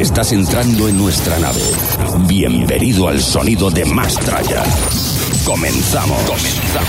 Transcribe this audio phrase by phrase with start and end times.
[0.00, 1.60] Estás entrando en nuestra nave.
[2.26, 4.64] Bienvenido al sonido de Mastraya.
[5.44, 6.18] Comenzamos.
[6.22, 6.88] Comenzamos.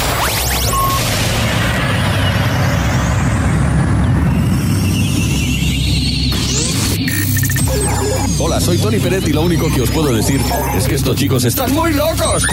[8.40, 10.40] Hola, soy Tony Peret y lo único que os puedo decir
[10.78, 12.48] es que estos chicos están muy locos.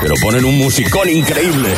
[0.00, 1.72] Pero ponen un musicón increíble.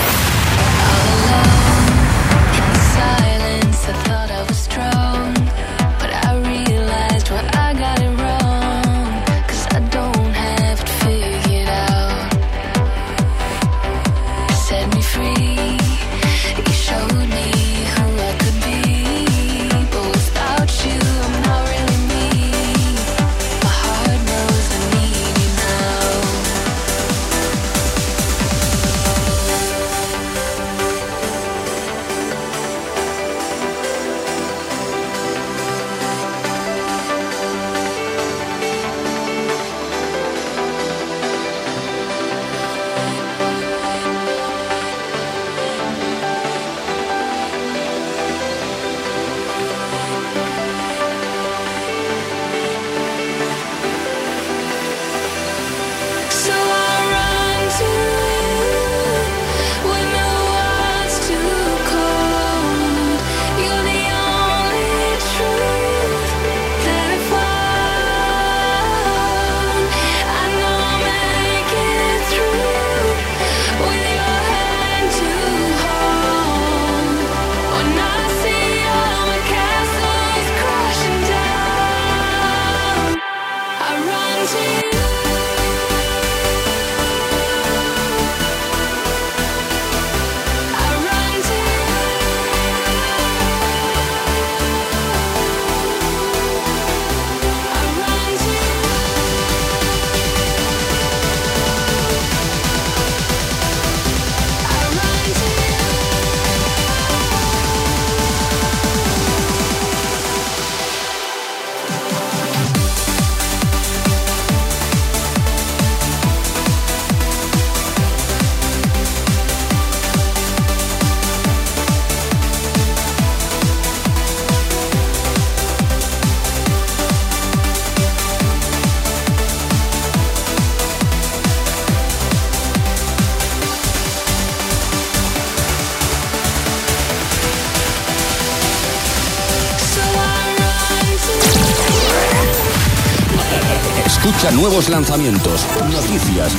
[144.29, 146.53] Escucha nuevos lanzamientos, noticias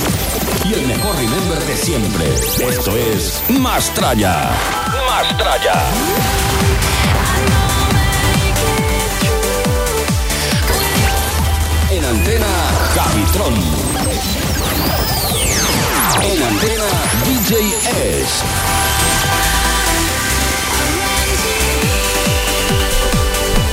[0.64, 2.34] y el mejor remember de siempre.
[2.68, 4.50] Esto es Mastraya.
[5.08, 5.74] Mastraya.
[11.92, 12.46] En antena,
[12.92, 13.54] Capitron.
[16.24, 16.84] En antena,
[17.24, 17.68] DJ
[18.18, 18.89] S.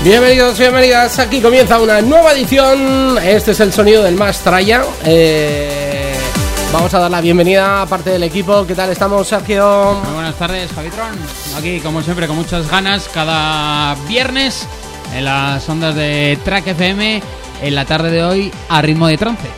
[0.07, 1.19] Bienvenidos, bienvenidas.
[1.19, 3.18] Aquí comienza una nueva edición.
[3.22, 4.86] Este es el sonido del más traya.
[5.04, 6.15] Eh,
[6.71, 8.65] vamos a dar la bienvenida a parte del equipo.
[8.65, 10.00] ¿Qué tal estamos, Sergio?
[10.06, 11.13] Muy buenas tardes, Javitron.
[11.57, 14.65] Aquí, como siempre, con muchas ganas, cada viernes
[15.13, 17.21] en las ondas de Track FM,
[17.63, 19.50] en la tarde de hoy, a ritmo de trance.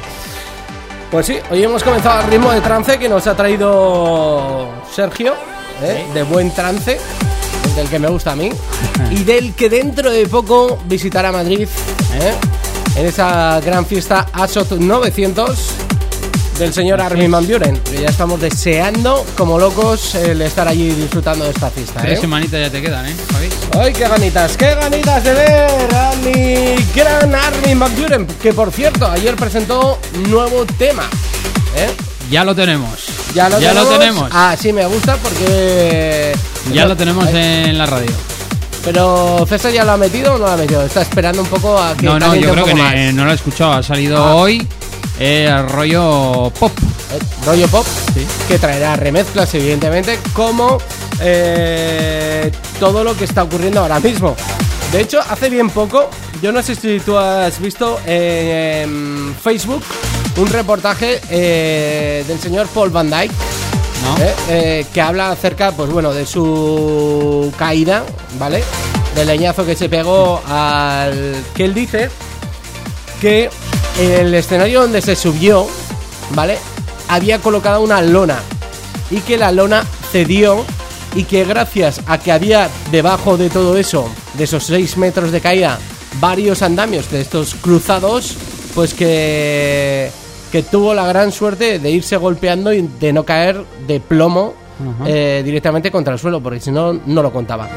[1.12, 5.36] Pues sí, hoy hemos comenzado al ritmo de trance que nos ha traído Sergio,
[5.84, 6.07] ¿eh?
[6.12, 7.00] de buen trance,
[7.80, 8.50] del que me gusta a mí,
[9.12, 11.68] y del que dentro de poco visitará Madrid,
[12.14, 12.34] ¿eh?
[12.96, 15.58] en esa gran fiesta ASOT 900
[16.60, 17.78] del señor Armin Van Buren.
[17.78, 22.02] Que ya estamos deseando, como locos, el estar allí disfrutando de esta fiesta.
[22.02, 22.22] Tres ¿eh?
[22.22, 23.50] semanitas ya te quedan, ¿eh, Javi?
[23.80, 24.58] ¡Ay, qué ganitas!
[24.58, 28.28] ¡Qué ganitas de ver a mi gran Armin Van Buren!
[28.42, 31.10] Que por cierto, ayer presentó nuevo tema.
[31.78, 31.90] ¿eh?
[32.30, 33.06] Ya lo tenemos.
[33.34, 33.92] Ya lo ya tenemos.
[33.92, 34.30] Lo tenemos.
[34.34, 36.34] Ah, sí, me gusta porque.
[36.74, 38.12] Ya lo tenemos Eh, en la radio.
[38.83, 40.83] Pero César ya lo ha metido o no lo ha metido.
[40.86, 42.06] Está esperando un poco a que.
[42.06, 43.74] No, no, yo creo que eh, no lo he escuchado.
[43.74, 44.36] Ha salido Ah.
[44.36, 44.66] hoy
[45.19, 46.71] eh, rollo pop.
[47.12, 47.86] Eh, rollo pop,
[48.48, 50.77] que traerá remezclas, evidentemente, como
[51.19, 54.36] eh, todo lo que está ocurriendo ahora mismo.
[54.92, 56.10] De hecho, hace bien poco,
[56.42, 59.83] yo no sé si tú has visto en Facebook
[60.38, 63.33] un reportaje eh, del señor Paul Van Dyke.
[64.19, 64.34] ¿Eh?
[64.50, 68.04] Eh, que habla acerca, pues bueno, de su caída,
[68.38, 68.63] ¿vale?
[69.16, 71.44] Del leñazo que se pegó al...
[71.54, 72.10] que él dice
[73.22, 73.50] que
[74.00, 75.68] el escenario donde se subió,
[76.31, 76.57] ¿vale?
[77.07, 78.40] Había colocado una lona
[79.12, 80.66] y que la lona cedió
[81.16, 85.42] y que gracias a que había debajo de todo eso, de esos 6 metros de
[85.42, 85.80] caída,
[86.19, 88.36] varios andamios de estos cruzados,
[88.75, 90.12] pues que,
[90.51, 94.54] que tuvo la gran suerte de irse golpeando y de no caer de plomo
[95.06, 97.68] eh, directamente contra el suelo, porque si no, no lo contaba.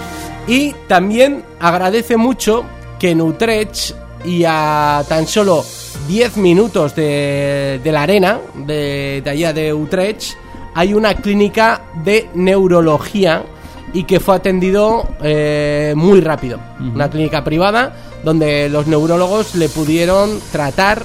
[0.46, 2.64] Y también agradece mucho
[2.98, 5.64] que en Utrecht y a tan solo
[6.08, 10.34] 10 minutos de, de la arena, de, de allá de Utrecht,
[10.74, 13.44] hay una clínica de neurología
[13.92, 16.58] y que fue atendido eh, muy rápido.
[16.80, 17.94] Una clínica privada
[18.24, 21.02] donde los neurólogos le pudieron tratar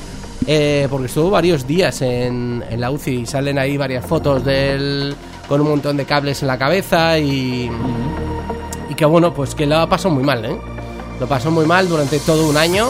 [0.48, 4.72] eh, porque estuvo varios días en, en la UCI y salen ahí varias fotos de
[4.74, 5.16] él
[5.48, 7.70] con un montón de cables en la cabeza y,
[8.90, 10.58] y que bueno, pues que lo pasó muy mal, ¿eh?
[11.20, 12.90] Lo pasó muy mal durante todo un año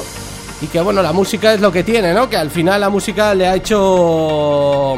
[0.61, 2.29] y que bueno, la música es lo que tiene, ¿no?
[2.29, 4.95] Que al final la música le ha hecho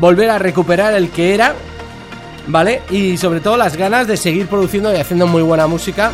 [0.00, 1.54] volver a recuperar el que era,
[2.46, 2.82] ¿vale?
[2.90, 6.10] Y sobre todo las ganas de seguir produciendo y haciendo muy buena música.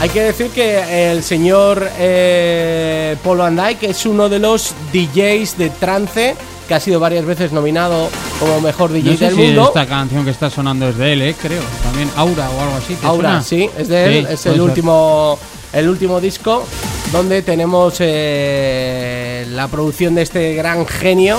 [0.00, 5.58] Hay que decir que el señor eh, Paul Van Dyke es uno de los DJs
[5.58, 6.34] de trance
[6.66, 8.08] que ha sido varias veces nominado
[8.38, 9.64] como mejor DJ No sé del si mundo.
[9.68, 11.60] esta canción que está sonando es de él, eh, creo.
[11.82, 12.94] También Aura o algo así.
[12.94, 13.42] ¿te Aura, suena?
[13.42, 15.38] sí, es de él, Sí, es el último,
[15.74, 16.64] el último disco
[17.12, 21.36] donde tenemos eh, la producción de este gran genio.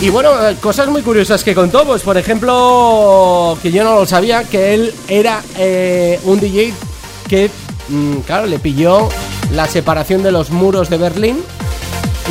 [0.00, 4.06] Y bueno, eh, cosas muy curiosas que contó, pues por ejemplo, que yo no lo
[4.06, 6.72] sabía, que él era eh, un DJ
[7.28, 7.50] que,
[7.88, 9.08] mm, claro, le pilló
[9.52, 11.38] la separación de los muros de Berlín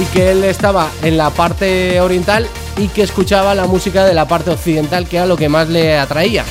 [0.01, 2.47] y que él estaba en la parte oriental
[2.77, 5.97] y que escuchaba la música de la parte occidental, que era lo que más le
[5.97, 6.43] atraía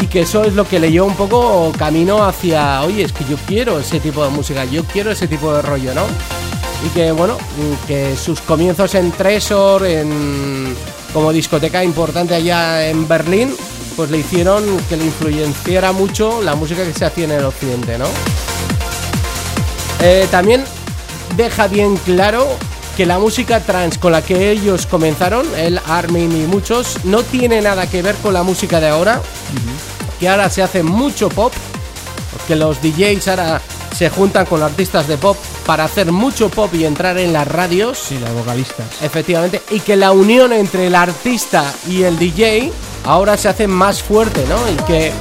[0.00, 3.24] y que eso es lo que le llevó un poco camino hacia, oye, es que
[3.24, 6.02] yo quiero ese tipo de música, yo quiero ese tipo de rollo, ¿no?
[6.86, 10.74] Y que bueno, mm, que sus comienzos en Tresor, en,
[11.12, 13.54] como discoteca importante allá en Berlín,
[13.92, 17.98] pues le hicieron que le influenciara mucho la música que se hacía en el occidente,
[17.98, 18.06] ¿no?
[20.00, 20.64] Eh, también
[21.36, 22.46] deja bien claro
[22.96, 27.62] que la música trans con la que ellos comenzaron, el Armin y muchos, no tiene
[27.62, 29.22] nada que ver con la música de ahora,
[30.20, 31.52] que ahora se hace mucho pop,
[32.32, 33.62] porque los DJs ahora
[33.96, 37.98] se juntan con artistas de pop para hacer mucho pop y entrar en las radios.
[37.98, 38.86] Sí, las vocalistas.
[39.02, 42.72] Efectivamente, y que la unión entre el artista y el DJ
[43.04, 44.56] ahora se hace más fuerte, ¿no?
[44.70, 45.12] Y que,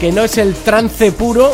[0.00, 1.52] que no es el trance puro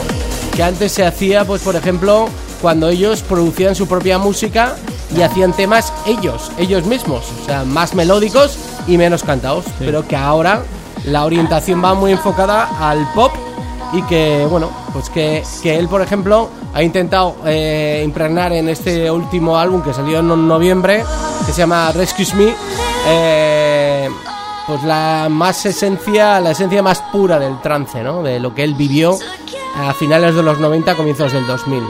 [0.55, 2.29] que antes se hacía, pues por ejemplo,
[2.61, 4.77] cuando ellos producían su propia música
[5.17, 10.17] y hacían temas ellos, ellos mismos, o sea, más melódicos y menos cantados, pero que
[10.17, 10.63] ahora
[11.05, 13.33] la orientación va muy enfocada al pop
[13.93, 19.11] y que bueno pues que, que él por ejemplo ha intentado eh, impregnar en este
[19.11, 21.05] último álbum que salió en noviembre
[21.45, 22.55] que se llama Rescue Me
[23.07, 23.82] eh,
[24.67, 28.75] pues la más esencia la esencia más pura del trance no de lo que él
[28.75, 29.19] vivió
[29.77, 31.83] a finales de los 90 comienzos del 2000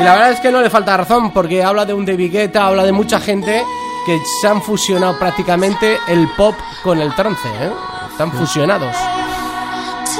[0.00, 2.66] y la verdad es que no le falta razón porque habla de un David Guetta
[2.66, 3.62] habla de mucha gente
[4.06, 7.70] que se han fusionado prácticamente el pop con el trance ¿eh?
[8.10, 8.96] están fusionados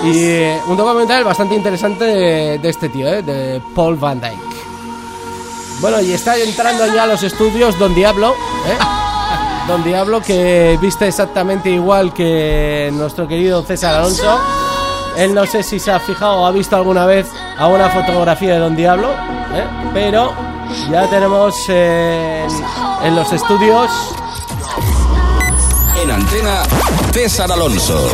[0.02, 3.22] y eh, un documental bastante interesante de, de este tío, ¿eh?
[3.22, 4.36] de Paul Van Dyke.
[5.80, 8.34] Bueno, y está entrando ya a los estudios Don Diablo,
[8.66, 8.78] ¿eh?
[9.66, 14.38] Don Diablo que viste exactamente igual que nuestro querido César Alonso.
[15.16, 17.26] Él no sé si se ha fijado o ha visto alguna vez
[17.58, 19.64] a una fotografía de Don Diablo, ¿eh?
[19.92, 20.32] pero
[20.90, 22.48] ya tenemos en,
[23.04, 23.90] en los estudios
[26.02, 26.62] En antena,
[27.12, 28.10] César Alonso.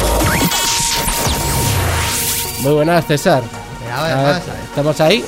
[2.60, 3.42] Muy buenas, César.
[4.68, 5.24] ¿Estamos ahí?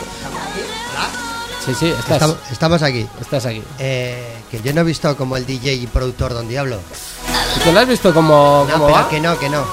[1.65, 3.07] Sí, sí, estás, Estamos, estamos aquí.
[3.21, 3.63] estás aquí.
[3.79, 6.79] Eh, que yo no he visto como el DJ y productor Don Diablo.
[7.57, 9.09] ¿Y tú lo has visto como, No, como pero va?
[9.09, 9.65] que no, que no.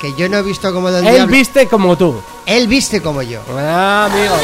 [0.00, 1.32] Que yo no he visto como Don Él Diablo.
[1.32, 2.20] viste como tú.
[2.46, 3.40] Él viste como yo.
[3.56, 4.34] Ah, amigo.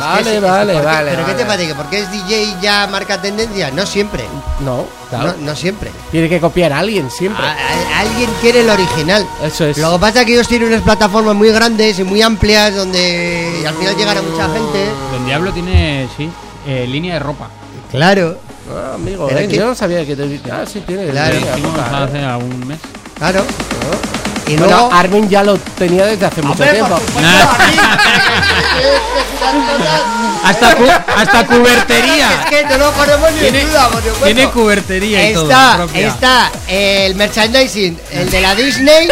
[0.00, 1.46] Vale, es- vale, ¿por qué- vale, Pero ¿qué te vale.
[1.46, 1.68] parece?
[1.68, 3.70] ¿Que porque es DJ ya marca tendencia?
[3.70, 4.24] No siempre.
[4.64, 5.34] No, claro.
[5.38, 5.90] No, no siempre.
[6.10, 7.44] Tiene que copiar a alguien siempre.
[7.44, 9.26] A- a- alguien quiere el original.
[9.44, 9.78] Eso es.
[9.78, 13.64] Lo que pasa es que ellos tienen unas plataformas muy grandes y muy amplias donde
[13.66, 14.86] al final llegan a mucha gente.
[15.12, 16.28] Don Diablo tiene, sí,
[16.66, 17.48] eh, línea de ropa.
[17.90, 18.38] Claro,
[18.72, 20.40] Ah, amigo, eh, que- yo no sabía que te...
[20.52, 21.32] Ah, sí, tiene Claro.
[21.32, 22.04] que Hicimos apuntar, ¿eh?
[22.04, 22.78] hace algún mes.
[23.18, 23.42] claro.
[24.50, 24.92] Y Bueno, luego.
[24.92, 26.94] Armin ya lo tenía desde hace mucho por tiempo.
[26.94, 27.80] Armin,
[30.44, 30.84] Hasta, cu-
[31.16, 32.28] hasta cubertería.
[32.42, 34.24] Es que no lo ponemos ni Tiene, en duda, por supuesto.
[34.24, 35.50] tiene cubertería y todo.
[35.50, 36.08] Está, propia.
[36.08, 39.08] está el merchandising, el de la Disney,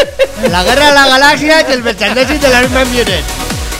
[0.51, 3.21] la guerra de las galaxias y el merchandising de la Man viene.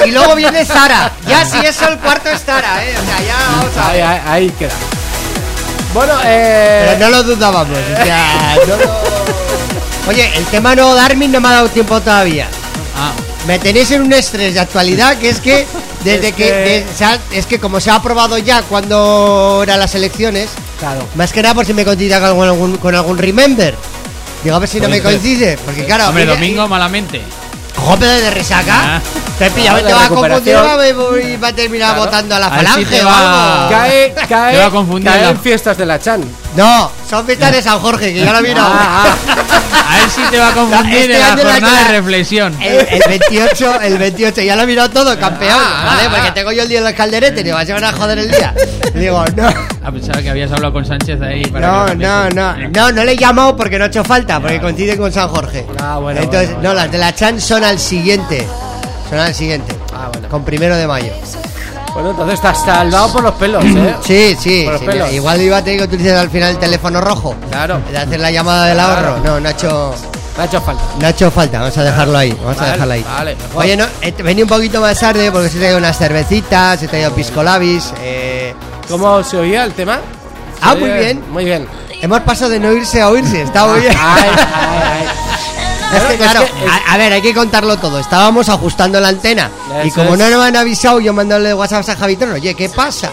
[0.07, 1.11] Y luego viene Zara.
[1.27, 2.95] Ya si eso el cuarto es Zara, eh.
[2.97, 4.07] O sea, ya vamos a Ahí, ver.
[4.07, 4.75] ahí, ahí queda.
[5.95, 6.95] Bueno, eh...
[6.99, 9.48] Pero no lo dudábamos, o sea, no lo-
[10.09, 12.49] Oye, el tema nuevo de Armin no me ha dado tiempo todavía.
[12.97, 13.13] Ah,
[13.47, 15.67] Me tenéis en un estrés de actualidad que es que
[16.05, 19.61] desde Es que, que- de- se ha- es que como se ha aprobado ya cuando
[19.63, 21.07] eran las elecciones, Claro.
[21.15, 23.75] más que nada por si me coincide con algún, con algún remember.
[24.45, 25.21] Digo, a ver si no me Puede ser.
[25.23, 27.23] coincide, porque claro, hombre, mira, domingo malamente.
[27.77, 28.97] Jope de resaca.
[28.97, 29.01] Ah.
[29.39, 30.57] Te pilla, Ah, te de va a confundir
[31.33, 32.05] y va a terminar Claro.
[32.05, 33.71] votando a la A ver si falange te o algo.
[33.71, 36.23] Cae, Te cae, va a confundir cae la- en fiestas de la Chan.
[36.57, 38.61] No, son fiestas de San Jorge, que ya lo vino.
[38.61, 39.15] Ah,
[39.91, 42.57] A ver si te va a confundir Este en la jornada de reflexión.
[42.61, 46.03] El, el 28, el 28, ya lo he mirado todo, campeón, Ah, ¿vale?
[46.07, 46.35] ah, Porque ah.
[46.35, 48.55] tengo yo el día del calderete, digo, se van a joder el día.
[48.95, 49.47] Digo, no.
[49.85, 51.45] A pensar que habías hablado con Sánchez ahí.
[51.47, 54.61] para No, no, no, no, no le he llamado porque no ha hecho falta, porque
[54.61, 55.65] coincide con San Jorge.
[55.81, 58.47] Ah, bueno, Entonces, bueno, no, las de la Chan son al siguiente.
[59.09, 59.75] Son al siguiente.
[59.95, 60.29] Ah, bueno.
[60.29, 61.13] Con primero de mayo.
[61.99, 63.95] Bueno, entonces estás salvado por los pelos, ¿eh?
[64.05, 65.13] Sí, sí, Por los sí, pelos.
[65.13, 67.35] igual iba a tener que utilizar al final el teléfono rojo.
[67.51, 67.81] Claro.
[67.91, 69.09] De hacer la llamada del Claro.
[69.09, 69.25] ahorro.
[69.25, 69.95] No, no ha hecho.
[70.39, 70.83] Ha falta.
[71.01, 73.03] No ha hecho falta, vamos a dejarlo ahí, vamos Vale, a dejarlo ahí.
[73.03, 73.65] vale, mejor.
[73.65, 77.11] Oye, no, eh, vení un poquito más tarde porque se traído unas cervecitas, se traído
[77.13, 77.93] pisco labis.
[78.01, 78.55] eh,
[78.89, 79.99] ¿Cómo se oía el tema?
[80.63, 81.25] Ah, ¿Se muy bien.
[81.33, 81.67] Muy bien.
[82.01, 83.97] hemos pasado de no irse a oírse, está muy bien.
[84.01, 85.07] Ay, ay, ay.
[85.93, 87.99] Es que, Bueno, claro, es que es- a, a ver, hay que contarlo todo.
[87.99, 89.51] Estábamos ajustando la antena.
[89.85, 93.11] y como no nos han avisado, yo mandéndole WhatsApp a Javitron, oye, ¿qué pasa?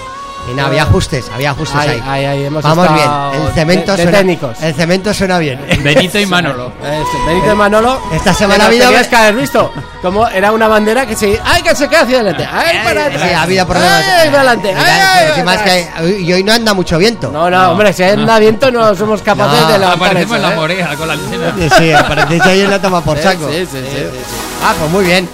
[0.49, 2.03] Y nada, había ajustes, había ajustes Ay, ahí.
[2.05, 3.09] ay, ay, hemos Vamos bien,
[3.47, 4.61] el cemento de- de suena técnicos.
[4.61, 5.59] El cemento suena bien.
[5.83, 6.71] Benito y Manolo.
[6.83, 7.99] Eso, Benito y Manolo.
[8.13, 9.71] Esta semana ha habido- tenías que haber visto.
[10.03, 11.39] Como era una bandera que se.
[11.43, 12.47] ¡Ay, que se queda hacia adelante!
[12.51, 13.21] ¡Ay, para atrás!
[13.27, 14.03] Sí, ha habido problemas.
[14.05, 14.75] ¡Ay, para adelante!
[14.77, 17.31] ¡Ay, ay, y hoy no anda mucho viento.
[17.31, 20.41] No, no, hombre, si un viento no somos capaces No, de levantar Aparecemos eso, en
[20.43, 20.55] la ¿eh?
[20.55, 21.53] morea con la antena.
[21.57, 23.49] Sí, sí, aparece ahí en la toma por saco.
[23.49, 24.03] sí, sí, sí, sí.
[24.63, 25.27] Ah, pues muy bien.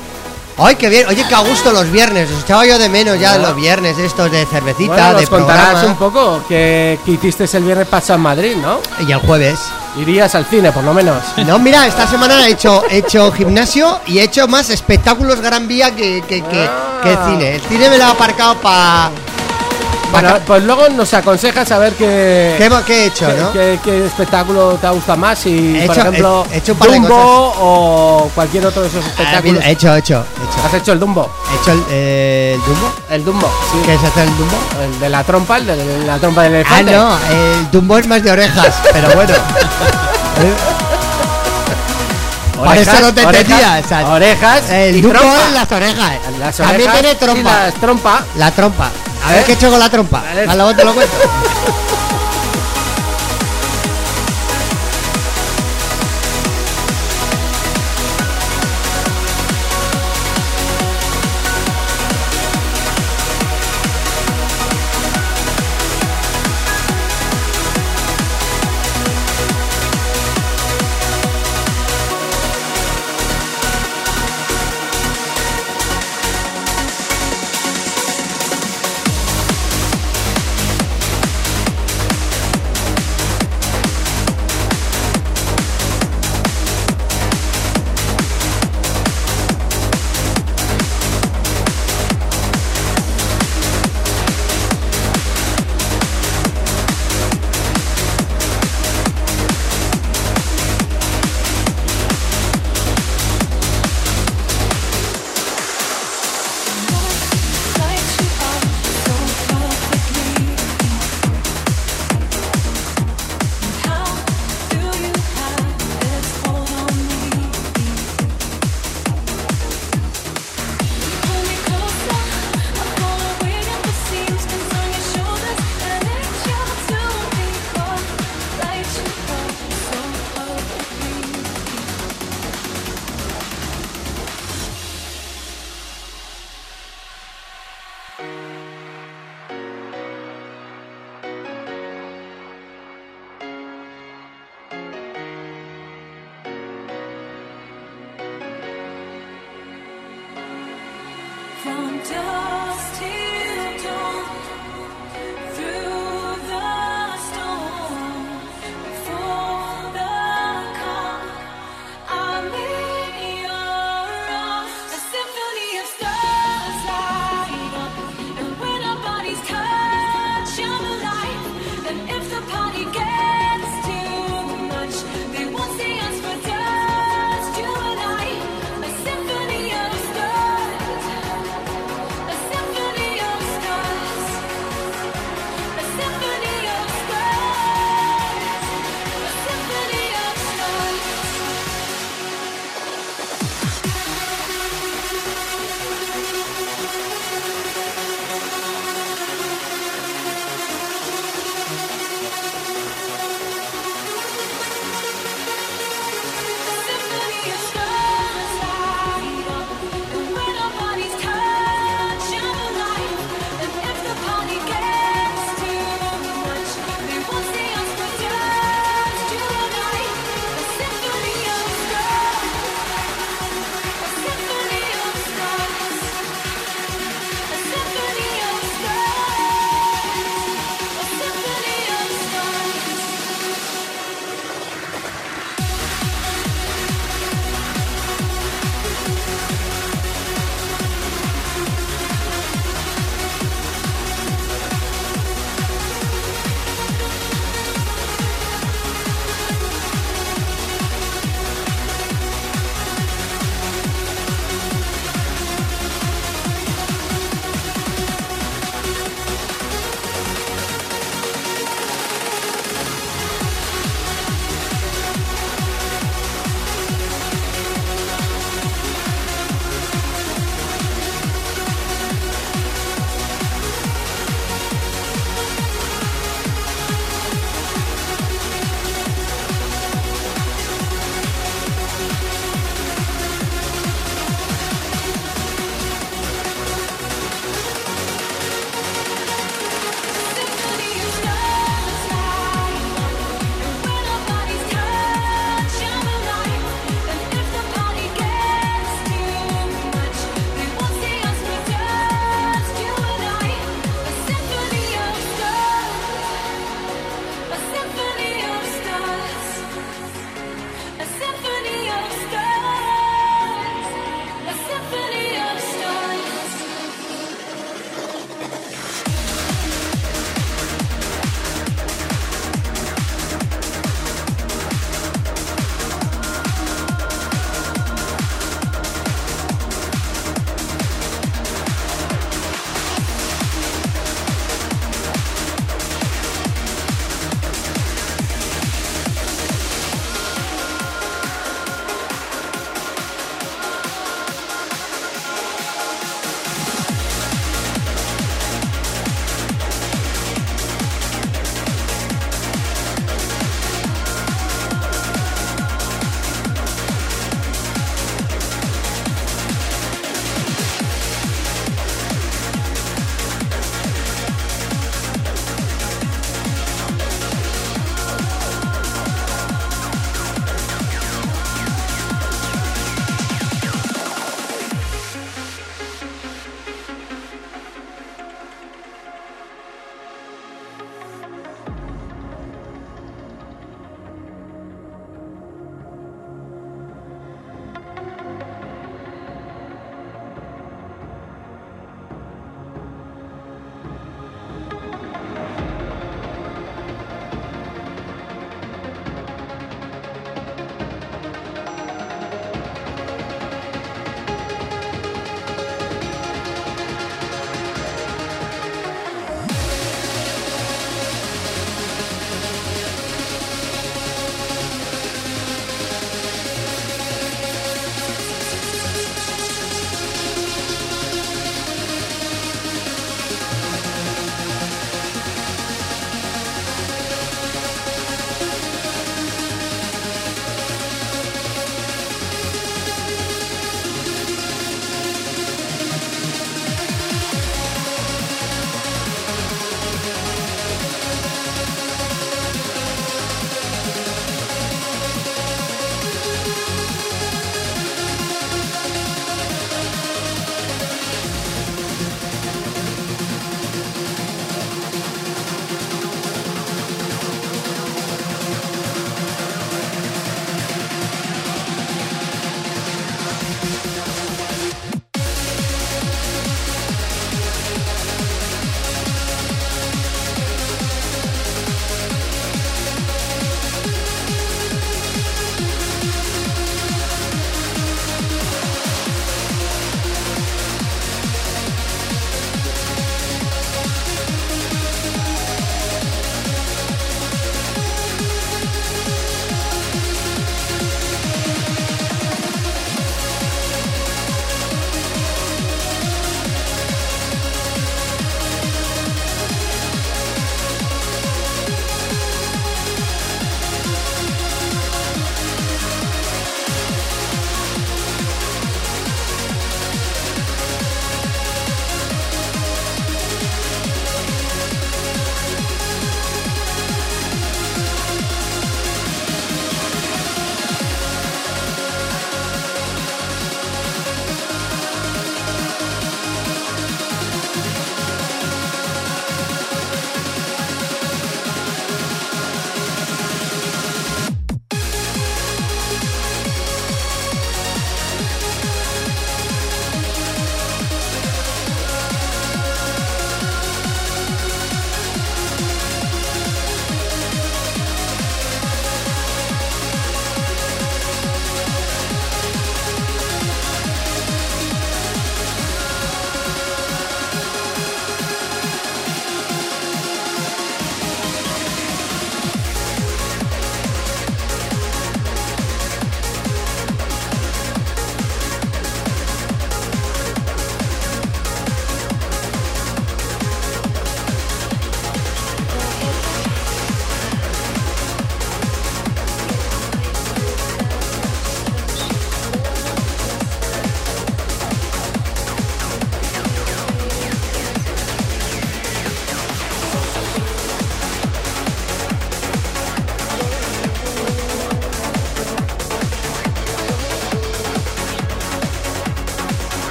[0.64, 1.08] Ay, qué bien.
[1.08, 2.30] Oye, qué a gusto los viernes.
[2.32, 5.66] Os echaba yo de menos ya los viernes estos de cervecita, Bueno, de nos contarás
[5.72, 5.92] programa.
[5.92, 8.80] un poco que, que hiciste el viernes pasado en Madrid, ¿no?
[9.08, 9.60] Y el jueves.
[9.98, 11.18] Irías al cine, por lo menos.
[11.46, 15.68] No, mira, esta semana he hecho, he hecho gimnasio y he hecho más espectáculos Gran
[15.68, 17.02] Vía que, que, que, Ah.
[17.04, 17.56] que cine.
[17.56, 19.10] El cine me lo ha aparcado para...
[20.12, 23.52] Bueno, pues luego nos aconsejas a ver qué, ¿Qué, qué he hecho, qué, no?
[23.54, 25.40] qué- qué espectáculo te gusta más.
[25.40, 29.08] Si, He por hecho- ejemplo, he- he hecho Dumbo o cualquier otro de esos Ah,
[29.10, 29.64] espectáculos.
[29.64, 30.68] He hecho, he hecho, he hecho.
[30.68, 31.30] ¿Has hecho el Dumbo?
[31.52, 32.94] He hecho el, eh, el Dumbo.
[33.10, 33.78] El Dumbo, sí.
[33.86, 34.58] ¿Qué es hacer el Dumbo?
[34.84, 36.92] El de la trompa, el de la trompa del Ah, elefante.
[36.92, 39.34] no, el Dumbo es más de orejas, pero bueno.
[42.66, 45.48] Por eso no te entendía, orejas, orejas El y trompa.
[45.48, 46.12] es las orejas.
[46.40, 47.52] Las También tiene y trompa.
[47.64, 48.26] las trompa.
[48.36, 48.90] La trompa.
[49.26, 49.44] A ver ¿Eh?
[49.46, 50.22] qué he hecho con la trompa.
[50.22, 50.46] Vale.
[50.56, 51.16] Luego te lo cuento.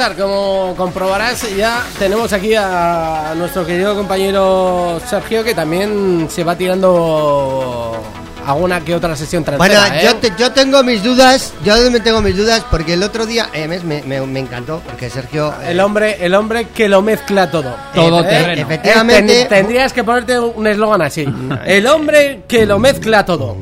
[0.00, 6.56] César, como comprobarás, ya tenemos aquí a nuestro querido compañero Sergio, que también se va
[6.56, 8.00] tirando
[8.46, 10.00] alguna que otra sesión Bueno, ¿eh?
[10.02, 13.50] yo, te- yo tengo mis dudas, yo me tengo mis dudas porque el otro día,
[13.52, 15.52] eh, me, me- me encantó, porque Sergio...
[15.64, 17.76] eh, El hombre, el hombre que lo mezcla todo.
[17.94, 18.62] Todo Eh, terreno.
[18.62, 21.26] Efectivamente, Eh, ten- tendrías que ponerte un eslogan así.
[21.66, 23.54] El hombre que lo mezcla todo.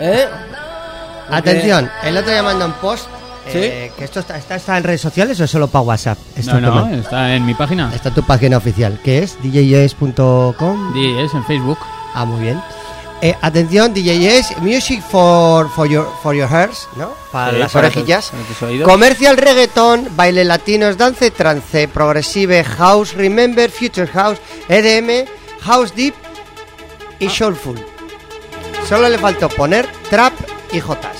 [0.00, 0.26] ¿Eh?
[1.30, 3.06] atención, el otro día mandó un post,
[3.54, 6.18] eh, que esto está, está, está en redes sociales o es solo para WhatsApp.
[6.36, 7.92] Esto No, no, está en mi página.
[7.94, 10.96] Está en tu página oficial, que es djs.com.
[11.18, 11.78] Es en Facebook.
[12.14, 12.60] Ah, muy bien.
[13.24, 17.10] Eh, atención, DJs, music for, for, your, for your ears, ¿no?
[17.30, 18.24] Para Sí, las para orejillas.
[18.30, 18.88] tus- para tus oídos.
[18.88, 24.38] Comercial reggaeton, baile latinos, dance, trance, progresive, house, remember, future house,
[24.68, 25.24] EDM,
[25.60, 26.14] house deep
[27.20, 27.78] y soulful.
[28.88, 30.32] Solo le faltó poner trap
[30.72, 31.16] y jotas.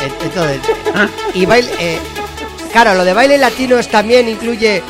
[0.00, 0.60] En- Entonces,
[1.34, 1.70] y baile...
[1.78, 1.98] eh,
[2.72, 4.82] claro, lo de baile latinos también incluye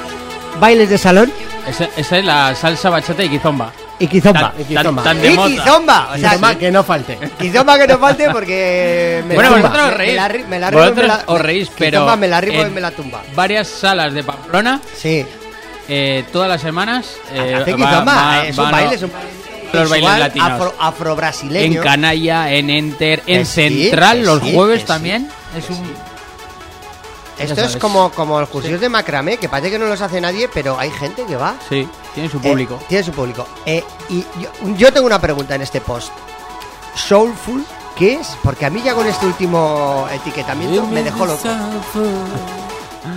[0.61, 1.33] bailes de salón
[1.67, 3.73] Esa, esa es la salsa bachata y quizomba.
[3.99, 4.53] y kizomba.
[4.53, 5.03] Tan, y tan- kizomba.
[5.03, 5.49] tan de Y moda.
[5.49, 7.19] kizomba, o sea, Toma, que no falte.
[7.39, 9.69] Kizomba que no falte porque me Bueno, tumba.
[9.69, 10.13] vosotros os Me- reís.
[10.13, 12.75] Me la, me la Vosotros me la- os reís, pero me la arrimo y en
[12.75, 13.23] me la tumba.
[13.35, 15.25] Varias salas de Pamplona, Sí.
[15.89, 17.07] eh, todas las semanas.
[17.33, 19.29] eh, Hace va- kizomba, va- es un baile, es un baile
[19.73, 20.51] los bailes latinos.
[20.51, 21.83] afro, En afro-brasileño.
[21.83, 23.53] Canalla, en Enter, en Que sí,
[23.85, 24.93] Central, que los sí, jueves que sí.
[25.57, 25.95] Es un.
[27.39, 30.49] Esto es como, como los cursillos de macramé, que parece que no los hace nadie,
[30.53, 31.55] pero hay gente que va.
[31.69, 32.79] Sí, tiene su Eh, público.
[32.89, 33.47] tiene su público.
[33.67, 36.13] Eh, y yo, yo tengo una pregunta en este post.
[36.95, 37.65] Soulful,
[37.97, 38.37] ¿qué es?
[38.45, 41.49] Porque a mí ya con este último etiquetamiento me dejó loco.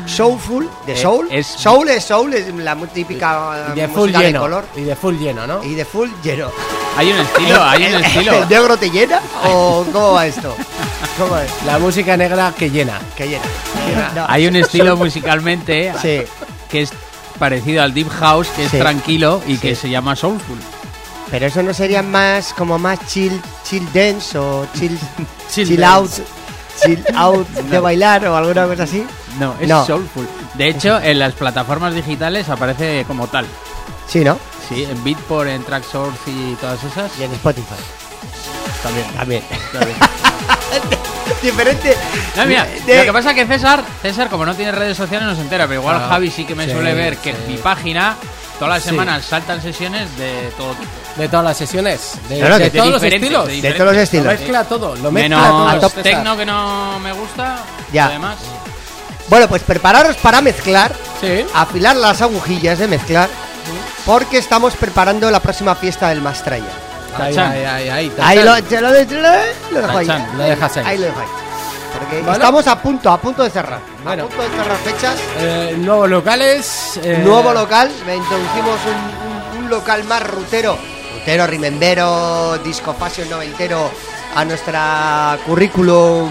[0.08, 1.28] Soulful, de Eh, soul.
[1.30, 4.40] es- soul es soul, es la muy típica Y de full música de lleno.
[4.40, 4.66] color.
[4.76, 5.64] Y de full lleno, ¿no?
[5.64, 6.50] Y de full lleno.
[6.98, 8.34] Hay un estilo, hay un ¿El- estilo.
[8.44, 9.20] ¿El negro te llena?
[9.46, 10.56] ¿O cómo va esto?
[11.18, 11.50] ¿Cómo es?
[11.66, 13.00] La música negra que llena.
[13.16, 13.44] Que llena.
[14.16, 14.26] No.
[14.28, 16.22] Hay un estilo musicalmente Sí.
[16.70, 16.92] que es
[17.40, 19.60] parecido al Deep House, que es tranquilo y Sí.
[19.62, 20.58] que se llama Soulful.
[21.32, 24.98] Pero eso no sería más como más chill, chill dance o chill,
[25.52, 26.12] Chill out,
[26.84, 29.06] chill out de bailar o alguna cosa así.
[29.40, 29.86] No, es No.
[29.86, 30.28] Soulful.
[30.54, 33.46] De hecho, en las plataformas digitales aparece como tal.
[34.08, 34.38] Sí, ¿no?
[34.70, 37.12] Sí, en Beatport, en Tracksource y todas esas.
[37.20, 37.76] Y en Spotify.
[38.84, 39.08] También.
[39.16, 39.44] También.
[41.46, 41.98] Diferente.
[42.36, 45.28] No, mira, De- lo que pasa es que César, César, como no tiene redes sociales,
[45.28, 46.12] no se entera, pero igual Claro.
[46.12, 47.38] Javi sí que me Sí, suele ver que sí.
[47.46, 48.16] en mi página
[48.60, 48.90] todas las Sí.
[48.90, 50.92] semanas saltan sesiones de todo tipo.
[51.16, 52.16] De todas las sesiones.
[52.28, 53.48] De, Claro, de de todos los estilos.
[53.48, 54.26] de De todos los Lo estilos.
[54.28, 54.96] mezcla todo.
[54.98, 56.04] Lo mezcla Menos todo.
[56.04, 57.58] Tecno que no me gusta.
[57.94, 58.08] Ya.
[58.08, 58.38] Además,
[59.28, 61.44] Bueno, pues prepararos para mezclar, Sí.
[61.56, 63.28] afilar las agujillas de mezclar,
[64.06, 66.66] porque estamos preparando la próxima fiesta del Mastraya.
[67.18, 68.56] Ahí, ahí, ahí, ahí, Ahí lo, lo,
[68.92, 69.06] de-
[69.72, 70.08] lo dejo ahí.
[70.38, 70.84] Lo dejas ahí.
[70.86, 71.28] Ahí lo dejo ahí.
[71.98, 72.34] Porque Bueno.
[72.34, 73.80] estamos a punto, a punto de cerrar.
[74.04, 74.24] Bueno.
[74.24, 75.16] A punto de cerrar fechas.
[75.40, 77.00] Eh, nuevos locales.
[77.02, 80.78] eh, Nuevo local, le introducimos un, un- un local más rutero,
[81.18, 83.90] rutero, rimembero, disco fashion noventero
[84.36, 86.30] a nuestra currículum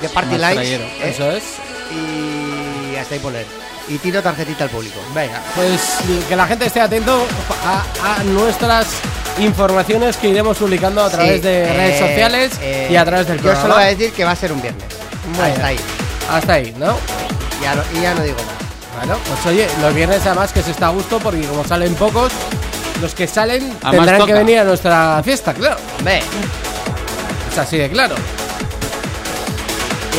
[0.00, 0.44] de Party Lines.
[0.44, 0.84] Mastrayero.
[0.84, 1.10] ¿eh?
[1.10, 1.42] Eso es.
[1.90, 3.46] Y hasta ahí poner.
[3.88, 4.98] Y tiro tarjetita al público.
[5.12, 5.98] Venga, pues
[6.28, 7.26] que la gente esté atento
[7.66, 8.86] a, a nuestras
[9.38, 13.26] informaciones que iremos publicando a través Sí, de eh, redes sociales eh, y a través
[13.26, 13.62] del Yo programa.
[13.62, 14.84] solo voy a decir que va a ser un viernes.
[15.42, 15.76] Hasta ahí.
[16.30, 16.96] Hasta ahí, ¿no?
[17.62, 18.54] Ya no- y ya no digo más.
[18.98, 22.30] Bueno, pues oye, los viernes además que se está a gusto porque como salen pocos,
[23.02, 25.76] los que salen A tendrán que venir a nuestra fiesta, claro.
[25.98, 26.22] Hombre,
[27.50, 28.14] Es así de claro.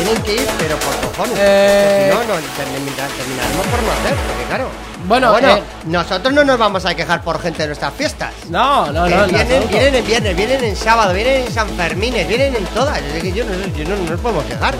[0.04, 1.36] Tienen que ir, pero por cojones.
[1.38, 4.68] Eh, porque Si no, no termin- terminaremos por no hacer, porque claro.
[5.06, 8.32] Bueno, bueno eh, nosotros no nos vamos a quejar por gente de nuestras fiestas.
[8.50, 9.24] No, no, no.
[9.24, 12.98] en vienen, vienen en viernes, vienen en sábado, vienen en San Fermines, vienen en todas.
[13.00, 14.74] Es que yo no, yo no, no nos podemos quejar.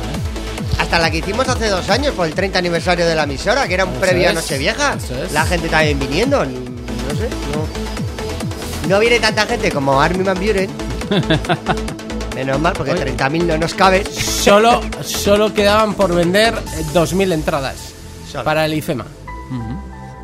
[0.79, 3.75] Hasta la que hicimos hace dos años por el 30 aniversario de la emisora, que
[3.75, 4.95] era un Eso previo a es, Nochevieja.
[4.95, 5.33] eso es.
[5.33, 6.45] La gente también viniendo.
[6.45, 8.89] No sé, no.
[8.89, 10.71] No viene tanta gente como Army Van Buren.
[12.37, 14.05] Menos mal, porque 30.000 no nos caben.
[14.07, 17.95] Solo, solo quedaban por vender eh, 2.000 entradas
[18.31, 18.45] Solo.
[18.45, 19.07] para el IFEMA.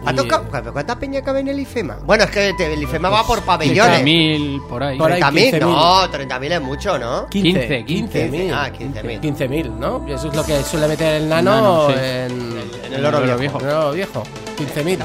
[0.04, 0.44] ¿Ha Y- tocado?
[0.72, 1.98] ¿Cuánta peña cabe en el IFEMA?
[2.04, 4.02] Bueno, es que el IFEMA va por pabellones.
[4.04, 4.98] 10.000 por ahí.
[4.98, 5.20] Por ahí.
[5.22, 5.60] 30.000, 15.000.
[5.60, 7.28] no, 30.000 es mucho, ¿no?
[7.28, 8.52] 15, 15.000.
[8.52, 9.20] Ah, 15.000.
[9.20, 10.04] 15.000, ¿no?
[10.08, 11.94] Eso es lo que suele meter el nano, Nano, sí.
[11.96, 13.60] en, En el oro viejo.
[13.60, 14.22] en el oro viejo.
[14.58, 14.98] 15.000.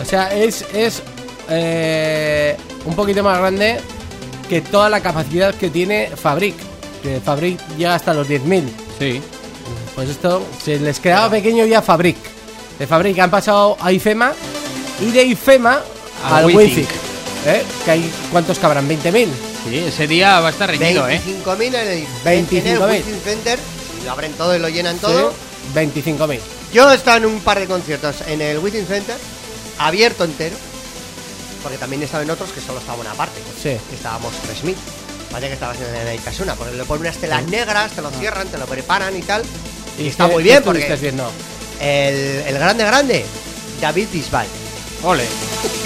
[0.00, 1.02] O sea, es, es
[1.48, 3.80] eh, un poquito más grande
[4.52, 6.54] que toda la capacidad que tiene Fabric.
[7.02, 8.64] Que Fabric llega hasta los 10.000.
[8.98, 9.22] Sí.
[9.94, 12.18] Pues esto se les quedaba pequeño ya Fabric.
[12.78, 14.34] De Fabric han pasado a IFEMA
[15.00, 15.80] y de IFEMA
[16.22, 16.86] A al Winfic.
[17.46, 17.62] ¿Eh?
[17.86, 18.86] Que hay, ¿Cuántos cabrán?
[18.86, 19.28] ¿20.000?
[19.70, 21.18] Sí, ese día va a estar reñido, ¿eh?
[21.46, 22.58] 25.000 en el, 25.000.
[22.58, 23.58] en el Within Center.
[24.02, 25.30] Y lo abren todo y lo llenan todo.
[25.30, 26.38] Sí, 25.000.
[26.74, 29.16] Yo he estado en un par de conciertos en el Within Center,
[29.78, 30.56] abierto entero,
[31.62, 33.40] porque también en otros que solo estaba una parte.
[33.56, 33.76] Sí.
[33.88, 34.32] Que estábamos
[34.64, 34.74] 3.000.
[35.30, 38.48] Parece que estabas en el Itasuna, porque le ponen unas telas negras, te lo cierran,
[38.48, 39.42] te lo preparan y tal.
[39.98, 41.30] Y, está muy bien, porque viendo?
[41.80, 43.24] el, el grande grande,
[43.80, 44.46] David Bisbal.
[45.02, 45.24] Ole.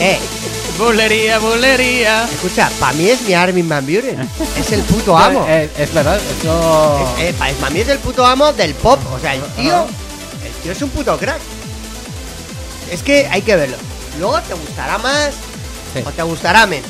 [0.01, 0.19] Eh,
[0.79, 2.25] Bulería, bulería.
[2.31, 4.29] escucha, para mí es mi Armin Van Buren.
[4.59, 5.47] Es el puto amo.
[5.49, 7.15] Eh, es verdad, eso.
[7.19, 9.01] Eh, para mí es el puto amo del pop.
[9.13, 9.87] O sea, el tío.
[10.45, 11.41] El tío es un puto crack.
[12.91, 13.77] Es que hay que verlo.
[14.19, 15.31] Luego te gustará más
[15.95, 16.03] Sí.
[16.07, 16.89] o te gustará menos.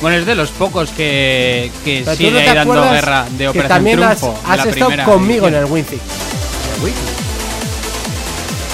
[0.00, 2.92] Bueno, es de los pocos que, que Pero tú sigue no te ahí dando acuerdas
[2.92, 4.40] guerra de que Operación también has, Triunfo.
[4.46, 5.66] de has la estado primera conmigo en edición.
[5.66, 6.00] el Winzig.
[6.82, 6.92] Uy,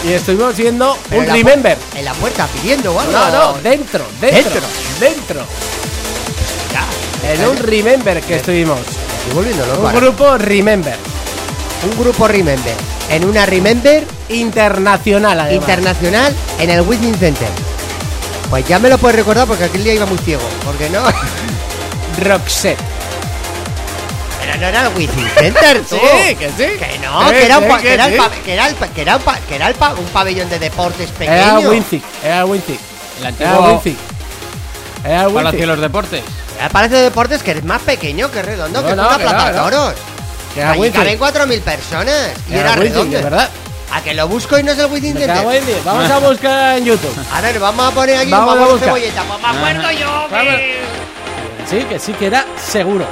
[0.08, 1.78] Y estuvimos viendo pero un en la pu- Remember.
[1.96, 3.12] En la puerta pidiendo o algo.
[3.12, 4.60] No, no, dentro, dentro, Dentro.
[4.98, 5.40] dentro.
[6.72, 7.32] Ya.
[7.32, 8.78] En un Remember que estuvimos.
[8.80, 9.80] Estoy volviendo loco.
[9.80, 10.00] Un ahora.
[10.00, 10.96] grupo Remember.
[11.92, 12.74] Un grupo Remember.
[13.10, 15.60] En una Remember Internacional, además.
[15.62, 17.48] internacional en el Within Center.
[18.50, 20.42] Pues ya me lo puedes recordar porque aquel día iba muy ciego.
[20.64, 21.00] Porque no.
[22.24, 22.78] Roxette.
[24.40, 25.96] Pero no era el Within Center, tú.
[26.38, 26.78] que sí.
[26.78, 28.18] Que no, Sí, que era, un, sí, que que era el sí.
[28.18, 30.48] pa- que era el pa- que era un pa- que era el pa- un pabellón
[30.50, 31.32] de deportes pequeño.
[31.36, 32.40] Era Winzig, era.
[32.42, 32.62] El
[33.18, 33.96] Era antiguo Winzig.
[35.04, 36.22] Era Palacio de los Deportes.
[36.56, 39.06] Era el Palacio de Deportes que es más pequeño que redondo, No, que es no,
[39.08, 39.62] una que no, plaza de no.
[39.64, 39.94] toros.
[40.54, 40.98] Que era Allí Winzig.
[41.00, 42.14] caben 4.000 personas
[42.50, 43.22] y Era redondo.
[43.22, 43.48] verdad.
[43.92, 45.18] A que lo busco y no es el Within.
[45.84, 47.12] Vamos a buscar en YouTube.
[47.32, 48.88] A ver, vamos a poner aquí Vamos un a buscar.
[48.88, 49.22] cebolleta.
[49.24, 50.80] Pues me acuerdo yo que...
[51.66, 53.04] Sí, que sí que era seguro.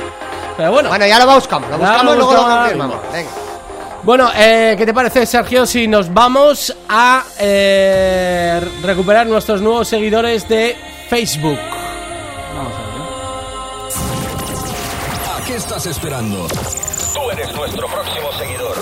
[0.57, 0.89] Pero bueno.
[0.89, 1.69] Bueno, ya lo buscamos.
[1.71, 2.97] Lo buscamos lo y luego lo confirmamos.
[3.13, 3.31] Venga.
[4.05, 10.49] Bueno, eh, ¿qué te parece, Sergio, si nos vamos a eh, recuperar nuestros nuevos seguidores
[10.49, 10.77] de
[11.11, 11.59] Facebook?
[12.57, 12.79] Vamos a
[15.37, 15.43] ver.
[15.43, 16.47] ¿A qué estás esperando?
[17.13, 18.77] Tú eres nuestro próximo seguidor.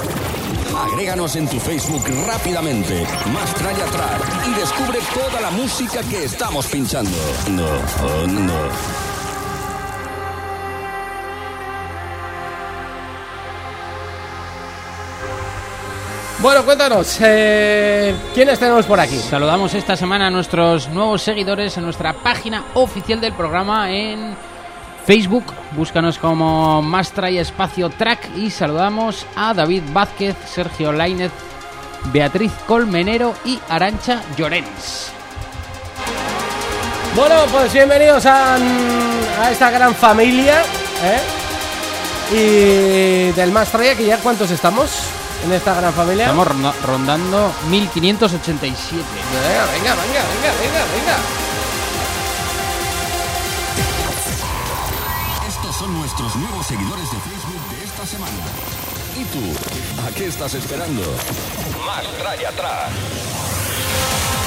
[0.77, 6.67] Agréganos en tu Facebook rápidamente, más Traya Track, y descubre toda la música que estamos
[6.67, 7.17] pinchando.
[7.51, 8.53] No, oh, no.
[16.41, 19.17] Bueno, cuéntanos, eh, ¿quiénes tenemos por aquí?
[19.17, 24.37] Saludamos esta semana a nuestros nuevos seguidores en nuestra página oficial del programa en
[25.07, 25.45] Facebook.
[25.73, 31.31] Búscanos como Mastra y Espacio Track y saludamos a David Vázquez, Sergio Lainez,
[32.13, 35.11] Beatriz Colmenero y Arancha Llorens.
[37.15, 40.61] Bueno, pues bienvenidos a, a esta gran familia,
[41.05, 41.21] ¿eh?
[42.33, 44.91] Y del más Traya, que ya cuántos estamos
[45.45, 46.25] en esta gran familia.
[46.25, 49.03] Estamos ronda- rondando 1587.
[49.33, 51.17] Venga, venga, venga, venga, venga, venga.
[56.19, 58.33] Nuestros nuevos seguidores de Facebook de esta semana.
[59.17, 60.03] ¿Y tú?
[60.03, 61.03] ¿A qué estás esperando?
[61.85, 64.46] Más Traya Track.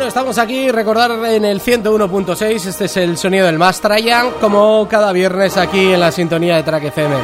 [0.00, 4.88] Bueno, estamos aquí, recordar en el 101.6, este es el sonido del más Trayan, como
[4.88, 7.14] cada viernes aquí en la sintonía de Track FM.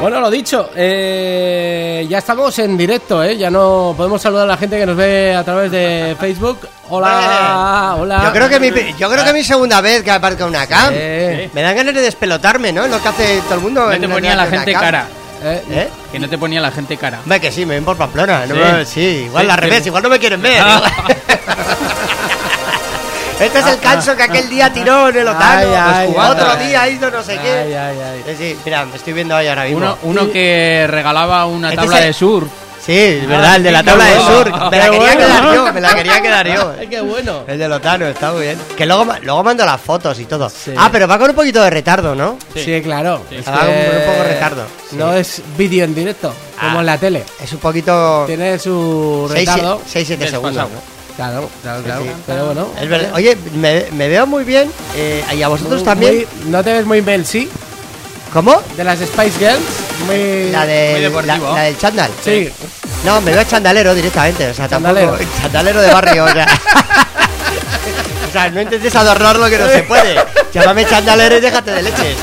[0.00, 3.36] Bueno, lo dicho, eh, ya estamos en directo, ¿eh?
[3.36, 6.60] ya no podemos saludar a la gente que nos ve a través de Facebook.
[6.90, 8.22] Hola, hola.
[8.26, 10.94] Yo creo que mi, yo creo que mi segunda vez que aparezca una cam.
[10.94, 12.86] Me dan ganas de despelotarme, ¿no?
[12.86, 13.84] Lo que hace todo el mundo.
[13.90, 15.08] No te ponía la gente cara.
[15.42, 15.88] eh, ¿Eh?
[16.12, 17.18] Que no te ponía la gente cara.
[17.20, 18.46] Hombre, que sí, me ven por Pamplona.
[18.46, 18.60] no Sí.
[18.60, 19.62] me- sí, igual Sí, al sí.
[19.64, 20.62] revés, igual no me quieren ver.
[20.64, 20.82] Ah.
[23.40, 25.44] este es el canso que aquel día tiró en el Otano.
[25.44, 26.66] Ay, ay, Pues Otro ay.
[26.66, 27.78] día hizo no sé Ay, qué.
[27.78, 28.24] ay, ay.
[28.26, 29.78] Sí, sí, mira, me estoy viendo ahí ahora mismo.
[29.78, 32.48] Uno, uno que regalaba una Este tabla el- de sur.
[32.84, 34.50] Sí, es verdad, el de la tabla de sur.
[34.70, 35.18] Me la quería bueno.
[35.20, 36.72] quedar yo, me la quería quedar yo.
[36.88, 37.44] Qué bueno.
[37.46, 38.58] El de Lotano, está muy bien.
[38.78, 40.48] Que luego, luego mando las fotos y todo.
[40.48, 40.72] Sí.
[40.74, 42.38] Ah, pero va con un poquito de retardo, ¿no?
[42.54, 43.20] Sí, claro.
[43.30, 44.96] Es Ah, un- un poco retardo, sí.
[44.96, 46.80] No es vídeo en directo, como Ah.
[46.80, 47.24] en la tele.
[47.42, 48.24] Es un poquito.
[48.26, 49.80] Tiene su 6-7 retardo.
[49.84, 50.18] segundos.
[50.18, 50.68] Desfasado.
[50.70, 50.97] ¿no?
[51.18, 52.02] Claro, claro, claro.
[52.04, 52.10] sí.
[52.28, 52.68] Pero bueno.
[52.80, 53.10] Es verdad.
[53.14, 54.70] Oye, me, me veo muy bien.
[54.94, 56.14] eh, y a vosotros Muy- también.
[56.14, 57.50] muy- ¿No te ves muy Mel sí?
[58.32, 58.62] ¿Cómo?
[58.76, 59.58] De las Spice Girls.
[60.06, 60.50] Muy.
[60.52, 62.10] La, de, Muy la, del chándal.
[62.24, 62.48] Sí.
[63.04, 64.46] No, me veo chandalero directamente.
[64.48, 65.10] O sea, Chandalero.
[65.16, 65.30] tampoco.
[65.42, 66.46] Chandalero de barrio, o sea.
[68.28, 70.14] o sea, no intentes adornar lo que no se puede.
[70.52, 72.16] Llámame chandalero y déjate de leches.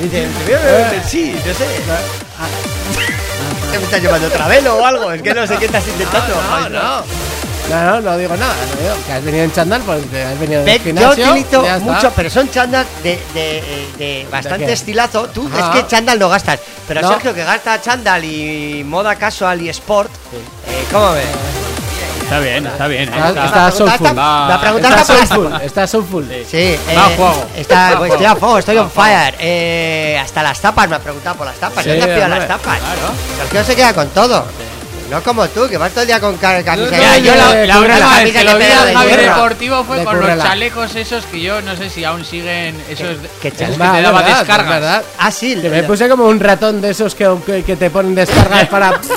[0.00, 1.64] Dice, "Me veo- sí, no sé.
[3.72, 5.10] ¿Qué me estás llevando Travelo o algo?
[5.12, 6.34] Es que no sé qué estás intentando.
[6.40, 7.02] No, no.
[7.70, 8.54] No, no, no digo nada.
[8.54, 11.30] No digo que has venido en chándal porque has venido Ve, del yo gimnasio.
[11.32, 14.72] utilizo mucho, pero son chándal de, de, eh, de bastante qué?
[14.72, 15.26] estilazo.
[15.28, 15.72] Tú Ajá.
[15.74, 16.60] es que chándal no gastas.
[16.86, 17.08] Pero No.
[17.08, 20.10] Sergio, que gasta chándal y moda casual y sport,
[20.66, 21.26] eh, ¿cómo ves?
[22.22, 23.02] Está bien, está bien.
[23.08, 23.12] ¿eh?
[23.16, 24.06] Está- Está- está soulful.
[24.08, 24.48] está-.
[24.48, 25.60] La pregunta Está soulful.
[25.62, 26.28] Está soulful.
[26.50, 27.44] Sí, Va a fuego.
[27.56, 28.32] Está, pues, estoy fuego.
[28.32, 29.34] a fuego, estoy on fire.
[29.38, 31.84] Eh, hasta las tapas me ha preguntado por las tapas.
[31.84, 32.38] Sí, ¿Dónde has pillado hombre.
[32.40, 32.78] las tapas?
[32.80, 33.14] Claro.
[33.38, 34.44] Sergio se queda con todo.
[35.10, 36.90] No como tú, que vas todo el día con ca- camisa.
[36.90, 39.10] no, de- Ya, yo la, de la última vez que lo vi de de Javi.
[39.16, 40.34] Deportivo fue De con Currela.
[40.36, 43.86] los chalecos esos que yo no sé si aún siguen esos, qué esos chalecos?
[43.86, 44.66] que te daba verdad, descargas.
[44.74, 45.02] es verdad.
[45.18, 45.56] Ah, sí.
[45.60, 49.00] Que me puse como un ratón de esos que, que, que te ponen descargas para.
[49.00, 49.08] te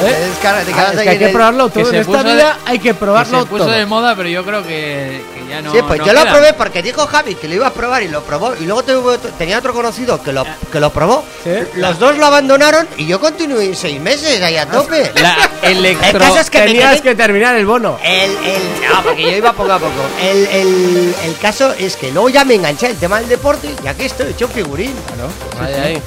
[0.00, 1.88] Ah, es que hay en que probarlo todo.
[1.90, 3.74] En esta de- vida hay que Que probarlo se puso todo.
[3.74, 5.72] de moda, pero yo creo que ya no.
[5.72, 8.08] sí, pues no yo lo probé porque dijo Javi que lo iba a probar y
[8.08, 8.54] lo probó.
[8.54, 11.24] Y luego tuve otro- tenía otro conocido que lo, que lo probó.
[11.44, 11.50] Sí.
[11.76, 15.10] Los dos lo abandonaron y yo continué seis meses ahí a tope.
[15.20, 16.08] La electro.
[16.10, 17.98] El caso es que me Tenías quedé- que terminar el bono.
[18.02, 19.92] El, el, no, porque yo iba poco a poco.
[20.20, 23.86] El, el, el caso es que luego ya me enganché al tema del deporte y
[23.86, 24.94] aquí estoy hecho figurín.
[25.60, 26.02] Ahí, ahí.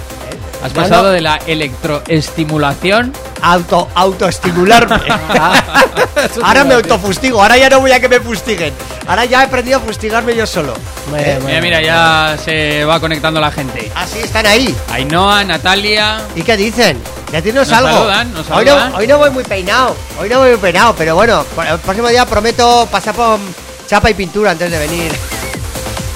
[0.64, 3.14] Has Ya pasado de la electroestimulación.
[3.42, 5.02] Auto, autoestimularme.
[6.44, 8.72] ahora me autofustigo, ahora ya no voy a que me fustiguen.
[9.08, 10.74] Ahora ya he aprendido a fustigarme yo solo.
[11.10, 11.48] Bueno, Eh, bueno.
[11.48, 13.92] Mira, mira, ya se va conectando la gente.
[13.96, 14.76] Así están ahí.
[14.92, 16.22] Ainhoa, Natalia.
[16.36, 17.02] ¿Y qué dicen?
[17.32, 17.90] Decirnos Nos algo.
[17.98, 19.96] saludan, nos hoy, no, hoy no voy muy peinado.
[20.20, 23.40] Hoy no voy muy peinado, pero bueno, el próximo día prometo pasar por
[23.88, 25.12] chapa y pintura antes de venir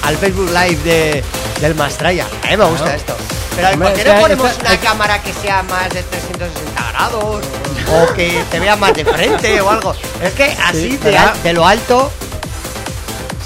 [0.04, 1.24] al Facebook Live de,
[1.60, 2.26] del Mastraya.
[2.44, 3.14] A mí me gusta esto.
[3.56, 7.44] Pero Hombre, ¿por qué no ponemos esta- una cámara que sea más de 360 grados?
[7.90, 9.94] O que te vea más de frente o algo.
[10.22, 11.30] Es que así Sí, de, ¿verdad?
[11.34, 12.10] al- de lo alto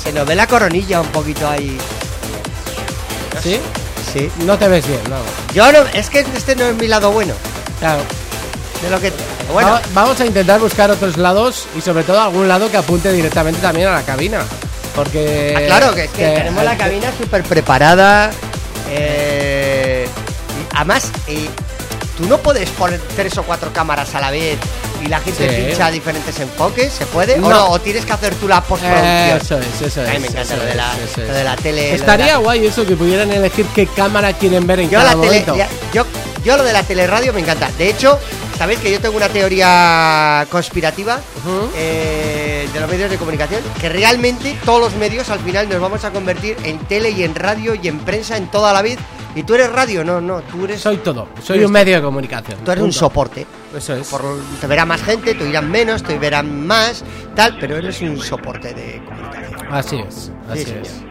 [0.02, 1.78] se nos ve la coronilla un poquito ahí.
[3.42, 3.60] ¿Sí?
[4.12, 4.30] Sí.
[4.44, 5.16] No te ves bien, no.
[5.54, 7.34] Yo no, es que este no es mi lado bueno.
[7.78, 8.02] Claro.
[8.82, 9.12] De lo que.
[9.52, 13.12] Bueno, Va- vamos a intentar buscar otros lados y sobre todo algún lado que apunte
[13.12, 14.40] directamente también a la cabina.
[14.94, 15.54] Porque.
[15.56, 18.30] Ah, claro, que es que tenemos la cabina súper preparada.
[18.92, 20.08] eh,
[20.74, 21.48] además, eh,
[22.18, 24.58] tú no puedes poner tres o cuatro cámaras a la vez
[25.04, 25.62] y la gente Sí.
[25.62, 27.34] pincha diferentes enfoques, ¿se puede?
[27.34, 27.48] ¿O No.
[27.50, 27.68] no?
[27.70, 29.38] ¿O tienes que hacer tú la postproducción?
[29.40, 30.08] Eso es, eso es.
[30.08, 31.16] A mí me encanta lo de, la, es.
[31.28, 31.94] lo de la tele.
[31.94, 35.20] Estaría la- guay eso que pudieran elegir qué cámara quieren ver en yo, cada la
[35.20, 35.56] tele, momento.
[35.56, 36.04] ya- yo,
[36.44, 37.70] yo lo de la teleradio me encanta.
[37.78, 38.18] De hecho,
[38.60, 41.18] sabéis que yo tengo una teoría conspirativa
[41.74, 46.04] eh, de los medios de comunicación, que realmente todos los medios al final nos vamos
[46.04, 49.00] a convertir en tele y en radio y en prensa en toda la vida.
[49.34, 51.28] Y tú eres radio, no, no, tú eres, Soy todo.
[51.42, 52.58] Soy un medio de comunicación.
[52.62, 53.46] tú eres un soporte.
[53.74, 54.06] Eso es.
[54.08, 54.22] Por,
[54.60, 57.02] te verá más gente, te oirán menos, te verán más,
[57.34, 59.72] tal, pero eres un soporte de comunicación.
[59.72, 60.30] Así es.
[60.50, 60.88] Así Sí, es.
[60.88, 61.09] señor.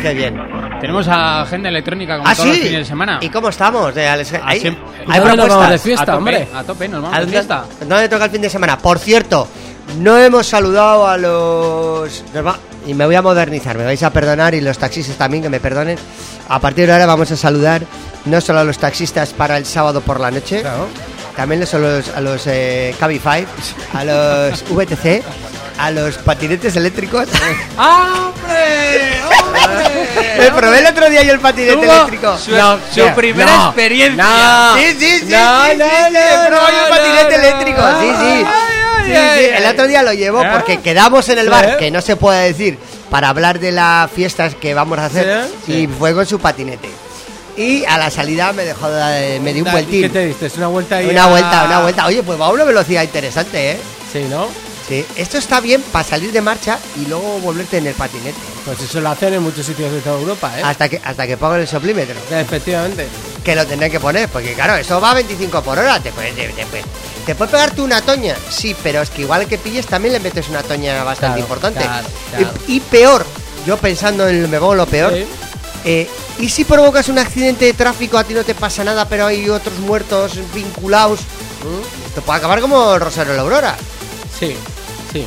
[0.00, 0.40] Qué bien.
[0.80, 2.62] Tenemos agenda electrónica como ¿Ah, todos los sí?
[2.62, 3.18] fines de semana.
[3.20, 3.94] ¿Y cómo estamos?
[3.94, 5.70] De Alex- Ah, ¿Hay, hay ¿Dónde nos vamos propuestas?
[5.70, 6.48] de fiesta, a tope, hombre?
[6.54, 7.64] A tope, nos ¿A vamos de dónde- fiesta.
[7.86, 8.78] ¿Dónde toca el fin de semana?
[8.78, 9.46] Por cierto,
[9.98, 12.24] no hemos saludado a los...
[12.46, 15.50] va- Y me voy a modernizar, me vais a perdonar y los taxistas también que
[15.50, 15.98] me perdonen.
[16.48, 17.82] A partir de ahora vamos a saludar
[18.24, 20.86] no solo a los taxistas para el sábado por la noche, Claro.
[21.36, 23.46] también a los, a los eh, Cabify,
[23.92, 25.22] a los VTC,
[25.78, 27.28] a los patinetes eléctricos.
[27.76, 29.09] ¡Hombre!
[30.38, 32.38] Me probé el otro día yo el patinete eléctrico.
[32.38, 34.24] Su, No, su mira, primera no, experiencia.
[34.24, 34.76] no.
[34.76, 37.36] Sí, sí, sí, No, sí, sí, no, sí, no, he probado yo el no, patinete
[37.38, 38.00] no, eléctrico, no.
[38.00, 38.44] sí, sí.
[39.06, 40.48] Sí, sí, el otro día lo llevó ¿Eh?
[40.52, 41.50] porque quedamos en el Sí.
[41.50, 42.78] bar, que no se puede decir,
[43.10, 45.46] para hablar de las fiestas que vamos a hacer.
[45.66, 45.72] Sí.
[45.72, 46.88] Y fue con su patinete.
[47.56, 50.10] Y a la salida me dejó, de- me dio un ¿Qué vueltín.
[50.12, 50.46] te diste?
[50.46, 51.06] ¿Es una vuelta ahí?
[51.08, 52.06] Una a- vuelta, una vuelta.
[52.06, 53.78] Oye, pues va a una velocidad interesante, ¿eh?
[54.12, 54.46] Sí, ¿no?
[54.88, 58.38] Sí, esto está bien para salir de marcha y luego volverte en el patinete.
[58.64, 60.62] Pues eso lo hacen en muchos sitios de toda Europa, ¿eh?
[60.62, 62.14] Hasta que hasta que pongan el soplímetro.
[62.30, 63.08] Efectivamente.
[63.42, 65.98] Que lo tendrán que poner, porque claro, eso va a 25 por hora.
[66.00, 66.52] Te puedes, te,
[67.24, 70.48] te puede pegarte una toña, sí, pero es que igual que pilles también le metes
[70.50, 71.80] una toña bastante Claro, importante.
[71.80, 72.50] claro, claro.
[72.68, 73.24] Y, y peor,
[73.66, 75.24] yo pensando en me pongo lo peor, Sí.
[75.86, 76.08] eh,
[76.38, 79.48] ¿y si provocas un accidente de tráfico, a ti no te pasa nada, pero hay
[79.48, 81.20] otros muertos vinculados?
[81.20, 82.06] ¿Mm?
[82.08, 83.76] Esto puede acabar como el Rosario de la Aurora.
[84.38, 84.54] Sí,
[85.12, 85.24] sí.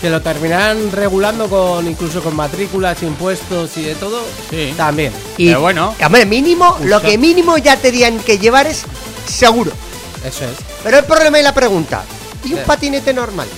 [0.00, 4.22] Que lo terminarán regulando con incluso con matrículas, impuestos y de todo.
[4.50, 4.72] Sí.
[4.76, 5.12] También.
[5.36, 5.94] Y, Pero bueno.
[6.04, 8.84] Hombre, mínimo, lo que mínimo ya tenían que llevar es
[9.26, 9.72] seguro.
[10.24, 10.56] Eso es.
[10.84, 12.02] Pero el problema y la pregunta,
[12.44, 12.64] ¿y un Sí.
[12.66, 13.48] patinete normal?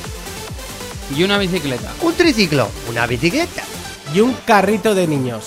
[1.16, 1.91] Y una bicicleta.
[2.03, 2.68] ¿Un triciclo?
[2.88, 3.62] ¿Una bicicleta?
[4.14, 5.45] Y un carrito de niños.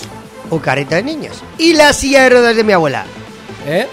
[0.49, 1.37] ¿Un carrito de niños?
[1.57, 3.05] ¿Y la silla de ruedas de mi abuela?
[3.65, 3.87] ¿Eh?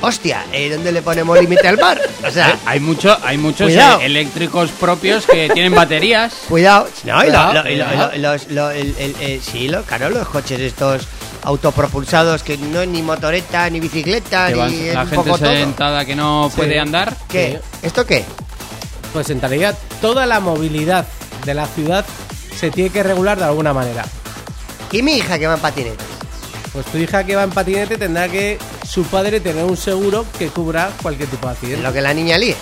[0.00, 2.00] Hostia, ¿eh, ¿dónde le ponemos límite al bar?
[2.26, 4.00] O sea, Hay, mucho, hay muchos Cuidado.
[4.00, 6.34] eh, eléctricos propios que tienen baterías.
[6.48, 6.88] cuidado.
[7.04, 11.02] No, y sí, lo, claro, los coches estos
[11.42, 15.52] autopropulsados que no es ni motoreta, ni bicicleta, ni vas- la un gente poco todo.
[15.52, 17.16] sentada que no puede andar.
[17.28, 17.60] ¿Qué?
[17.82, 18.24] ¿Esto qué?
[19.12, 21.06] Pues en realidad toda la movilidad
[21.44, 22.04] de la ciudad
[22.56, 24.04] se tiene que regular de alguna manera.
[24.92, 26.04] ¿Y mi hija que va en patinete?
[26.72, 30.48] Pues tu hija que va en patinete tendrá que su padre tener un seguro que
[30.48, 31.82] cubra cualquier tipo de accidente.
[31.82, 32.54] Lo que la niña líe.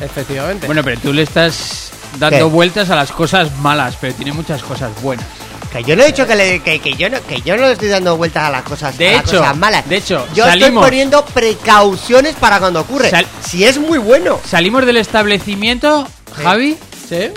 [0.00, 0.66] Efectivamente.
[0.66, 2.42] Bueno, pero tú le estás dando ¿Qué?
[2.44, 5.26] vueltas a las cosas malas, pero tiene muchas cosas buenas.
[5.72, 7.72] Que yo no he dicho que, le, que, que yo no que yo no le
[7.72, 9.86] estoy dando vueltas a las cosas, De a las hecho, cosas malas.
[9.88, 13.10] de hecho, yo salimos- estoy poniendo precauciones para cuando ocurre.
[13.10, 14.40] Sal- si es muy bueno.
[14.48, 16.42] Salimos del establecimiento, Sí.
[16.42, 16.78] Javi,
[17.08, 17.28] ¿Sí?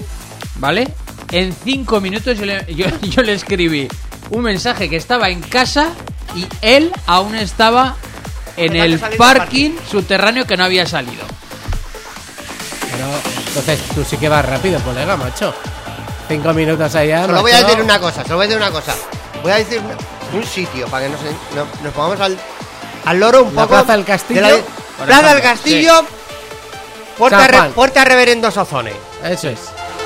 [0.55, 0.87] ¿vale?
[1.31, 3.87] En cinco minutos yo le, yo- yo le escribí
[4.31, 5.89] un mensaje que estaba en casa
[6.35, 7.95] y él aún estaba
[8.57, 11.23] en el parking subterráneo que no había salido.
[12.91, 13.05] Pero
[13.47, 15.53] entonces tú sí que vas rápido, colega, macho.
[16.27, 17.25] Cinco minutos allá.
[17.25, 17.67] Solo voy a macho.
[17.67, 18.95] decir una cosa, solo voy a decir una cosa.
[19.43, 19.81] Voy a decir
[20.33, 22.37] un sitio para que nos, no- nos pongamos al,
[23.05, 23.75] al loro un La poco.
[23.75, 24.51] Plaza del Castillo, de
[24.99, 26.05] la- Plaza del Castillo.
[27.17, 28.93] Puerta, re- puerta Reverendo Sozone.
[29.23, 29.59] Eso es.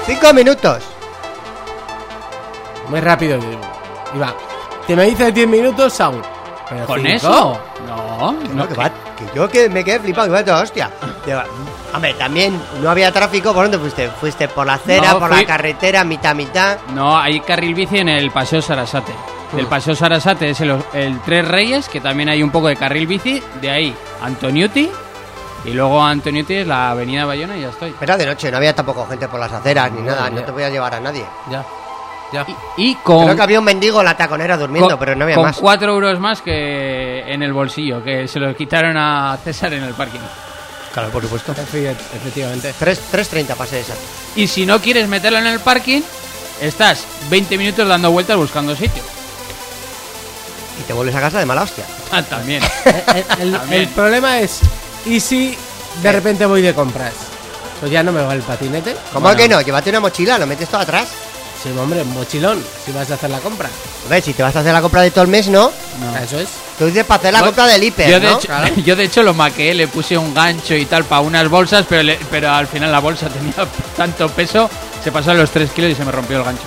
[0.08, 0.84] Cinco minutos.
[2.90, 3.40] Muy rápido.
[4.16, 4.34] Y va.
[4.88, 5.94] Te me dices 10 minutos.
[6.70, 7.10] Pero ¿Con cinco.
[7.16, 7.60] eso?
[7.88, 8.68] No, No, no.
[8.68, 10.90] que, va- que yo que me quedé flipado, que va toda hostia.
[11.94, 13.54] Hombre, también no había tráfico.
[13.54, 14.10] ¿Por dónde fuiste?
[14.10, 16.78] ¿Fuiste por la acera, No, por fui- la carretera, mitad, mitad?
[16.94, 19.14] No, hay carril bici en el Paseo Sarasate.
[19.56, 23.08] El Paseo Sarasate es el, el Tres Reyes, que también hay un poco de carril
[23.08, 23.42] bici.
[23.62, 24.90] De ahí, Antoniuti.
[25.66, 27.96] Y luego Antoniuti es la avenida Bayona y ya estoy.
[28.02, 30.30] Era de noche, no había tampoco gente por las aceras ni No, nada.
[30.30, 30.36] ya.
[30.36, 31.26] No te voy a llevar a nadie.
[31.50, 31.64] Ya.
[32.36, 32.46] Ya.
[32.78, 35.24] Y, y con, Creo que había un mendigo en la taconera durmiendo, con- pero no
[35.24, 35.58] había con más.
[35.58, 39.94] cuatro euros más que en el bolsillo, que se lo quitaron a César en el
[39.94, 40.20] parking.
[40.94, 41.54] Claro, por supuesto.
[41.54, 42.74] Efe- Efectivamente.
[42.78, 43.94] 3 3.30 pasé esa.
[44.36, 46.02] Y si no quieres meterlo en el parking,
[46.62, 49.04] estás 20 minutos dando vueltas buscando sitio.
[50.80, 51.86] Y te vuelves a casa de mala hostia.
[52.12, 52.62] Ah, también.
[53.40, 53.82] El, el- También.
[53.84, 54.60] el problema es,
[55.06, 55.58] ¿y si
[56.02, 57.14] de repente voy de compras?
[57.80, 58.96] Pues ya no me va el patinete.
[59.12, 59.38] ¿Cómo Bueno.
[59.38, 59.62] que no?
[59.62, 61.08] Llévate una mochila, lo metes todo atrás.
[61.66, 63.68] Sí, hombre, mochilón, si vas a hacer la compra.
[64.04, 65.72] Hombre, si te vas a hacer la compra de todo el mes, ¿no?
[66.00, 66.18] No.
[66.18, 66.48] Eso es.
[66.78, 68.38] Tú dices para hacer la Bueno, compra del hiper, yo, de ¿no?
[68.38, 68.76] hecho, Claro.
[68.86, 72.04] yo de hecho lo maqué, le puse un gancho y tal para unas bolsas, pero,
[72.04, 73.54] le- pero al final la bolsa tenía
[73.98, 74.70] tanto peso,
[75.04, 76.64] se pasaron los 3 kilos y se me rompió el gancho.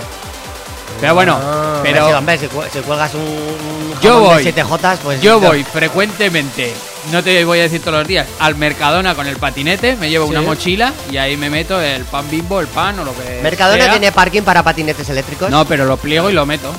[0.99, 1.75] Pero bueno, Ah.
[1.77, 4.43] Hombre, pero si, hombre, si, cu- si cuelgas un, un Yo voy.
[4.43, 5.21] de 7J, pues...
[5.21, 5.47] yo no.
[5.47, 6.73] voy frecuentemente,
[7.11, 10.25] no te voy a decir todos los días, al Mercadona con el patinete, me llevo
[10.25, 13.83] una mochila y ahí me meto el pan bimbo, el pan o lo que Mercadona
[13.83, 13.91] sea.
[13.91, 15.49] tiene parking para patinetes eléctricos.
[15.49, 16.71] No, pero lo pliego y lo meto.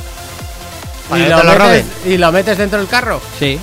[1.15, 3.21] Y, lo te lo metes, y lo metes dentro del carro.
[3.39, 3.59] Sí,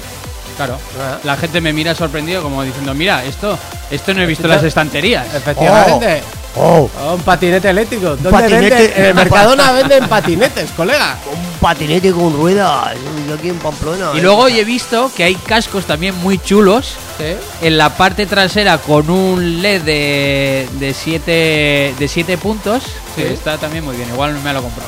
[0.57, 0.77] claro.
[0.99, 1.17] Ah.
[1.23, 3.57] La gente me mira sorprendido como diciendo, mira, esto,
[3.89, 5.33] esto no he visto las estanterías.
[5.33, 6.21] Efectivamente.
[6.25, 8.15] Oh, Oh, un patinete eléctrico.
[8.15, 8.69] ¿Dónde patinete.
[8.75, 8.91] venden?
[8.95, 11.15] En el Mercadona venden patinetes, colega.
[11.59, 12.95] Patinete con ruedas.
[13.27, 14.11] Yo aquí en Pamplona.
[14.15, 14.21] Y ¿eh?
[14.21, 17.35] luego he visto que hay cascos también muy chulos Sí.
[17.63, 22.83] en la parte trasera con un LED de, de, siete, de siete puntos.
[23.15, 23.23] Sí.
[23.23, 24.07] Que está también muy bien.
[24.09, 24.83] Igual me lo compro.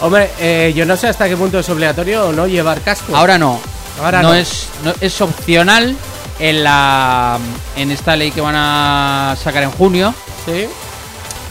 [0.00, 3.14] Hombre, eh, yo no sé hasta qué punto es obligatorio o no llevar casco.
[3.16, 3.60] Ahora no.
[4.02, 4.34] Ahora no, no.
[4.34, 5.96] Es, no- es opcional
[6.38, 7.38] en, la,
[7.76, 10.12] en esta ley que van a sacar en junio,
[10.46, 10.66] Sí.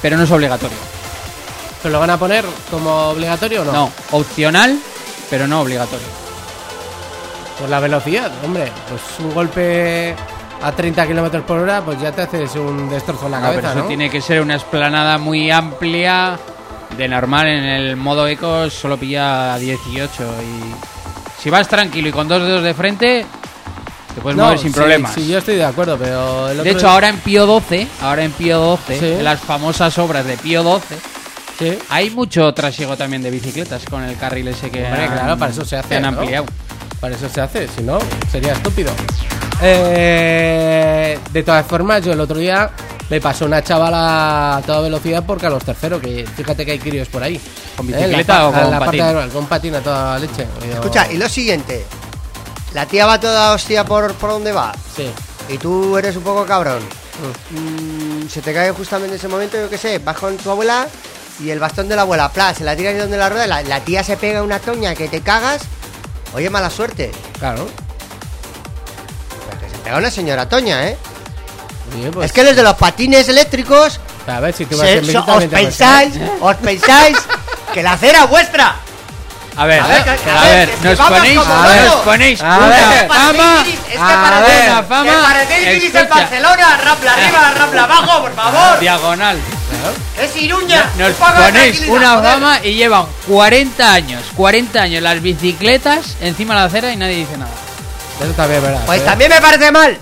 [0.02, 0.78] pero no es obligatorio.
[1.84, 3.72] ¿Se lo van a poner como obligatorio o no?
[3.74, 4.80] No, opcional,
[5.30, 6.08] pero no obligatorio.
[7.60, 8.72] Por la velocidad, hombre.
[8.90, 10.16] Pues un golpe
[10.62, 13.62] a 30 kilómetros por hora, pues ya te haces un destrozo en la No, pero
[13.62, 13.88] cabeza, eso ¿no?
[13.88, 16.40] tiene que ser una esplanada muy amplia.
[16.98, 22.28] De normal en el modo eco solo pilla 18 y si vas tranquilo y con
[22.28, 23.26] dos dedos de frente
[24.14, 25.12] te puedes No, mover sin sí, problemas.
[25.16, 28.32] Sí, yo estoy de acuerdo, pero el De hecho, ahora en Pío 12, ahora en
[28.32, 29.06] Pío 12, Sí.
[29.06, 30.96] en las famosas obras de Pío 12,
[31.64, 31.80] Sí.
[31.90, 35.52] hay mucho trasiego también de bicicletas con el carril ese que Hombre, han, claro, para
[35.52, 36.08] eso se hace, que han ¿no?
[36.10, 36.46] ampliado.
[37.00, 38.00] Para eso se hace, si no,
[38.32, 38.92] sería estúpido.
[39.62, 42.70] Eh, de todas formas, yo el otro día
[43.10, 47.08] me pasó una chavala a toda velocidad por Carlos III, que fíjate que hay críos
[47.10, 47.40] por ahí.
[47.76, 49.20] ¿Con Eh, bicicleta o con la parte patín?
[49.20, 50.48] de- con patín a toda leche.
[50.68, 51.86] Yo- Escucha, y lo siguiente.
[52.74, 54.72] La tía va toda hostia por, por donde va.
[54.96, 55.10] Sí.
[55.50, 56.80] Y tú eres un poco cabrón.
[57.52, 60.88] Mm, se te cae justamente en ese momento, yo qué sé, vas con tu abuela
[61.40, 63.62] y el bastón de la abuela, pla, se la tiras de donde la rueda, la,
[63.64, 65.62] la tía se pega una toña que te cagas.
[66.34, 67.12] Oye, mala suerte.
[67.40, 67.68] Claro.
[69.50, 70.98] Pero que se pega una señora toña, ¿eh?
[71.96, 74.94] Oye, pues, es que los de los patines eléctricos, A ver, si tú vas se-
[74.96, 77.18] en bici so- os pensáis, os pensáis
[77.74, 78.76] que la acera es vuestra.
[79.56, 81.86] A ver, A ver, que- a a ver, ver, que- que nos ponéis, a ver,
[81.86, 83.08] nos ponéis A ver.
[83.08, 84.86] fama, Es que A ver.
[84.88, 88.80] fama, que parecéis en Barcelona, rapla arriba, rapla abajo, por favor.
[88.80, 89.38] diagonal.
[90.22, 90.90] Es Iruña.
[90.98, 96.66] Nos ponéis una fama y llevan 40 años, 40 años las bicicletas encima de la
[96.68, 97.52] acera y nadie dice nada.
[98.22, 98.82] Eso también es verdad.
[98.86, 99.98] Pues también me parece mal.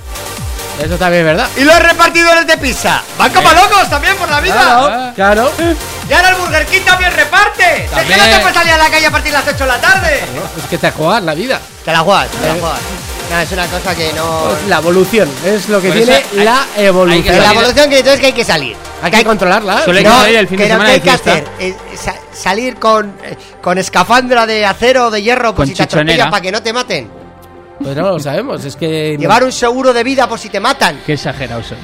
[0.83, 1.47] Eso también es verdad.
[1.57, 3.01] Y los repartidores de pizza.
[3.17, 4.53] Van como locos también por la vida.
[4.55, 5.51] Claro, claro.
[6.09, 7.83] Y ahora el Burger King también reparte.
[7.85, 8.19] Es que También.
[8.19, 10.19] no te puedes salir a la calle a partir de las 8 de la tarde.
[10.57, 11.59] Es que te juegas la vida.
[11.85, 12.59] Te la juegas, te la Eh.
[12.59, 12.79] juegas.
[13.31, 14.51] Nada, es una cosa que no.
[14.51, 15.29] Es la evolución.
[15.45, 17.23] Es lo que Por tiene hay- la evolución.
[17.23, 18.75] que la evolución que entonces que hay que salir.
[19.01, 19.83] Hay que controlarla.
[19.85, 21.09] Suele- Hay que no, salir el fin de que lo semana que hay de que
[21.11, 25.67] hacer es sa- salir con, eh, con escafandra de acero o de hierro por Con
[25.67, 27.09] si te para que no te maten.
[27.81, 28.63] Pues no lo sabemos.
[28.65, 29.13] Es que.
[29.15, 30.99] no- Llevar un seguro de vida por si te matan.
[31.05, 31.79] Qué exagerados sois.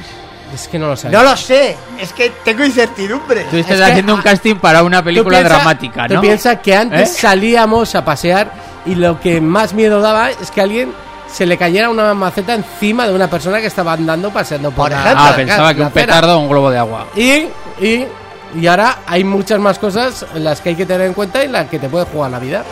[0.53, 1.23] Es que no lo sabemos.
[1.23, 3.45] No lo sé, es que tengo incertidumbre.
[3.49, 6.21] Tú estás Es que, haciendo un casting para una película Tú piensa- dramática, Tú ¿no?
[6.21, 7.19] piensas que antes ¿Eh?
[7.21, 8.51] salíamos a pasear
[8.85, 10.93] y lo que más miedo daba es que alguien
[11.31, 14.91] se le cayera una maceta encima de una persona que estaba andando paseando por, Por
[14.91, 15.23] la- ejemplo.
[15.25, 17.07] Ah, pensaba que un petardo o un globo de agua.
[17.15, 17.47] Y,
[17.85, 18.07] y,
[18.55, 21.47] y ahora hay muchas más cosas en las que hay que tener en cuenta y
[21.49, 22.63] las que te puede jugar la vida.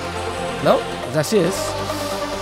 [0.63, 0.77] ¿No?
[1.05, 1.53] Pues así es.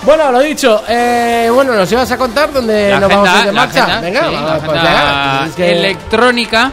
[0.03, 3.38] Bueno, lo dicho, eh, bueno, nos ibas a contar dónde La nos vamos a ir
[3.38, 3.84] agenda, de la marcha.
[3.86, 6.72] agenda, Venga, sí, la vamos, pues agenda venga, es que- electrónica.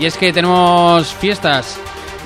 [0.00, 1.76] Y es que tenemos fiestas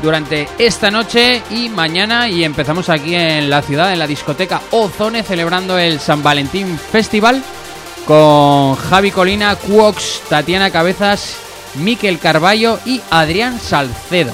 [0.03, 5.23] durante esta noche y mañana y empezamos aquí en la ciudad, en la discoteca Ozone,
[5.23, 7.43] celebrando el San Valentín Festival
[8.07, 11.37] con Javi Colina, Cuox, Tatiana Cabezas,
[11.75, 14.33] Miquel Carballo y Adrián Salcedo.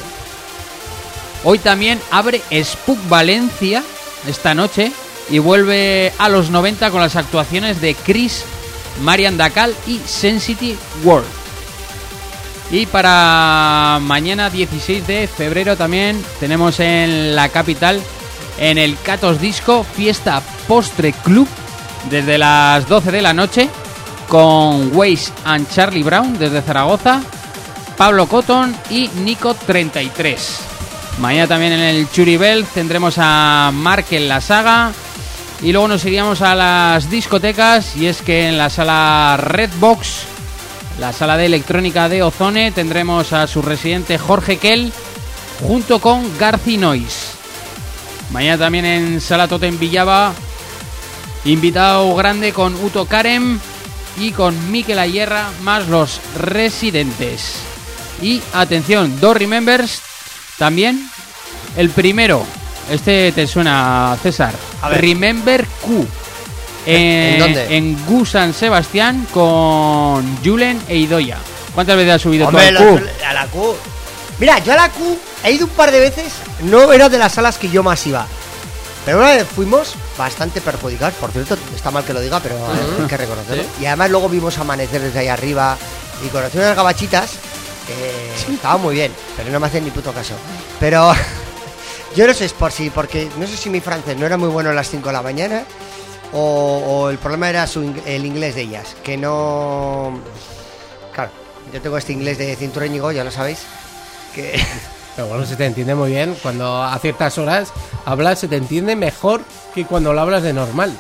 [1.43, 3.83] Hoy también abre Spook Valencia
[4.27, 4.93] esta noche
[5.31, 8.45] y vuelve a los 90 con las actuaciones de Chris,
[9.03, 11.44] Marian Dacal y Sensitive World.
[12.71, 18.01] Y para mañana 16 de febrero también tenemos en la capital,
[18.59, 21.47] en el Catos Disco, fiesta postre club
[22.11, 23.69] desde las 12 de la noche
[24.29, 27.23] con Waze and Charlie Brown desde Zaragoza,
[27.97, 30.61] Pablo Cotton y Nico 33.
[31.19, 34.93] Mañana también en el Churibel tendremos a Markel la saga.
[35.63, 37.97] Y luego nos iríamos a las discotecas.
[37.97, 40.27] Y es que en la sala Redbox,
[40.99, 44.93] la sala de electrónica de Ozone, tendremos a su residente Jorge Kell
[45.61, 47.35] junto con Garci Noise.
[48.31, 50.33] Mañana también en Sala Totem Villaba,
[51.45, 53.59] invitado grande con Uto Karem
[54.19, 57.57] y con Mikel Ayerra, más los residentes.
[58.23, 60.01] Y atención, dos remembers
[60.59, 61.09] también.
[61.77, 62.45] El primero,
[62.91, 64.55] este te suena, César.
[64.83, 65.01] A ver.
[65.01, 66.07] Remember Q.
[66.97, 67.77] ¿En Eh, dónde?
[67.77, 71.39] En Gu San Sebastián con Julen e Idoya.
[71.75, 73.01] ¿Cuántas veces has subido Hombre, tú al Q?
[73.21, 73.75] la- a la Q.
[74.39, 76.33] Mira, yo a la Q he ido un par de veces.
[76.63, 78.27] No era de las salas que yo más iba.
[79.05, 81.15] Pero una vez fuimos bastante perjudicados.
[81.17, 83.65] Por cierto, está mal que lo diga, pero eh, hay que reconocerlo.
[83.81, 85.77] Y además luego vimos amanecer desde ahí arriba.
[86.25, 87.33] Y conocí unas gabachitas.
[87.87, 90.35] que Estaba muy bien, pero no me hacen ni puto caso.
[90.81, 91.13] Pero
[92.17, 94.71] yo no sé por si, porque no sé si mi francés no era muy bueno
[94.71, 95.65] a las 5 de la mañana.
[96.35, 100.19] O, o el problema era su, el inglés de ellas, que no...
[101.15, 101.31] Claro,
[101.73, 103.61] yo tengo este inglés de cintureñigo, ya lo sabéis,
[104.35, 104.61] que...
[105.17, 106.37] Pero bueno, se te entiende muy bien.
[106.43, 107.69] Cuando a ciertas horas
[108.05, 110.93] hablas, se te entiende mejor que cuando lo hablas de normal.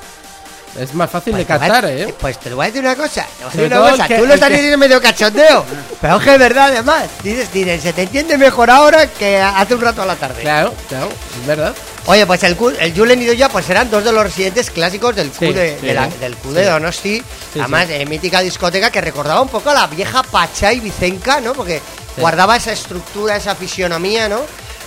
[0.78, 2.14] Es más fácil de Pues a- captar, ¿eh?
[2.20, 4.06] Pues te lo voy a decir una cosa, te voy a Sobre decir una cosa,
[4.08, 5.64] que- tú lo estás diciendo medio cachondeo,
[6.00, 9.74] pero es que es verdad además, dices, dices, se te entiende mejor ahora que hace
[9.74, 10.42] un rato a la tarde.
[10.42, 11.08] Claro, claro,
[11.40, 11.74] es verdad.
[12.06, 15.30] Oye, pues el, el Julen y Doya pues eran dos de los residentes clásicos del
[15.30, 15.86] Q Sí, de, sí.
[15.86, 17.22] de la- del Q de Donosti.
[17.52, 21.40] Sí, Además, eh, mítica discoteca que recordaba un poco a la vieja Pachá y Vicenca,
[21.40, 21.54] ¿no?
[21.54, 21.78] Porque
[22.14, 22.20] Sí.
[22.20, 24.40] guardaba esa estructura, esa fisionomía, ¿no?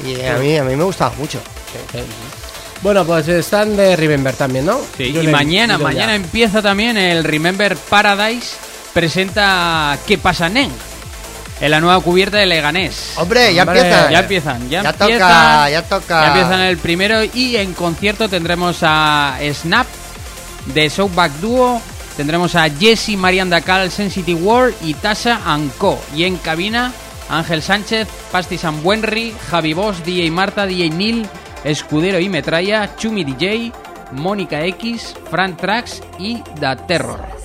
[0.06, 1.40] Y a mí, a mí me gustaba mucho.
[2.84, 4.80] Bueno, pues están de Remember también, ¿no?
[4.96, 5.84] Sí, y mañana, ya.
[5.84, 8.56] mañana empieza también el Remember Paradise.
[8.94, 10.72] Presenta ¿Qué pasa, Nen?
[11.60, 13.14] En la nueva cubierta de Leganés.
[13.18, 14.12] Hombre, ya Hombre, empieza.
[14.12, 15.20] Ya empiezan, ya, Ya empiezan.
[15.20, 16.22] toca, ya toca.
[16.22, 19.88] Ya empiezan el primero y en concierto tendremos a Snap
[20.74, 21.82] de Soundback Duo,
[22.16, 25.40] tendremos a Jesse Marian Dacal, Sensitive World y Tasha
[25.78, 26.00] Co.
[26.16, 26.92] Y en cabina
[27.30, 31.28] Ángel Sánchez, Pasti Buenri, Javi Boss, DJ Marta, DJ Neil,
[31.64, 33.72] Escudero y Metralla, Chumi DJ,
[34.12, 37.37] Mónica X, Fran Trax y Da Terror.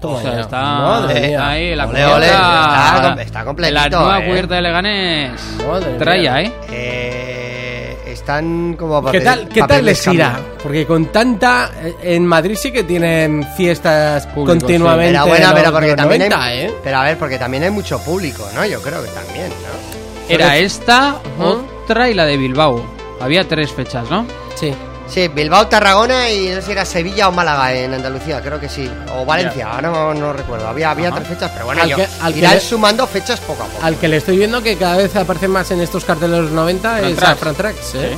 [0.00, 0.40] Toma O sea, ya.
[0.40, 1.48] está Madre mía.
[1.48, 2.14] ahí la Ole, cubierta.
[2.16, 4.28] ole, está está completito, La nueva eh.
[4.28, 5.40] cubierta de Leganés.
[5.68, 6.42] Madre Traya, mía.
[6.42, 6.52] ¿eh?
[6.70, 10.40] Eh, están como ¿Qué papel- tal, ¿qué tal les irá?
[10.62, 11.70] Porque con tanta...
[11.82, 15.12] eh, En Madrid sí que tienen fiestas Público, continuamente.
[15.12, 16.74] Pero bueno, pero porque también 90, hay, ¿eh?
[16.82, 18.64] pero a ver, porque también hay mucho público, ¿no?
[18.66, 20.34] Yo creo que también, ¿no?
[20.34, 21.62] Era esta, Ujú.
[21.84, 22.84] otra y la de Bilbao.
[23.20, 24.24] Había tres fechas, ¿no?
[24.54, 24.72] Sí.
[25.12, 28.68] Sí, Bilbao, Tarragona y no sé si era Sevilla o Málaga en Andalucía, creo que
[28.68, 28.88] sí.
[29.12, 30.68] O Valencia, ahora no, no recuerdo.
[30.68, 31.16] Había, había Ajá.
[31.16, 33.66] tres fechas, pero bueno, Al yo, que- al que irán le- sumando fechas poco a
[33.66, 33.84] poco.
[33.84, 36.50] Al que le estoy viendo que cada vez aparece más en estos carteles de los
[36.52, 37.32] 90 Fran es Trax.
[37.32, 38.16] a Fran Trax, ¿eh?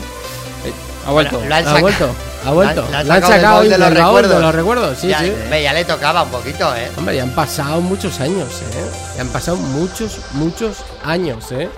[1.06, 1.40] Ha vuelto.
[1.40, 2.10] Han Ha vuelto,
[2.44, 2.82] ha vuelto.
[2.82, 4.34] La- la han La han sacado del de los recuerdos.
[4.36, 5.32] de los recuerdos, sí, ya, sí.
[5.50, 6.90] ve, ya le tocaba un poquito, ¿eh?
[6.96, 8.90] Hombre, ya han pasado muchos años, ¿eh?
[9.16, 11.68] Ya han pasado muchos, muchos años, ¿eh?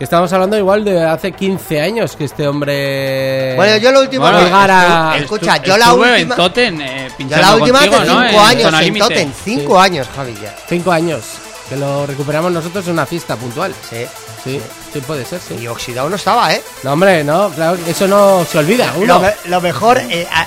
[0.00, 3.54] Estamos hablando igual de hace 15 años que este hombre...
[3.56, 6.18] Bueno, yo lo último Bueno, a- Escucha, yo la última.
[6.18, 8.22] en Toten, eh, Yo la última contigo, hace ¿no?
[8.28, 8.98] cinco años Zona en.
[8.98, 9.34] Toten.
[9.44, 10.54] Cinco años, Javi, ya.
[10.68, 11.24] Cinco años.
[11.68, 13.72] Que lo recuperamos nosotros en una fiesta puntual.
[13.88, 14.04] Sí.
[14.42, 14.60] Sí,
[14.92, 15.54] sí puede ser, sí.
[15.62, 16.60] Y oxidado no estaba, ¿eh?
[16.82, 18.92] No, hombre, no, claro, eso no se olvida.
[18.96, 19.20] Lo, Uno.
[19.20, 20.42] me- lo mejor, eh, a-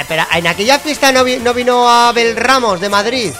[0.00, 3.32] a- pero en aquella fiesta no, vi- no vino Abel Ramos de Madrid.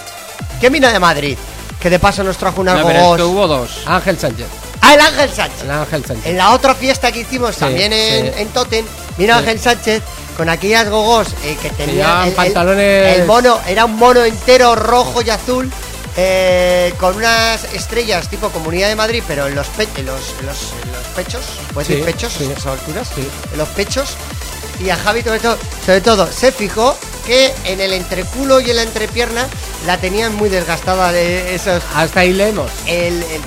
[0.59, 1.37] ¿Quién vino de Madrid?
[1.79, 3.17] Que de paso nos trajo No, pero es gogos.
[3.17, 3.81] que hubo dos.
[3.87, 4.47] Ángel Sánchez.
[4.93, 5.61] Ah, el Ángel Sánchez.
[5.63, 6.25] El Ángel Sánchez.
[6.25, 8.41] En la otra fiesta que hicimos Sí, también en, sí.
[8.41, 8.85] en
[9.17, 9.39] vino Sí.
[9.39, 10.01] Ángel Sánchez
[10.37, 15.21] con aquellas gogos eh, que tenía el, pantalones- el mono, era un mono entero rojo
[15.21, 15.71] y azul.
[16.15, 20.45] eh, con unas estrellas tipo Comunidad de Madrid, pero en los, pe- en los, en
[20.45, 21.41] los, en los pechos,
[21.73, 22.33] ¿puedes Sí, decir pechos?
[22.37, 22.43] sí.
[22.51, 23.07] esas alturas?
[23.15, 23.27] Sí.
[23.51, 24.09] En los pechos.
[24.79, 28.75] Y a Javi, sobre todo, sobre todo, se fijó que en el entreculo y en
[28.75, 29.47] la entrepierna
[29.87, 31.81] la tenían muy desgastada de esos.
[31.95, 32.69] Hasta ahí leemos.
[32.85, 33.41] El, el-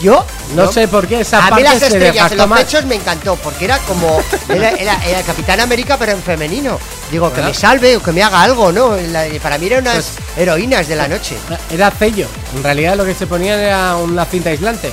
[0.00, 0.24] yo
[0.54, 2.60] No sé por qué esa a mí parte las se estrellas en los más.
[2.64, 4.22] pechos me encantó, porque era como.
[4.48, 6.78] Era, era, era Capitán América, pero en femenino.
[7.10, 8.96] Digo, que me salve o que me haga algo, ¿no?
[8.96, 11.36] La- para mí eran unas Pues- heroínas de la noche.
[11.70, 12.26] Era sello.
[12.56, 14.92] En realidad lo que se ponía era una cinta aislante.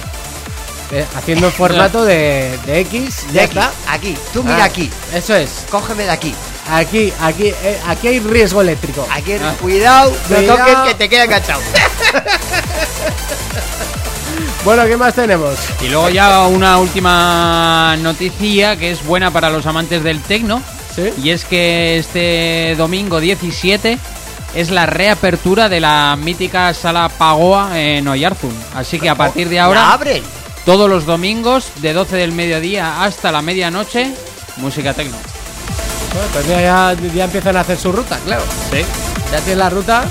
[0.92, 3.32] Eh, haciendo formato de, de X.
[3.34, 3.72] De aquí, está.
[3.90, 5.50] aquí, tú mira Ah, aquí, Eso es.
[5.70, 6.34] cógeme de aquí.
[6.70, 9.08] Aquí, aquí, eh, aquí hay riesgo eléctrico.
[9.12, 9.54] Aquí, Ah.
[9.62, 10.58] cuidado, no Cuidado.
[10.60, 11.62] toques que te queda enganchado.
[14.68, 15.58] Bueno, ¿qué más tenemos?
[15.82, 20.62] Y luego ya una última noticia que es buena para los amantes del tecno.
[20.94, 21.14] ¿Sí?
[21.24, 23.98] Y es que este domingo 17
[24.56, 28.54] es la reapertura de la mítica sala Pagoa en Oyarzun.
[28.76, 30.22] Así que a partir de ahora, abren.
[30.66, 34.14] todos los domingos, de 12 del mediodía hasta la medianoche,
[34.58, 35.16] música tecno.
[36.14, 38.44] Bueno, pues ya, ya, ya empiezan a hacer su ruta, claro.
[38.70, 38.80] Sí.
[39.32, 40.04] Ya tienen la ruta.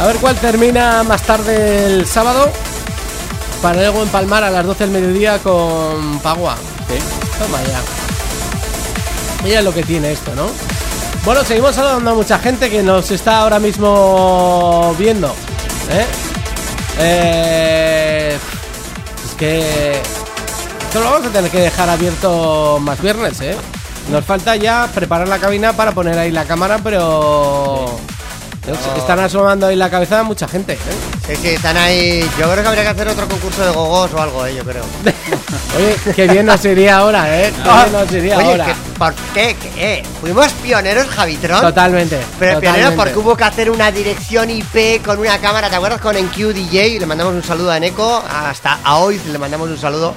[0.00, 2.50] A ver cuál termina más tarde el sábado.
[3.62, 6.56] Para luego empalmar a las 12 del mediodía con Pagua.
[6.88, 6.98] Sí.
[7.38, 7.80] Toma ya.
[9.44, 10.48] Mira lo que tiene esto, ¿no?
[11.24, 15.28] Bueno, seguimos saludando a mucha gente que nos está ahora mismo viendo.
[15.90, 16.06] ¿eh?
[16.98, 18.38] Eh,
[19.26, 23.56] es que esto lo vamos a tener que dejar abierto más viernes, ¿eh?
[24.10, 27.98] Nos falta ya preparar la cabina para poner ahí la cámara, pero
[28.96, 31.19] están asomando ahí la cabeza mucha gente, ¿eh?
[31.30, 32.28] Sí, sí, están ahí.
[32.40, 34.82] Yo creo que habría que hacer otro concurso de gogos o algo, eh, yo creo.
[35.76, 37.52] Oye, qué bien nos iría ahora, ¿eh?
[37.54, 38.64] Qué bien nos iría Oye, ahora.
[38.66, 39.56] que, ¿por qué?
[39.76, 40.02] ¿Qué?
[40.20, 41.60] Fuimos pioneros, Javitron.
[41.60, 42.18] Totalmente.
[42.36, 46.00] Pero pioneros porque hubo que hacer una dirección IP con una cámara, ¿te acuerdas?
[46.00, 49.78] Con NQ DJ, le mandamos un saludo a Neko, hasta a hoy le mandamos un
[49.78, 50.14] saludo.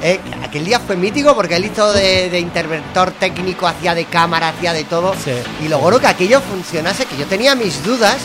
[0.00, 4.50] Eh, aquel día fue mítico porque él hizo de, de interventor técnico, hacía de cámara,
[4.50, 5.12] hacía de todo.
[5.24, 5.32] Sí.
[5.64, 8.18] Y logró que aquello funcionase, que yo tenía mis dudas.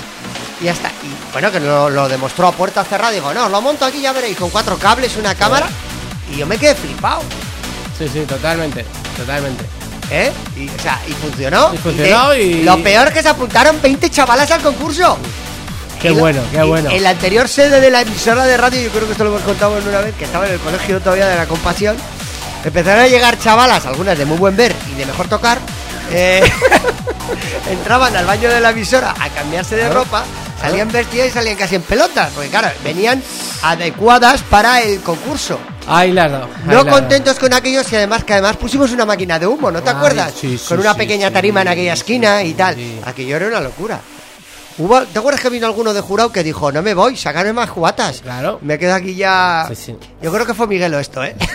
[0.62, 3.12] Y hasta, y bueno, que lo, lo demostró a puerta cerrada.
[3.12, 5.68] Digo, no, lo monto aquí, ya veréis, con cuatro cables, una cámara.
[6.34, 7.22] Y yo me quedé flipado.
[7.98, 8.86] Sí, sí, totalmente.
[9.16, 9.64] Totalmente.
[10.10, 10.32] ¿Eh?
[10.56, 11.72] Y, o sea, y funcionó.
[11.74, 15.18] Y funcionó de- y- Lo peor que se apuntaron 20 chavalas al concurso.
[16.02, 16.90] Qué bueno, qué bueno.
[16.92, 19.42] En la anterior sede de la emisora de radio, yo creo que esto lo hemos
[19.42, 21.98] contado en una vez, que estaba en el colegio todavía de la compasión.
[22.64, 25.58] empezaron a llegar chavalas, algunas de muy buen ver y de mejor tocar,
[26.12, 26.42] eh,
[27.72, 30.24] entraban al baño de la emisora a cambiarse de ropa,
[30.60, 33.22] salían vestidas y salían casi en pelotas, porque claro, venían
[33.62, 35.60] adecuadas para el concurso.
[35.88, 36.50] Ahí la has dado.
[36.66, 39.90] No contentos con aquellos y además que además pusimos una máquina de humo, ¿no te
[39.90, 40.34] Ay, acuerdas?
[40.40, 42.76] sí, sí, con una sí, pequeña tarima en aquella esquina y tal.
[43.06, 44.00] Aquello era una locura.
[44.78, 47.72] Hubo, ¿Te acuerdas que vino alguno de jurado que dijo, no me voy, sacarme más
[47.72, 48.22] cubatas?
[48.22, 48.60] Claro.
[48.62, 49.66] Me quedo aquí ya...
[49.70, 49.96] Sí, sí.
[50.22, 51.36] Yo creo que fue Miguelo esto, ¿eh?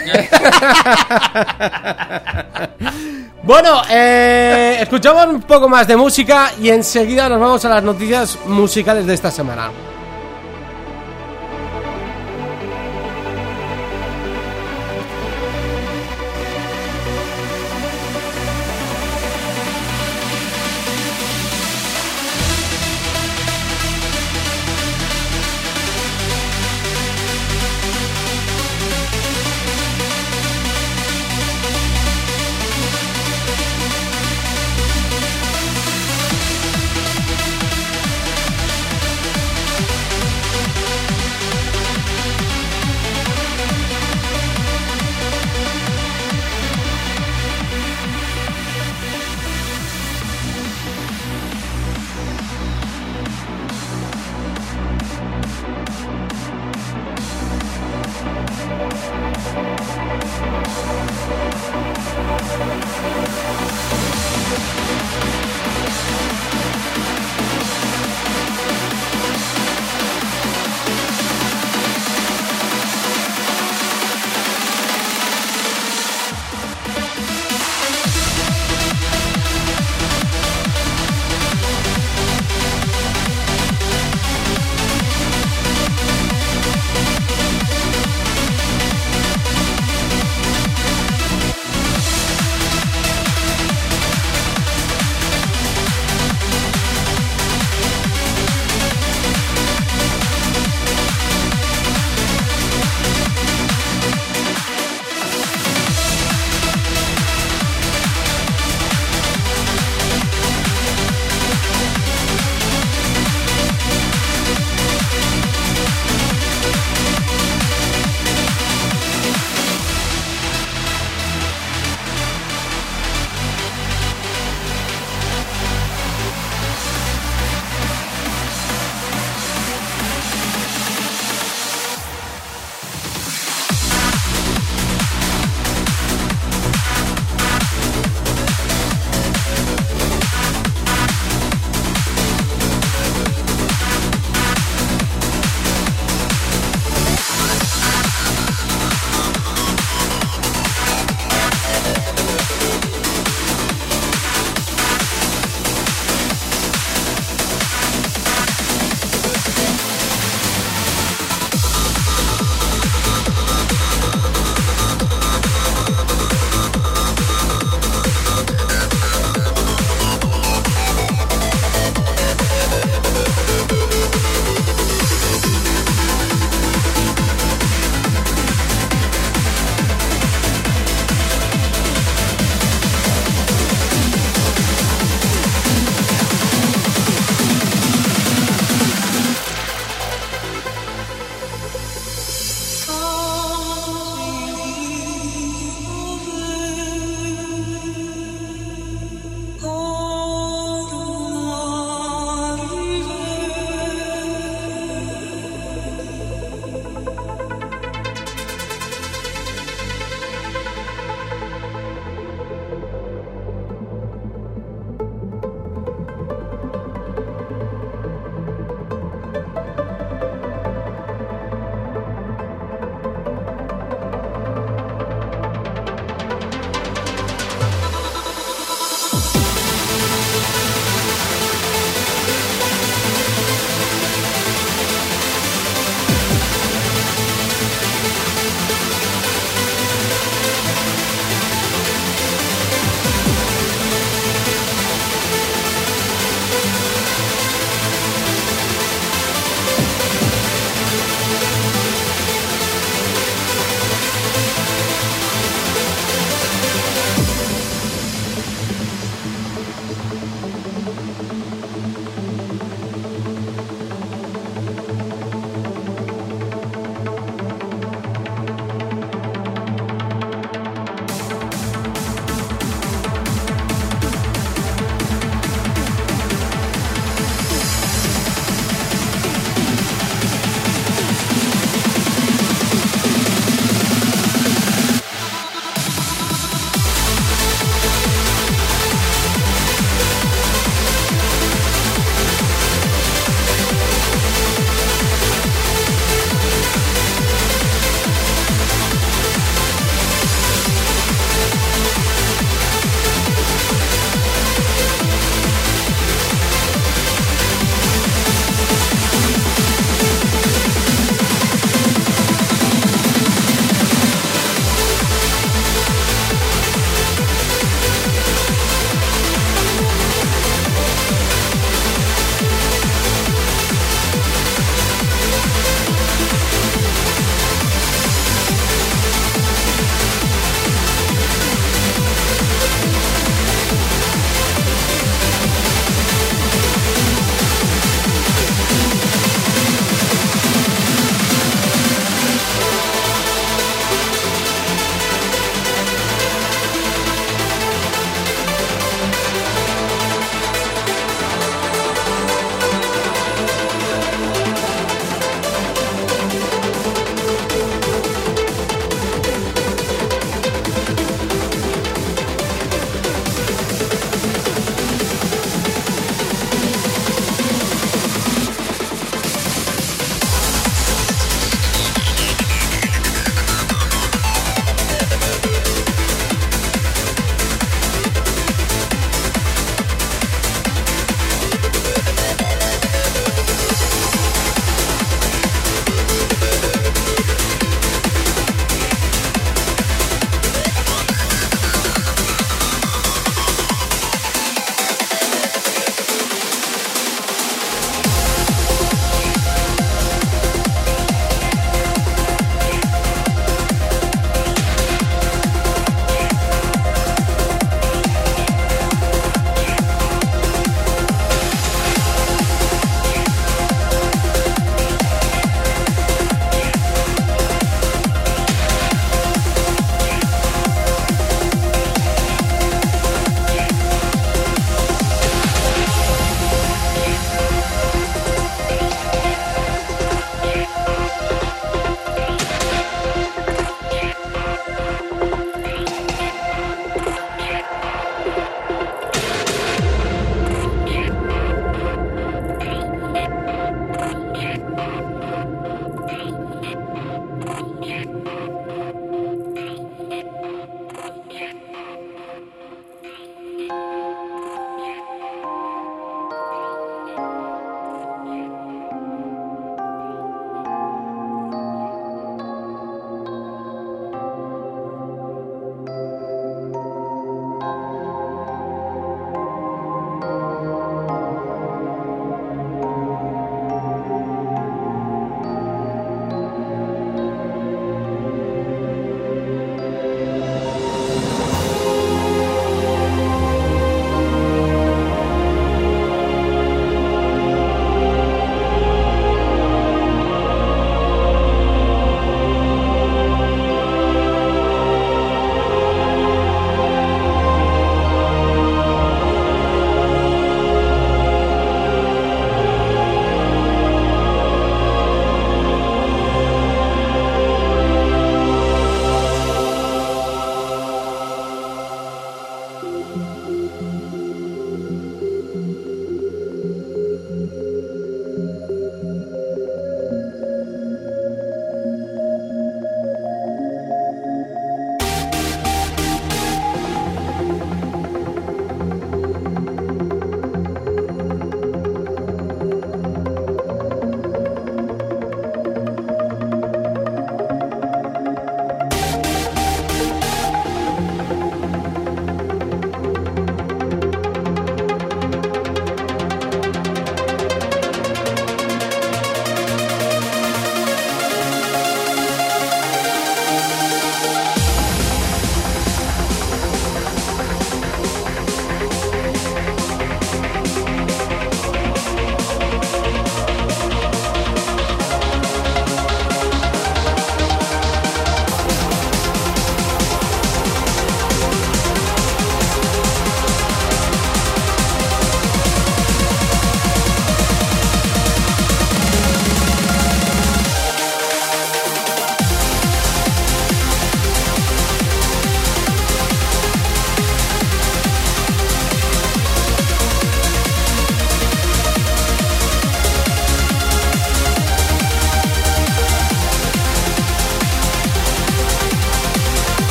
[3.44, 8.38] Bueno, eh, escuchamos un poco más de música y enseguida nos vamos a las noticias
[8.46, 9.68] musicales de esta semana.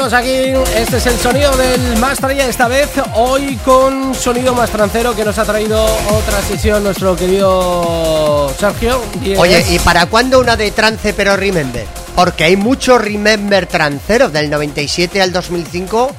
[0.00, 4.70] Seguimos aquí, este es el sonido del Master ya esta vez, hoy con sonido más
[4.70, 8.98] trancero que nos ha traído otra sesión nuestro querido Sergio.
[9.22, 11.84] Y Oye, ¿y para cuándo una de trance pero remember?
[12.16, 16.10] Porque hay mucho remember trancero del 97 al 2005.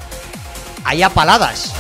[0.84, 1.72] Hay apaladas.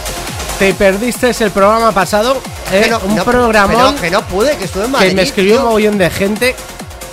[0.58, 2.42] te perdiste el programa pasado,
[2.72, 5.10] eh, no- un no- programón Que no, pude, que estuve en Madrid.
[5.10, 6.56] que me escribió un mogollón de gente.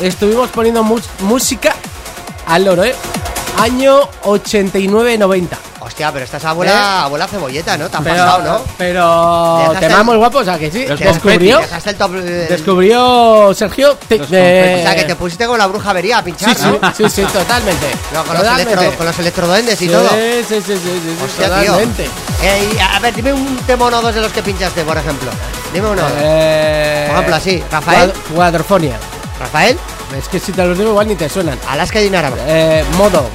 [0.00, 1.74] Estuvimos poniendo música
[2.46, 2.94] al loro, ¿eh?
[3.58, 5.48] Año 89-90.
[5.80, 7.04] Hostia, pero estás abuela, ¿Eh?
[7.04, 7.88] abuela cebolleta, ¿no?
[7.88, 8.60] Te han Pero, pasado, ¿no?
[8.76, 10.86] pero Dejaste temas el- muy guapos, ¿a que sí?
[10.86, 12.14] Los Descubrió, el top.
[12.16, 13.96] el- descubrió Sergio.
[14.08, 16.62] te- Los eh, O sea, que te pusiste con la bruja avería a pinchar, Sí,
[16.62, 16.94] sí, ¿no?
[16.94, 17.86] sí, sí, totalmente.
[18.12, 18.72] No, con, los Totalmente.
[18.74, 20.08] electro, con los electroduendes y Sí, todo.
[20.08, 21.72] Sí, sí, sí, sí, sí, Hostia, tío.
[21.72, 22.04] totalmente.
[22.42, 25.30] Eh, y, a ver, dime un tema o dos de los que pinchaste, por ejemplo.
[25.72, 26.02] Dime uno.
[26.18, 28.12] Eh, Por ejemplo, así, Rafael.
[28.12, 28.96] Cuad- Cuadrofonia.
[29.40, 29.78] Rafael,
[30.18, 31.58] Es que si te los digo igual ni te suenan.
[31.68, 32.36] Alaska y Dinarama.
[32.46, 33.28] Eh, modo.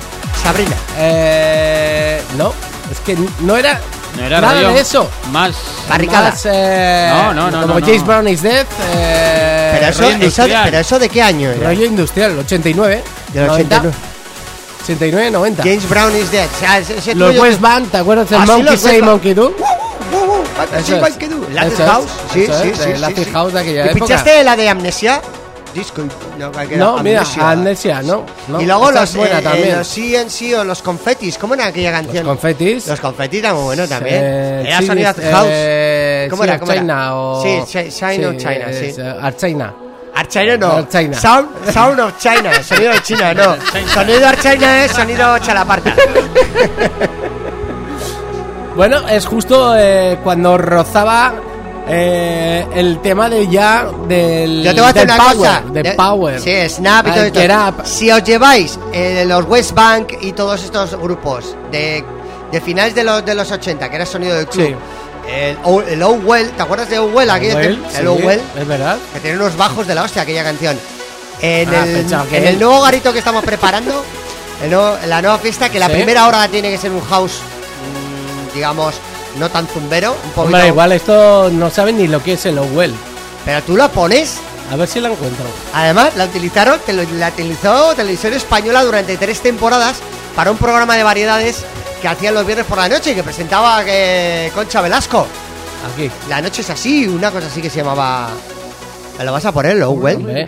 [0.43, 0.75] Sabrina.
[0.97, 2.53] Eh, no,
[2.91, 3.79] es que no era,
[4.17, 5.09] No era nada de eso.
[5.31, 5.55] Más.
[5.89, 6.31] Barricada.
[6.31, 7.85] Más, eh, No, no, no, Como no, no.
[7.85, 8.65] James Brown is Dead.
[8.93, 10.63] Eh, Pero eso, de, industrial.
[10.65, 11.67] pero eso de qué año era?
[11.67, 13.03] rollo industrial, 89.
[13.33, 13.97] Del 90, 89.
[14.83, 15.63] 89, 90.
[15.63, 16.47] James Brown is dead.
[16.53, 19.01] O sea, ese, ese Los West Band, ¿te acuerdas Ah, sí, Monkey Say.
[19.01, 19.47] Monkey Do?
[19.47, 20.43] Uh, uh, uh,
[20.77, 22.09] es, House.
[22.33, 22.69] Sí, sí, sí.
[22.69, 23.31] de sí, Latin sí.
[23.31, 23.93] House de aquella ¿Y época.
[24.05, 25.21] pinchaste la de Amnesia?
[25.73, 26.03] Disco.
[26.37, 27.49] No, que era No, mira, Amnesia.
[27.51, 28.23] Amnesia, no.
[28.47, 28.61] no.
[28.61, 29.77] y luego Esta los, es buena eh, eh, también.
[29.77, 31.37] los CNC o los confetis.
[31.37, 32.25] ¿Cómo era aquella canción?
[32.25, 32.87] confetis.
[32.87, 34.15] Los confetis eran muy buenos también.
[34.23, 36.29] Eh, era sí, sonido eh, house.
[36.31, 36.59] ¿Cómo sí, era?
[36.59, 36.81] ¿Cómo era?
[36.81, 37.41] Archaina o...
[37.43, 38.85] Sí, Chi- China o China, sí.
[38.85, 39.73] es, eh, Archaina.
[40.15, 40.71] Archaina no.
[40.73, 41.19] Archaina.
[41.19, 42.51] Sound, sound of China.
[42.63, 43.55] Sonido de China, no.
[43.93, 45.95] Sonido Archaina es sonido chalaparta.
[48.75, 51.33] Bueno, es justo eh, cuando rozaba
[51.87, 55.63] eh, el tema de ya del, Yo te voy a hacer del una power, cosa.
[55.71, 56.39] de Power.
[56.41, 57.39] Sí, Snap y todo que esto.
[57.41, 62.03] era- Si os lleváis eh, los West Bank y todos estos grupos de,
[62.51, 64.67] de finales de los, de los 80, que era sonido de club.
[64.67, 64.75] Sí.
[65.29, 65.57] El,
[65.89, 67.29] el Owell, ¿te acuerdas de Owell?
[67.29, 68.97] Aquella- Owell, el sí, Owell, Es verdad.
[69.13, 70.77] que tiene unos bajos de la hostia aquella canción.
[71.41, 74.03] En, Ah, el, en nuevo garito que estamos preparando,
[74.63, 75.93] el nuevo- la nueva fiesta, que la Sí.
[75.93, 78.95] primera hora tiene que ser un house, mm, digamos,
[79.39, 80.41] no tan zumbero, un poquito.
[80.41, 82.93] Hombre, igual esto no saben ni lo que es el Owell.
[83.45, 84.39] Pero tú la pones
[84.71, 85.45] A ver si la encuentro.
[85.73, 89.97] Además, la utilizaron, te lo- la utilizó Televisión Española durante tres temporadas
[90.35, 91.63] para un programa de variedades
[92.01, 95.27] que hacían los viernes por la noche y que presentaba eh, Concha Velasco.
[95.93, 96.09] Aquí.
[96.29, 98.29] La noche es así, una cosa así que se llamaba.
[99.17, 100.15] ¿Me lo vas a poner, Lowell?
[100.15, 100.41] Hombre.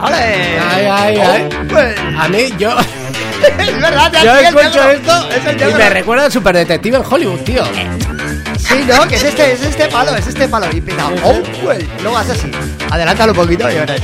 [0.00, 0.58] ¡Ale!
[0.60, 1.48] Ay, ay, ay.
[2.18, 2.70] A mí, yo,
[3.58, 4.90] es verdad, te yo hace el escucho negro.
[4.92, 5.78] esto Es el y negro.
[5.78, 7.64] me recuerda al Super Detective en Hollywood, tío.
[8.58, 9.08] Sí, ¿no?
[9.08, 10.66] Que es este, es este palo, es este palo.
[10.72, 11.88] Y empieza, ¡oh, güey!
[12.02, 12.50] Luego hace así.
[12.90, 14.00] Adelántalo un poquito y verás.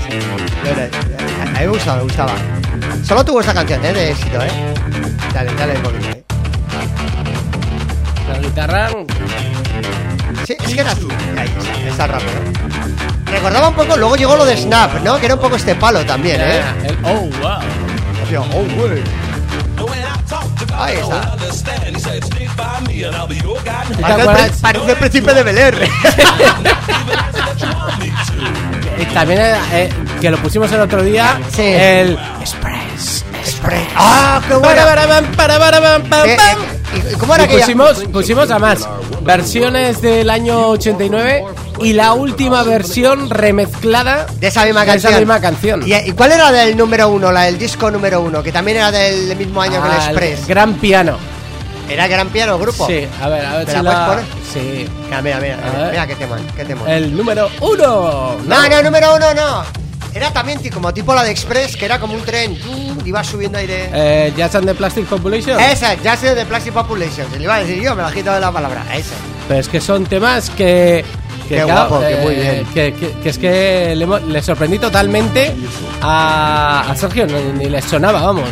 [0.64, 0.90] Verás.
[1.42, 2.32] A mí me gustaba, me gustaba.
[3.04, 3.92] Solo tuvo esa canción, ¿eh?
[3.92, 4.74] De éxito, ¿eh?
[5.32, 6.24] Dale, dale un poquito, ¿eh?
[8.32, 8.88] La guitarra.
[10.46, 11.06] Sí, es que era así.
[11.36, 12.30] Ahí está, está rápido.
[13.34, 15.18] Recordaba un poco, luego llegó lo de Snap, ¿no?
[15.18, 16.62] Que era un poco este palo también, ¿eh?
[16.84, 17.58] el- oh, wow.
[18.24, 19.02] Hacía, ¡oh, güey!
[20.76, 21.36] Ahí está.
[21.36, 21.46] ¿Te
[24.02, 25.88] Parece parece el príncipe de Bel Air.
[28.96, 29.40] Y también
[29.72, 29.88] eh,
[30.20, 31.38] que lo pusimos el otro día.
[31.52, 31.62] Sí.
[31.62, 33.24] El Express.
[33.44, 33.86] Spray.
[33.96, 34.84] ¡Ah, qué Para,
[35.58, 36.24] bueno!
[36.24, 37.62] Eh, eh, ¿Y cómo era Y aquella?
[37.64, 38.88] pusimos, pusimos además
[39.22, 41.44] versiones del año 89
[41.80, 45.12] y la última versión remezclada De esa misma de canción.
[45.12, 45.82] esa misma canción.
[45.86, 48.42] ¿Y, y cuál era del número uno, la del disco número uno?
[48.42, 50.46] Que también era del mismo año que el Ah, Express.
[50.46, 51.16] Gran piano.
[51.88, 52.86] ¿Era Gran Piano Grupo?
[52.86, 54.06] Sí, a ver, a ver ¿Me si la la.
[54.06, 54.86] puedes Sí.
[55.04, 56.90] Mira, mira, mira, mira, mira qué tema, qué tema.
[56.90, 58.36] El número uno.
[58.46, 59.62] No, no, número uno no.
[60.14, 62.56] Era también como tipo la de Express, que era como un tren.
[63.04, 63.90] Iba subiendo aire.
[63.92, 65.60] Eh, Jazz and the Plastic Population.
[65.60, 67.26] Esa, ya sé de Plastic Population.
[67.30, 68.82] Se le iba a decir yo, me la he quitado de la palabra.
[68.94, 69.14] Esa.
[69.48, 71.04] Pero es que son temas que.
[71.48, 72.64] Que Qué guapo, que muy bien.
[72.74, 75.54] Que, que- que es que le, sorprendí totalmente
[76.02, 78.48] a, a Sergio, ni, ni le sonaba, vamos.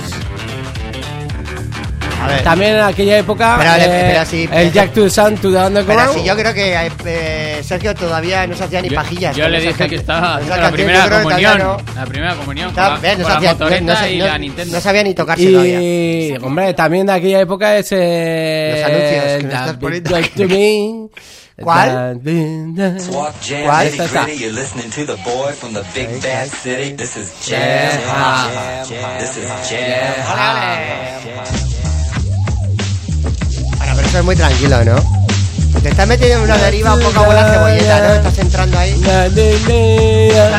[2.21, 2.43] A ver.
[2.45, 5.51] También en aquella época, Pero eh, pero sí, el pero- Jack to the Sun to
[5.51, 5.87] the Underground.
[6.03, 9.35] Pero si yo creo que eh, Sergio todavía no se hacía ni Yo, pajillas.
[9.35, 11.59] yo con le dije que estaba la canción, primera yo creo que comunión.
[11.59, 11.77] no.
[11.97, 14.27] La primera comunión la, ves, no con la sabía- no- motoreta no sé- y no-
[14.27, 14.75] la Nintendo.
[14.77, 15.81] no sabía ni tocarse todavía.
[15.83, 17.89] Y, hombre, también de aquella época es.
[17.91, 20.17] Eh, Los anuncios que me estás poniendo
[21.63, 22.21] ¿Cuál?
[22.99, 23.85] Swap jam, ¿Cuál?
[23.91, 24.39] nitty gritty.
[24.43, 26.23] You're listening to the boy from the big Ok.
[26.23, 26.93] bad city.
[26.97, 28.85] This is jam, Yeah.
[28.85, 29.19] jam, jam.
[29.19, 31.23] This is jam.
[33.79, 34.97] Bueno, pero eso es muy tranquilo, ¿no?
[35.83, 38.15] Te estás metiendo en una deriva un poco a la cebolleta, ¿no?
[38.15, 38.93] Estás entrando ahí.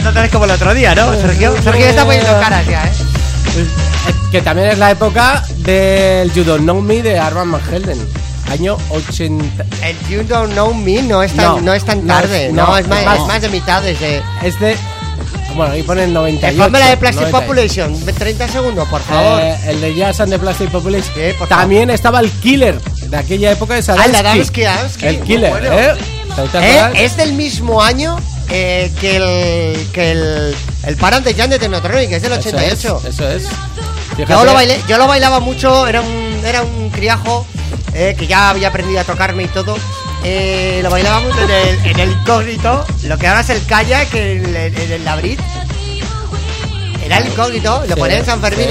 [0.07, 1.13] otra vez como el otro día, ¿no?
[1.13, 2.91] Sergio, Sergio está poniendo caras ya, ¿eh?
[3.57, 3.65] Eh,
[4.31, 7.99] Que también es la época del You Don't Know Me de Arvan Van Helden.
[8.51, 9.65] Año 80.
[9.83, 12.77] El You Don't Know Me no es tan, No, no, es tan tarde, no, no,
[12.77, 13.41] es, más, es más.
[13.41, 14.21] de mitad desde...
[14.43, 14.75] Es de.
[15.55, 16.63] Bueno, ahí ponen 98.
[16.63, 17.45] Ponme la de Plastic 98.
[17.47, 19.39] Population, 30 segundos, por favor.
[19.41, 21.13] Eh, el de Jazz and the Plastic Population.
[21.15, 24.63] Sí, También estaba el Killer de aquella época de Ah, Sadansky.
[24.65, 25.71] Adamski, El muy Killer, bueno.
[25.73, 25.93] ¿eh?
[26.51, 28.17] ¿Te Eh, es del mismo año
[28.49, 30.55] eh, que el que el,
[30.87, 33.01] el Parent de Jan de Technotronic, que es del Eso 88.
[33.07, 33.43] es, Eso es.
[34.27, 37.45] Yo lo bailé, yo lo bailaba mucho, era un, era un criajo
[37.93, 39.77] eh, que ya había aprendido a tocarme y todo.
[40.23, 44.13] Eh, lo bailaba mucho en el, en el incógnito, lo que ahora es el kayak,
[44.15, 45.39] en el, en el labrit.
[47.05, 48.67] Era el incógnito, lo ponían en San Fermín.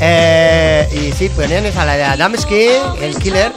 [0.00, 2.68] Eh, y sí, ponían esa, la de Adamski,
[3.00, 3.52] el Killer,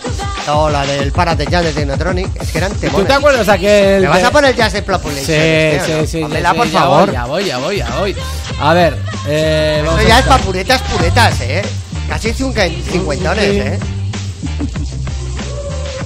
[0.49, 2.41] o la del Parent de Jan de Technotronic.
[2.41, 3.07] Es que eran ¿Tú temones.
[3.07, 4.01] te acuerdas aquel.
[4.01, 5.25] ¿Me vas a poner Jazz de Population?
[5.25, 6.07] Sí, o sí, no?
[6.07, 6.21] sí.
[6.21, 7.05] Pónmela, por ya favor.
[7.07, 8.15] voy, Ya voy, ya voy, ya voy.
[8.59, 8.97] A ver,
[9.27, 10.39] eh, Esto ya es buscar.
[10.39, 11.61] pa' puretas, puretas, eh.
[12.09, 13.79] Casi cincu- cincuentones, eh.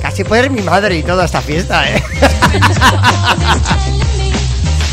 [0.01, 2.01] Casi puede ser mi madre y toda esta fiesta, eh.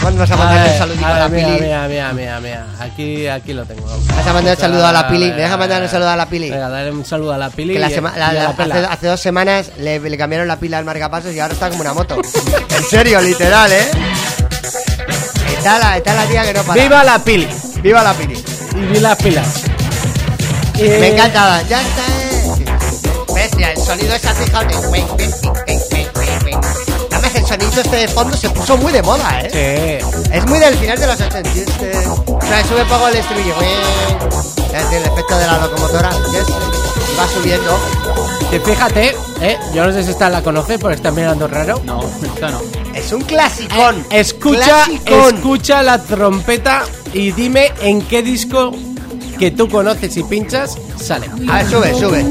[0.03, 1.61] Vamos a ver, un saludito a, a la mira, Pili.
[1.61, 2.67] mira, mira, mira, mira.
[2.79, 3.85] Aquí, aquí lo tengo.
[4.15, 5.31] Vas a mandar un saludo a la Pili.
[5.33, 6.51] ¿Me dejas mandar un saludo a la Pili?
[6.51, 7.73] Venga, dale un saludo a la Pili.
[7.75, 8.75] Que la y- sema- y la- a la- la pela.
[8.77, 11.81] hace, hace dos semanas le, le cambiaron la pila al marcapasos y ahora está como
[11.83, 12.17] una moto.
[12.77, 13.89] en serio, literal, eh.
[15.59, 16.81] Está la, está la tía que no para.
[16.83, 17.49] ¡Viva la Pili!
[17.83, 18.43] ¡Viva la Pili!
[18.77, 19.47] Y vi las pilas.
[20.79, 21.61] Eh, Me encanta.
[21.69, 22.03] Ya está.
[22.07, 22.65] eh.
[23.35, 24.15] Bestia, el sonido
[24.91, 26.59] wen, wen.
[27.11, 30.01] Además, el sonido este de fondo se puso muy de moda, ¿eh?
[30.03, 30.33] Sí.
[30.33, 31.51] Es muy del final de los 80.
[31.55, 33.55] y Este, o sea, sube poco el estribillo.
[33.61, 36.11] el efecto de la locomotora.
[36.11, 36.47] yes,
[37.19, 37.79] Va subiendo.
[38.51, 41.81] Que fíjate, eh, yo no sé si esta la conoce, pero está mirando raro.
[41.85, 42.61] No, esta no.
[42.95, 44.07] Es un clasicón.
[44.11, 45.35] Escucha, Clasicón.
[45.37, 48.73] escucha la trompeta y dime en qué disco
[49.39, 51.29] que tú conoces y pinchas sale.
[51.49, 52.25] A ver, sube, sube.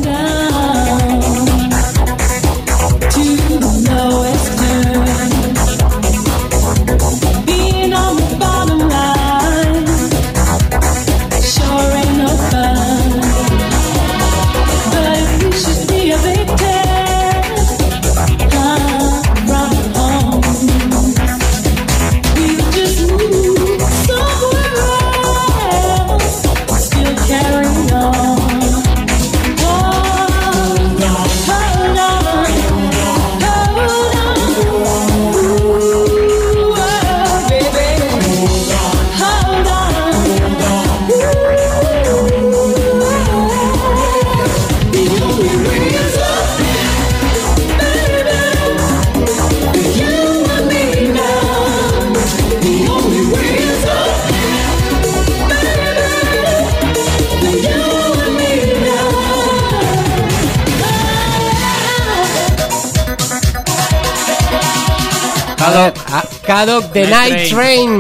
[65.77, 67.99] Kadok, ah, Kadok The Night Night Train.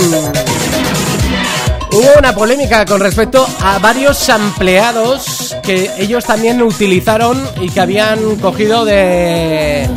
[1.91, 8.37] Hubo una polémica con respecto a varios empleados que ellos también utilizaron y que habían
[8.37, 9.87] cogido de.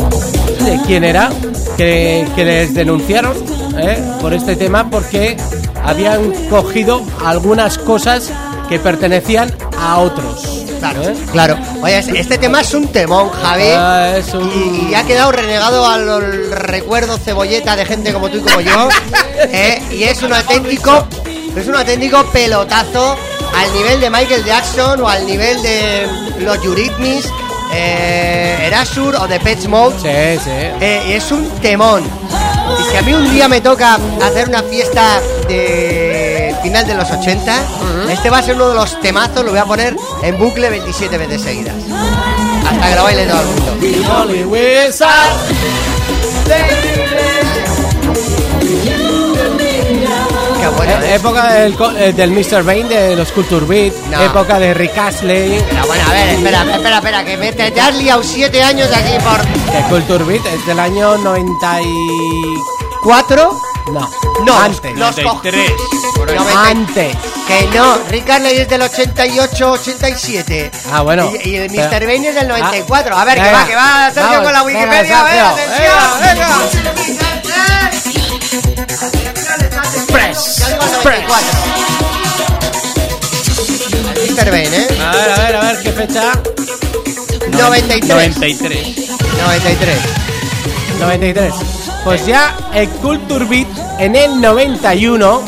[0.60, 1.30] de quién era,
[1.78, 3.34] que, que les denunciaron
[3.78, 3.98] ¿eh?
[4.20, 5.38] por este tema porque
[5.82, 8.30] habían cogido algunas cosas
[8.68, 10.49] que pertenecían a otros.
[10.80, 11.14] Claro, ¿eh?
[11.30, 11.56] claro.
[11.82, 13.64] Oye, es- este tema es un temón, Javi.
[13.76, 18.38] Ah, es un- Y, y ha quedado renegado al recuerdo cebolleta de gente como tú
[18.38, 18.88] y como yo.
[19.52, 19.82] ¿eh?
[19.92, 21.06] Y es un auténtico,
[21.56, 23.16] es un auténtico pelotazo
[23.54, 26.08] al nivel de Michael Jackson o al nivel de
[26.40, 27.28] los Eurythmics,
[27.72, 29.96] eh, Erasure o de Pet Mode.
[29.96, 30.50] Sí, sí.
[30.80, 32.02] Eh, y es un temón.
[32.78, 36.09] Y si a mí un día me toca hacer una fiesta de
[36.62, 37.62] final de los 80,
[38.10, 41.18] este va a ser uno de los temazos, lo voy a poner en bucle 27
[41.18, 41.74] veces seguidas.
[42.68, 43.76] Hasta que lo baile todo el mundo.
[50.60, 51.14] Qué bueno, Eh, ¿eh?
[51.14, 52.62] época del, co- eh, del Mr.
[52.62, 54.20] Bane, de los Culture Beat, No.
[54.22, 57.80] época de Rick Astley, Pero bueno, a ver, espera, espera, espera, que me te, te
[57.80, 61.86] has liado 7 años aquí por Culture Beat es del año 90 y...
[63.02, 63.58] 4.
[63.92, 64.08] No,
[64.44, 64.94] No, antes.
[64.96, 65.72] los co- 93.
[66.14, 66.36] por ahí.
[66.36, 66.62] 90.
[66.68, 67.16] Antes.
[67.46, 70.70] Que no, Rick Astley es del 88, 87.
[70.92, 71.30] Ah, bueno.
[71.44, 72.06] Y, y el Pero- Mr.
[72.06, 73.16] Bane es del 94.
[73.16, 73.58] A ver, que Venga.
[73.58, 75.20] va, que va, Sergio Vamos, con la venga, Wikipedia.
[75.20, 76.20] A ver, atención.
[76.22, 76.48] venga,
[80.12, 80.58] Press,
[81.04, 81.46] 94.
[84.28, 84.50] Mr.
[84.50, 84.88] Bane, ¿eh?
[85.02, 86.32] A ver, a ver, a ver, ¿qué fecha?
[87.50, 88.36] 93.
[88.38, 89.08] 93.
[89.38, 89.98] 93.
[91.00, 91.54] 93.
[92.04, 93.68] Pues ya el Culture Beat
[93.98, 95.42] en el 91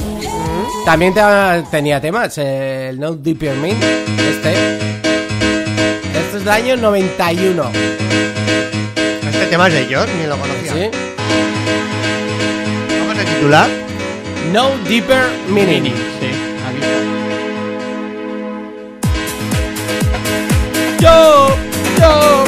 [0.85, 1.23] también te-
[1.70, 4.53] tenía temas, el No Deeper Me, este.
[6.12, 7.70] Este es del año 91,
[9.31, 10.73] Este tema es de George, ni lo conocía.
[10.73, 10.91] ¿sí?
[13.01, 13.66] ¿Cómo se titula?
[14.53, 15.85] No Deeper Meaning.
[15.85, 16.31] Sí,
[16.69, 16.81] aquí.
[21.01, 21.57] Yo,
[21.99, 22.45] yo,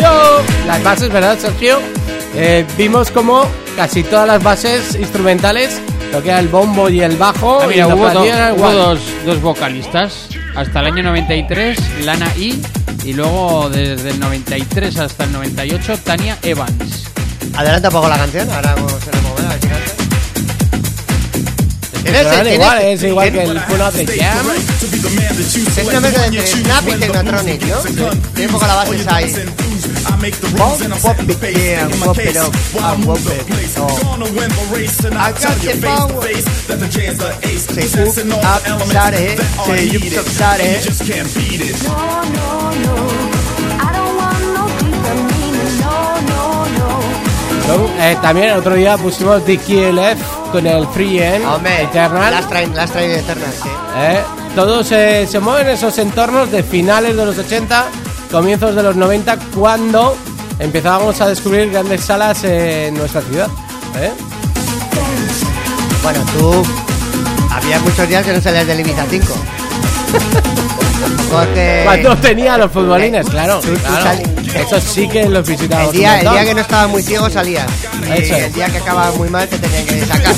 [0.00, 0.42] yo.
[0.66, 1.78] Las bases, ¿verdad, Sergio?
[2.38, 3.46] Eh, vimos como
[3.76, 5.80] casi todas las bases instrumentales,
[6.12, 8.20] lo que era el bombo y el bajo, Ah, y mira, la hubo, do-
[8.56, 10.28] hubo dos, dos vocalistas.
[10.54, 12.54] Hasta el año 93, Lana E.
[13.04, 17.04] Y luego desde el 93 hasta el 98, Tania Evans.
[17.54, 19.92] Adelanta un poco la canción, ahora vamos a mover a ver si canta.
[22.02, 24.46] Tienes- Suenan tienes- igual, es igual que el of the Jam.
[25.76, 27.76] Es una mezcla entre Snap y Technotronic, ¿no?
[28.34, 29.44] Tiene un poco la base
[30.06, 30.32] esa ahí.
[31.02, 33.88] Pop, pop it, yeah, pop it up, ah, pop it, oh.
[35.16, 36.22] I got the power.
[37.42, 39.22] Say whoop up, sorry,
[39.66, 40.80] say you so sorry.
[41.84, 41.96] No,
[42.32, 42.94] no, no.
[43.78, 45.80] I don't want no deeper meaning.
[45.80, 46.66] No, no,
[47.86, 48.02] no.
[48.02, 52.30] Eh, también el otro día pusimos The KLF con el Free End Hombre, Eternal.
[52.32, 53.68] las traen, las traen eternas, sí.
[53.96, 54.22] Eh,
[54.54, 57.86] todos eh, se mueven en esos entornos de finales de los 80,
[58.36, 60.14] comienzos de los 90, cuando
[60.58, 63.48] empezábamos a descubrir grandes salas en nuestra ciudad.
[63.98, 64.12] ¿eh?
[66.02, 66.62] Bueno, tú.
[67.50, 69.26] Había muchos días que no salías del Ibiza 5.
[71.32, 71.80] Porque.
[71.84, 73.58] Cuando tenía los futbolines, claro.
[73.60, 74.02] Tú- tú claro.
[74.04, 74.22] sal-
[74.54, 75.92] Eso sí que los visitábamos.
[75.94, 78.30] El día, el día que no estaba muy ciego Eso es.
[78.30, 80.34] el día que acababa muy mal te tenían que sacar.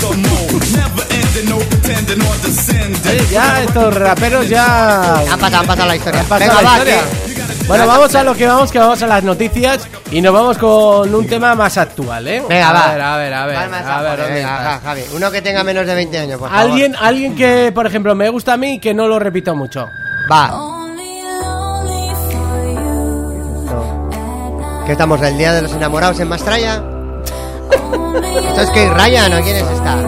[3.08, 6.20] Oye, ya estos raperos ya Han pasado, han pasado la historia.
[6.20, 7.00] han pasado Venga, la va, historia.
[7.24, 7.27] que-
[7.66, 11.14] Bueno, vamos a lo que vamos, que vamos a las noticias y nos vamos con
[11.14, 12.42] un tema más actual, ¿eh?
[12.48, 12.92] Venga, a va.
[12.92, 15.02] Ver, a ver, a ver, a ver, abajo, ¿dónde venga, ja, Javi.
[15.14, 16.64] Uno que tenga menos de 20 años, por favor.
[16.64, 19.88] Alguien, alguien que, por ejemplo, me gusta a mí y que no lo repito mucho.
[20.30, 20.74] Va.
[24.86, 25.20] ¿Qué estamos?
[25.20, 26.76] ¿El día de los enamorados en Mastraya?
[28.48, 29.98] ¿Esto es Kate Ryan o quién es esta?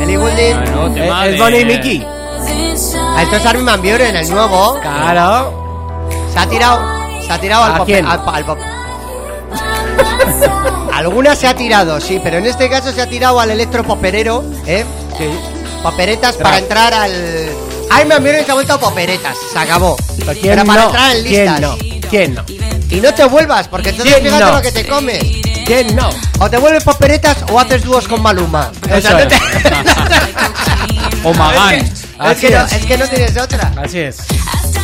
[0.00, 0.54] ¿Ellie Goulding?
[0.54, 0.86] Ah, no,
[1.24, 2.06] Es, es Bonnie y Mickey.
[2.06, 4.78] Ah, esto es Armin Van Buren, el nuevo.
[4.80, 5.63] Claro.
[6.34, 6.80] Se ha tirado,
[7.26, 8.06] se ha tirado al ¿A quién?
[8.06, 8.58] Al, al pop.
[10.92, 14.84] Alguna se ha tirado, sí, pero en este caso se ha tirado al electropoperero, ¿eh?
[15.18, 15.24] Sí.
[15.82, 17.12] Poperetas para entrar al.
[17.90, 19.96] Armin Van Buren se ha vuelto a poperetas, se acabó.
[19.96, 20.86] ¿Pero Pero ¿Quién para no?
[20.88, 21.60] entrar en ¿Quién listas.
[21.60, 21.76] no?
[22.10, 22.42] ¿Quién no?
[22.90, 24.52] Y no te vuelvas, porque entonces ¿Quién fíjate no?
[24.56, 25.22] lo que te comes.
[25.66, 26.08] ¿Quién no?
[26.40, 28.70] O te vuelves poperetas o haces dúos con Maluma.
[28.82, 29.28] O sea, Eso no es.
[29.28, 29.38] te-
[31.28, 31.74] O Magán.
[31.74, 32.72] es, Así que no, es.
[32.72, 33.72] es que no tienes otra.
[33.76, 34.16] Así es.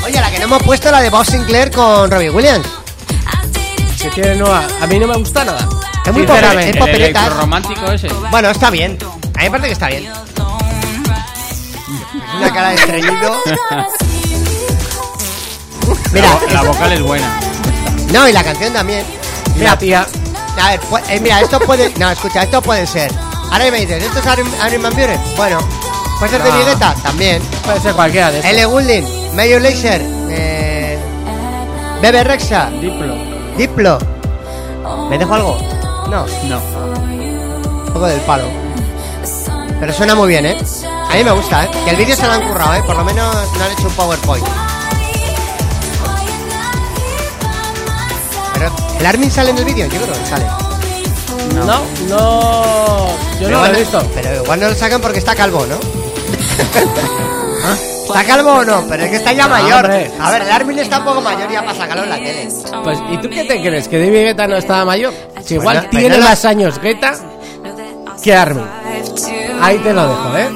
[0.04, 2.66] Oye, la que no hemos puesto la de Bob Sinclair con Robbie Williams.
[4.00, 4.64] Que tiene nueva.
[4.80, 5.68] A mí no me gusta nada.
[6.06, 6.70] Es muy Sinceramente.
[6.70, 7.32] Es El papeletas.
[7.36, 8.08] romántico ese.
[8.30, 8.98] Bueno, está bien.
[9.02, 10.06] A mí me parece que está bien.
[10.06, 10.12] Es
[12.36, 13.36] una cara de estreñido.
[16.12, 17.40] Mira, La, la vocal es buena.
[18.12, 19.04] no, y la canción también.
[19.54, 20.06] Mira, Mira, tía.
[20.60, 21.92] a ver, pu- eh, mira, esto puede.
[21.98, 23.12] No, escucha, esto puede ser.
[23.50, 25.20] Ahora me dices, ¿esto es Armin Armin Van Buren?
[25.36, 25.58] Bueno,
[26.18, 26.58] ¿puede ser de No.
[26.58, 26.94] Vigueta?
[27.02, 27.42] También.
[27.64, 28.52] Puede ser cualquiera de estos.
[28.52, 28.64] L.
[28.66, 29.04] Goulding,
[29.34, 30.98] Major Lazer, eh,
[32.02, 33.14] Bebe Rexa, Diplo.
[33.56, 33.98] Diplo.
[35.08, 35.58] ¿Me dejo algo?
[36.08, 36.60] No, No.
[37.86, 38.44] un poco del palo.
[39.78, 40.56] Pero suena muy bien, ¿eh?
[41.10, 41.70] A mí me gusta, ¿eh?
[41.84, 42.82] Que el vídeo se lo han currado, ¿eh?
[42.84, 44.46] Por lo menos no han hecho un PowerPoint.
[48.54, 49.86] Pero, ¿el Armin sale en el vídeo?
[49.86, 50.46] Yo creo que sale.
[51.54, 51.64] No,
[52.08, 53.06] no.
[53.40, 54.02] Yo no lo he visto.
[54.14, 55.76] Pero igual no lo sacan porque está calvo, ¿no?
[56.58, 56.80] ¿Está
[58.12, 58.84] calvo o no?
[58.88, 59.84] Pero es que está ya No, mayor.
[59.84, 60.10] hombre.
[60.20, 62.48] A ver, el Armin está un poco mayor ya para sacarlo en la tele.
[62.84, 63.88] Pues, ¿y tú qué te crees?
[63.88, 65.12] ¿Que David Guetta no estaba mayor?
[65.44, 67.14] Si igual Bueno, tiene más años Guetta
[68.22, 68.64] que Armin.
[69.60, 70.48] Ahí te lo dejo, ¿eh?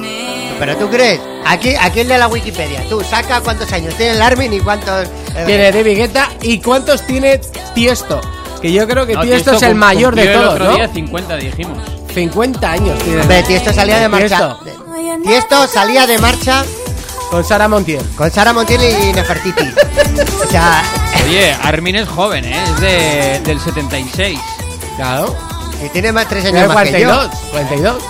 [0.59, 4.21] Pero tú crees, aquí, aquí el de la Wikipedia, tú saca cuántos años tiene el
[4.21, 5.05] Armin y cuántos.
[5.35, 7.39] eh, Tiene David Guetta y cuántos tiene
[7.73, 8.21] Tiesto.
[8.61, 10.75] Que yo creo que No, Tiesto es el mayor de todos, El otro ¿no?
[10.77, 11.77] día 50 dijimos.
[12.13, 13.21] 50 años tiene.
[13.21, 14.37] Hombre, Tiesto salía de marcha.
[14.37, 14.59] Tiesto.
[15.25, 16.63] Tiesto salía de marcha
[17.29, 18.03] Con Sara Montiel.
[18.15, 19.63] con Sara Montiel y Nefertiti.
[20.43, 20.81] o sea,
[21.25, 22.63] Oye, Armin es joven, ¿eh?
[22.63, 24.39] Es de, del 76.
[24.95, 25.35] Claro.
[25.83, 27.31] y tiene más tres años más que 42.
[27.31, 27.51] yo.
[27.51, 28.03] 42.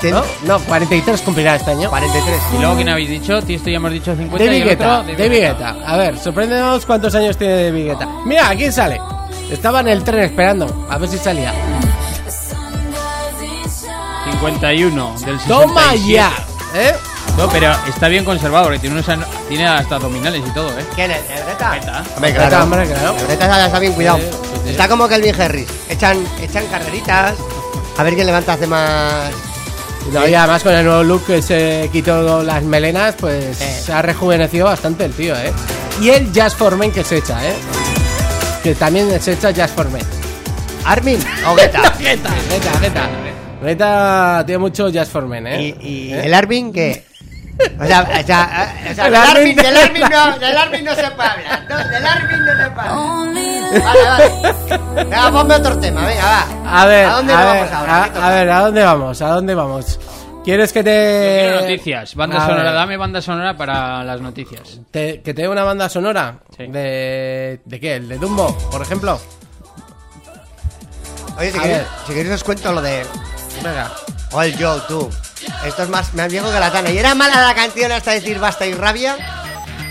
[0.00, 0.58] Tiene ¿No?
[0.58, 1.88] No, 43 cumplirá este año.
[1.88, 2.40] 43.
[2.54, 3.40] Y luego, ¿quién habéis dicho?
[3.42, 5.02] Tiesto ya hemos dicho 50 y David Guetta.
[5.02, 5.76] David Guetta.
[5.86, 8.08] A ver, sorpréndenos cuántos años tiene David Guetta.
[8.24, 9.00] Mira, ¿a quién sale?
[9.50, 10.86] Estaba en el tren esperando.
[10.90, 11.52] A ver si salía.
[14.40, 15.46] 51 del 67.
[15.48, 16.30] ¡Toma ya!
[16.74, 16.94] ¿Eh?
[17.36, 19.06] No, pero está bien conservado, porque tiene, unos
[19.48, 20.84] tiene hasta abdominales y todo, ¿eh?
[20.94, 21.18] ¿Quién es?
[21.30, 21.70] ¿El Greta?
[21.70, 22.02] Greta.
[22.14, 22.64] Hombre, Greta, claro.
[22.64, 23.16] hombre, claro.
[23.18, 24.18] El Greta está bien cuidado.
[24.18, 24.70] Sí, sí, sí.
[24.70, 25.66] Está como Kelvin Harris.
[25.88, 27.34] Echan, echan carreritas.
[27.96, 29.30] A ver quién levanta hace más.
[30.12, 34.02] No, y además con el nuevo look que se quitó las melenas, pues se ha
[34.02, 35.52] rejuvenecido bastante el tío, ¿eh?
[36.00, 37.54] Y el Jazz for Men que se echa, ¿eh?
[38.62, 40.02] Que también se echa Jazz for Men.
[40.84, 41.82] Armin o Guetta.
[41.98, 43.08] Geta, Geta, Geta.
[43.64, 45.76] Geta tiene mucho Jazz for Men, ¿eh?
[45.80, 46.22] ¿Y, y ¿Eh?
[46.26, 47.04] el Armin qué?
[47.78, 50.94] O sea, o sea, o sea, El del, Armin- del, Armin no, del Armin no
[50.94, 51.62] se puede hablar.
[51.68, 53.84] No, del Armin no se puede hablar.
[53.84, 55.04] Vale, vale.
[55.04, 56.82] Venga, ponme otro tema, venga, va.
[56.82, 57.94] A ver, ¿A dónde a vamos ver, ahora?
[58.04, 59.22] a, a ver, ¿a dónde vamos?
[59.22, 60.00] ¿A dónde vamos?
[60.44, 61.38] ¿Quieres que te...
[61.42, 64.80] Quiero noticias, banda A sonora, ver, dame banda sonora para las noticias.
[64.90, 66.38] te- ¿Que te dé una banda sonora?
[66.56, 66.66] Sí.
[66.66, 67.96] ¿De, ¿De qué?
[67.96, 69.20] ¿El de Dumbo, por ejemplo?
[71.38, 73.06] Oye, si queréis, si queréis os cuento lo de...
[73.62, 73.90] Venga.
[74.32, 75.08] O el Joe, tú.
[75.66, 76.90] Esto es más, más viejo que la tana.
[76.90, 79.16] Y era mala la canción hasta decir basta y rabia.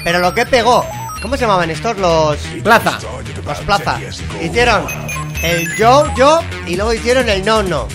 [0.03, 0.85] Pero lo que pegó.
[1.21, 1.97] ¿Cómo se llamaban estos?
[1.97, 2.37] Los.
[2.63, 2.97] Plaza.
[3.45, 3.99] Los Plaza.
[4.41, 4.85] Hicieron
[5.43, 6.39] el Joe, yo.
[6.67, 7.87] Y luego hicieron el No, No.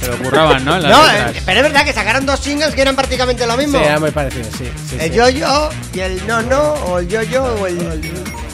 [0.00, 0.78] Se lo curraban, ¿no?
[0.78, 1.36] Las No, letras.
[1.36, 3.78] eh, pero es verdad que sacaron dos singles que eran prácticamente lo Sí, mismo.
[3.80, 4.70] era muy parecido, sí.
[4.88, 5.16] sí, el sí.
[5.16, 6.58] Yo, Yo y el No, No.
[6.74, 7.76] O el Yo, Yo o el.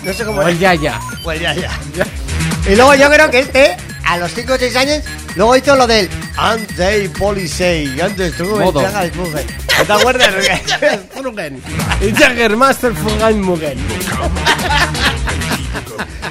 [0.03, 0.99] No sé cómo O el ya, ya.
[1.25, 1.71] O el Ya, Ya.
[2.69, 5.03] Y luego yo creo que este, a los 5 o 6 años,
[5.37, 7.89] luego hizo lo del Antes Police.
[8.03, 8.81] Antes tú Modo.
[8.81, 9.47] me tragas, mujer.
[9.79, 10.35] ¿No te acuerdas?
[11.15, 11.63] Frugen.
[12.01, 13.79] Y Jaggermaster Frugen Mugen.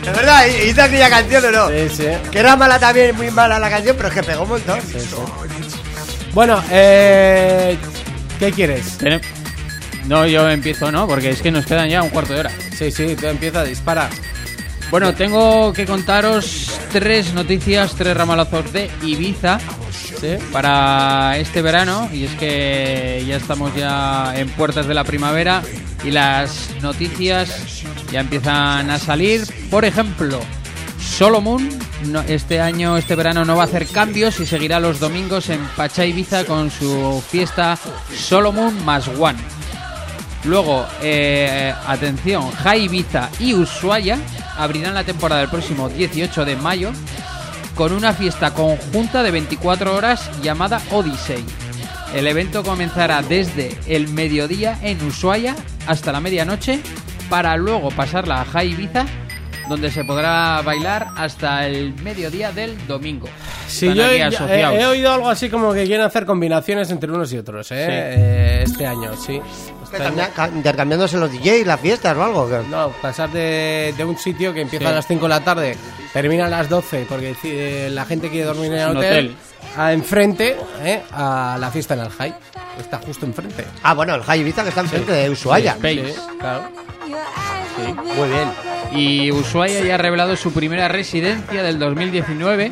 [0.04, 0.46] ¿De verdad?
[0.46, 1.70] ¿Hizo aquella canción o no?
[1.70, 2.08] Sí, sí.
[2.32, 4.80] Que era mala también, muy mala la canción, pero es que pegó un montón.
[6.34, 7.78] Bueno, eh...
[8.40, 8.98] ¿Qué quieres?
[10.08, 11.08] No, yo empiezo, ¿no?
[11.08, 12.52] Porque es que nos quedan ya un cuarto de hora.
[12.78, 14.10] Sí, sí, tú empieza, dispara.
[14.92, 19.60] Bueno, tengo que contaros tres noticias, tres ramalazos de Ibiza
[20.52, 22.10] para este verano.
[22.12, 25.62] Y es que ya estamos ya en puertas de la primavera
[26.04, 29.44] y las noticias ya empiezan a salir.
[29.70, 30.40] Por ejemplo,
[31.00, 31.68] Solomon
[32.28, 36.06] este año, este verano no va a hacer cambios y seguirá los domingos en Pacha
[36.06, 37.78] Ibiza con su fiesta
[38.16, 39.40] Solomon más One.
[40.46, 44.18] Luego, eh, atención, Jai Ibiza y Ushuaia
[44.58, 46.92] abrirán la temporada el próximo 18 de mayo
[47.76, 51.44] con una fiesta conjunta de 24 horas llamada Odyssey.
[52.14, 55.56] El evento comenzará desde el mediodía en Ushuaia
[55.88, 56.80] hasta la medianoche
[57.30, 59.06] para luego pasarla a Jai Ibiza
[59.68, 63.28] donde se podrá bailar hasta el mediodía del domingo.
[63.68, 67.34] Sí, Están yo he- he oído algo así como que quieren hacer combinaciones entre unos
[67.34, 67.86] y otros, ¿eh?
[67.88, 67.92] Sí.
[67.92, 69.42] Eh, este año, sí.
[70.56, 72.50] Intercambiándose los DJs, las fiestas o algo.
[72.50, 72.60] ¿qué?
[72.70, 74.92] No, pasar de, de un sitio que empieza Sí.
[74.92, 75.78] a las 5 de la tarde,
[76.14, 79.36] termina a las 12 porque eh, la gente quiere dormir en el hotel, hotel.
[79.78, 81.02] a enfrente ¿eh?
[81.12, 82.34] a la fiesta en el high.
[82.80, 83.66] Está justo enfrente.
[83.84, 85.72] Ah, bueno, el Jai Ibiza que está enfrente de Ushuaia.
[85.74, 86.14] Space.
[86.14, 86.70] Sí, claro.
[88.16, 88.50] Muy bien.
[88.92, 92.72] Y Ushuaia ya ha revelado su primera residencia del 2019.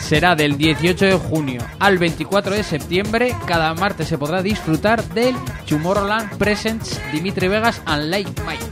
[0.00, 3.34] Será del 18 de junio al 24 de septiembre.
[3.46, 5.34] Cada martes se podrá disfrutar del
[5.68, 8.64] Tomorrowland Presents Dimitri Vegas and Late Mike.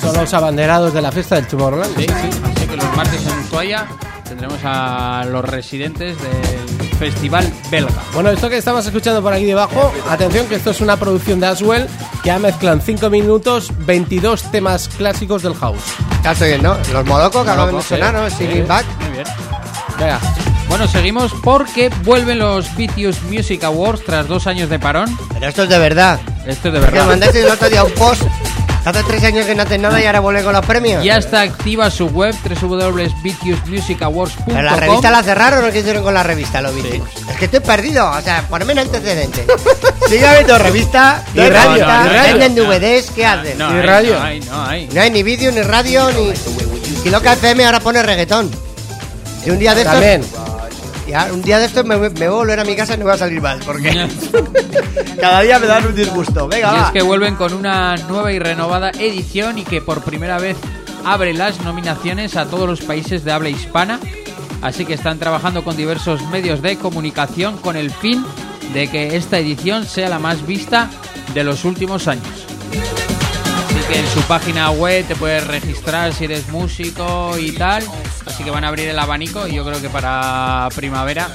[0.00, 1.96] Son los abanderados de la fiesta del Tomorrowland.
[1.96, 2.40] Sí, sí.
[2.44, 3.86] Así que los martes en Ushuaia
[4.28, 8.02] tendremos a los residentes del festival belga.
[8.12, 11.46] Bueno, esto que estamos escuchando por aquí debajo, atención que esto es una producción de
[11.46, 11.86] Aswell
[12.22, 15.80] que ha mezclado en 5 minutos 22 temas clásicos del house.
[16.22, 16.76] Ya estoy bien, ¿no?
[16.92, 18.48] Los Molocos que acaban de sonar, sí.
[18.48, 18.66] ¿no?
[18.66, 18.84] Back.
[19.00, 19.26] Muy bien.
[19.98, 20.20] Venga,
[20.68, 25.16] Bueno, seguimos porque vuelven los Vicious Music Awards tras dos años de parón.
[25.34, 26.20] Pero esto es de verdad.
[26.46, 27.06] Esto es de Que verdad.
[27.06, 28.22] mandaste el otro día un post.
[28.84, 31.04] Hace tres años que no haces nada y ahora vuelve con los premios.
[31.04, 36.14] Ya está activa su web www.viciousmusicawards.com Pero la revista la cerraron o qué hicieron con
[36.14, 37.02] la revista, lo viste.
[37.30, 39.44] Es que estoy perdido, o sea, ponme en antecedente.
[40.08, 42.38] Sigue habiendo revista y No, radio, no, no, radio.
[42.38, 43.58] venden DVDs, ¿qué hacen?
[43.58, 44.14] No, hay, radio.
[44.18, 44.88] No hay, no hay.
[44.90, 46.32] No hay ni vídeo, ni radio, ni.
[47.04, 48.50] Y Loca FM ahora pone reggaetón.
[49.46, 49.94] Y un día de estos.
[49.94, 50.22] también.
[51.08, 53.04] ya, un día de estos me, me voy a volver a mi casa y no
[53.04, 54.08] voy a salir más, porque
[55.20, 56.48] cada día me dan un disgusto.
[56.48, 56.86] Venga, Y va.
[56.86, 60.56] es que vuelven con una nueva y renovada edición y que por primera vez
[61.04, 63.98] abre las nominaciones a todos los países de habla hispana.
[64.60, 68.24] Así que están trabajando con diversos medios de comunicación con el fin
[68.74, 70.90] de que esta edición sea la más vista
[71.32, 72.26] de los últimos años.
[73.88, 77.82] Que en su página web te puedes registrar si eres músico y tal.
[78.26, 81.28] Así que van a abrir el abanico y yo creo que para primavera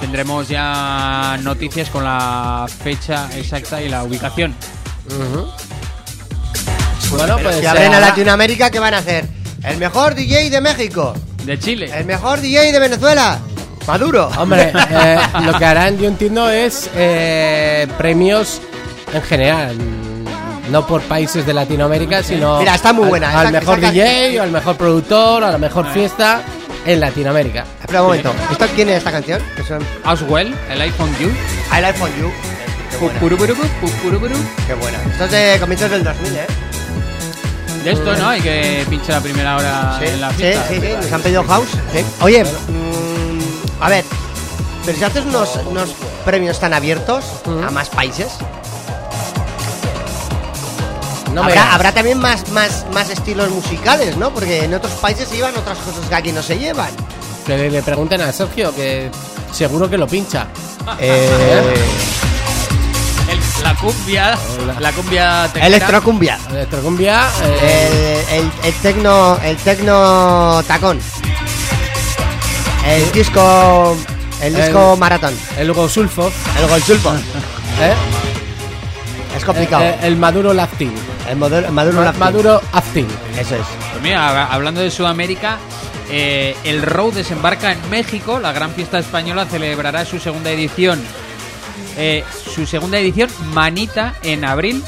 [0.00, 4.54] tendremos ya noticias con la fecha exacta y la ubicación.
[7.10, 9.26] Bueno, Pero pues si abren a Latinoamérica, ¿qué van a hacer?
[9.64, 11.14] El mejor DJ de México.
[11.44, 11.90] De Chile.
[11.92, 13.38] El mejor DJ de Venezuela.
[13.86, 14.30] Maduro.
[14.38, 18.60] Hombre, eh, lo que harán, yo entiendo, es eh, premios
[19.12, 19.76] en general.
[20.68, 23.40] Mm, No por países de Latinoamérica, sino Mira, está muy al- buena.
[23.40, 26.42] al, mejor DJ, o al mejor productor, a la mejor fiesta.
[26.86, 27.64] en Latinoamérica.
[27.80, 28.32] Espera un momento.
[28.50, 29.42] ¿Esto quién es esta canción?
[29.56, 31.28] Que son Aswell, el iPhone You.
[31.76, 32.30] I Life on You.
[32.90, 33.20] Qué buena.
[34.66, 34.98] Qué buena.
[35.12, 36.46] Esto es de comienzos del 2000, ¿eh?
[37.84, 38.28] De esto, ¿no?
[38.28, 40.64] Hay que pinchar la primera hora en la sí, fiesta.
[40.68, 40.88] sí, sí.
[41.00, 41.68] Nos han pedido house.
[41.92, 42.04] Sí.
[42.22, 44.04] Oye, mm, a ver.
[44.86, 45.90] Pero si haces unos, unos
[46.24, 47.24] premios tan abiertos
[47.66, 48.28] a más países,
[51.42, 54.30] No habrá, también más, más, más estilos musicales, ¿no?
[54.32, 56.90] Porque en otros países se llevan otras cosas que aquí no se llevan.
[57.46, 59.10] Que le, le pregunten a Sergio, que
[59.52, 60.46] seguro que lo pincha.
[61.00, 61.74] Eh,
[63.28, 64.38] El- la cumbia,
[64.80, 65.66] la cumbia tecnera.
[65.66, 66.38] electrocumbia.
[66.50, 67.28] Electrocumbia.
[67.42, 70.98] eh, El, el, el tecno, el tecno tacón.
[72.86, 73.96] El disco,
[74.40, 75.34] el disco El- maratón.
[75.58, 76.30] el Hugo Sulfo.
[76.58, 77.12] El golsulfo.
[77.80, 77.92] ¿eh?
[79.36, 79.82] Es complicado.
[79.84, 80.94] Eh, eh, el Maduro Lactin.
[81.30, 82.12] El Maduro.
[82.18, 83.06] Maduro Actin.
[83.38, 83.62] Eso es.
[83.92, 85.58] Pues mira, hab- hablando de Sudamérica,
[86.10, 88.38] eh, el Road desembarca en México.
[88.40, 91.00] La gran fiesta española celebrará su segunda edición.
[91.96, 92.24] Eh,
[92.54, 94.82] su segunda edición, Manita, en abril.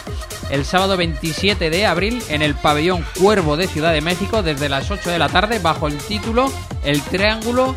[0.50, 4.90] El sábado 27 de abril en el pabellón Cuervo de Ciudad de México desde las
[4.90, 6.52] 8 de la tarde bajo el título
[6.82, 7.76] El Triángulo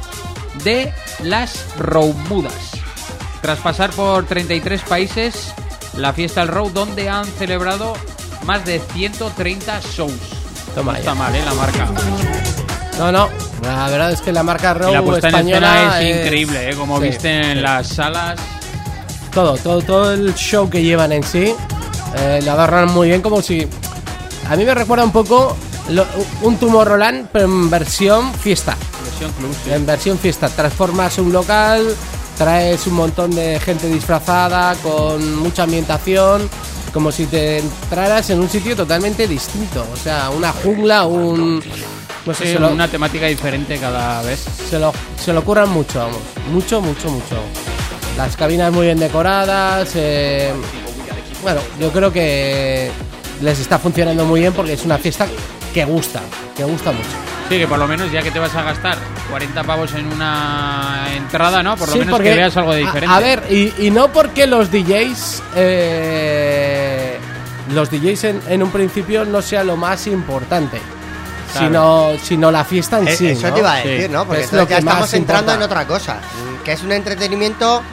[0.64, 0.91] de
[1.22, 2.72] las Roumudas.
[3.44, 5.53] Tras pasar por 33 países,
[5.98, 7.94] la fiesta del Road donde han celebrado
[8.44, 10.11] más de 130 shows.
[10.76, 11.41] Toma no está mal, ¿eh?
[11.45, 11.88] La marca.
[12.98, 13.30] No, no.
[13.64, 15.68] La verdad es que la marca Row la puesta en española
[15.98, 16.76] escena es increíble, ¿eh?
[16.76, 17.61] Como sí, viste en sí.
[17.61, 18.40] las salas.
[19.34, 21.56] Todo, todo, todo el show que llevan en sí.
[22.18, 23.68] Eh, lo adornan muy bien, como si.
[24.49, 25.56] A mí me recuerda un poco
[25.90, 26.06] lo-
[26.41, 28.76] un Tomorrowland, pero en versión fiesta.
[29.06, 29.72] Versión Club, sí.
[29.72, 30.49] En versión fiesta.
[30.49, 31.95] Transformas un local,
[32.38, 36.48] traes un montón de gente disfrazada, con mucha ambientación,
[36.94, 39.86] como si te entraras en un sitio totalmente distinto.
[39.91, 41.61] O sea, una jungla, un.
[42.26, 44.45] No sé, Sí, se lo, una temática diferente cada vez.
[44.70, 46.20] se lo, se lo curran mucho, vamos.
[46.52, 47.36] Mucho, mucho, mucho.
[48.15, 49.91] Las cabinas muy bien decoradas.
[49.95, 50.53] eh,
[51.41, 52.90] bueno, yo creo que
[53.41, 55.28] les está funcionando muy bien porque es una fiesta
[55.74, 56.22] que gusta,
[56.56, 57.10] que gusta mucho.
[57.49, 58.98] Sí, que por lo menos ya que te vas a gastar
[59.30, 61.76] 40 pavos en una entrada, ¿no?
[61.76, 63.14] Por lo Sí, menos que veas algo de a- diferente.
[63.14, 65.44] A, ver, y, y no porque los DJs.
[65.57, 66.73] eh,
[67.74, 70.80] los DJs en, en un principio no sea lo más importante.
[71.52, 71.68] Claro.
[71.68, 73.28] Sino, sino la fiesta en Eh, sí.
[73.28, 73.54] Eso ¿no?
[73.54, 73.88] te iba a Sí.
[73.88, 74.26] decir, ¿no?
[74.26, 75.54] Porque Es que ya estamos entrando importa.
[75.56, 76.20] en otra cosa.
[76.66, 77.84] Que es un entretenimiento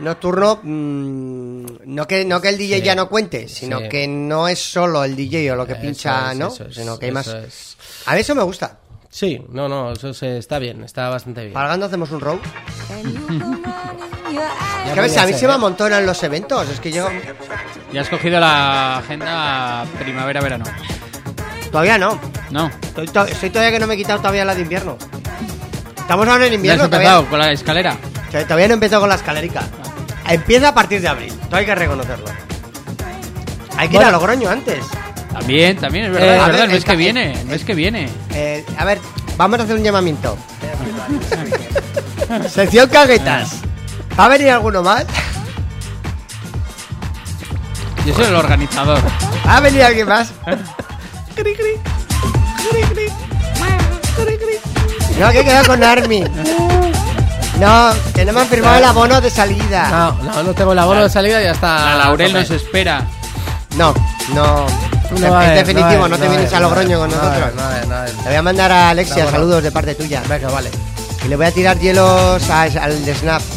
[0.00, 0.60] nocturno.
[0.62, 2.82] mm, no, que, no que el DJ Sí.
[2.82, 3.88] ya no cuente, sino Sí.
[3.88, 6.48] que no es solo el DJ o lo que Eso pincha, es, ¿no?
[6.48, 7.28] es, sino que hay más.
[8.06, 8.78] A mí eso me gusta.
[9.14, 11.52] Sí, no, no, eso se- está bien, está bastante bien.
[11.52, 12.40] Pagando hacemos un row.
[14.32, 14.48] Ya
[14.86, 15.54] Es que a veces podría a mí ser, se me ¿eh?
[15.54, 16.68] amontonan los eventos.
[16.68, 17.06] Es que yo
[17.92, 20.64] Ya has cogido la agenda primavera-verano.
[21.70, 22.18] todavía no.
[22.50, 22.68] No.
[22.82, 24.98] Estoy, to- estoy todavía que no me he quitado todavía la de invierno.
[25.96, 26.84] Estamos ahora en Ya has invierno.
[26.86, 27.96] empezado Todavía, con la escalera.
[28.28, 29.62] o sea, todavía no empezó con la escalerica.
[30.28, 31.32] Empieza a partir de abril.
[31.48, 32.26] Todo hay que reconocerlo.
[33.76, 34.84] Hay que ir a Logroño antes.
[35.34, 37.64] También, también, es verdad, Eh, es verdad, ver, el mes que viene, el- el mes
[37.64, 38.08] que viene.
[38.32, 38.98] Eh, a ver,
[39.36, 40.36] vamos a hacer un llamamiento.
[42.48, 43.56] Sección caguetas.
[44.18, 45.04] ¿Va a venir alguno más?
[48.06, 49.00] Yo soy el organizador.
[49.46, 50.32] ¿Va a venir alguien más?
[55.18, 56.24] No, que he quedado con Armin.
[57.60, 59.88] No, que no me han firmado el abono de salida.
[59.90, 61.84] No, no, no tengo el abono de salida y ya está.
[61.90, 63.02] La Laurel nos espera.
[63.76, 63.94] No,
[64.34, 64.66] no.
[65.20, 67.50] No haber, definitivo, no, te vienes a Logroño con nosotros.
[68.22, 70.22] Le voy a mandar a Alexia saludos de parte tuya.
[70.28, 70.70] Venga, vale.
[71.24, 73.42] Y le voy a tirar hielos a- al de Snap.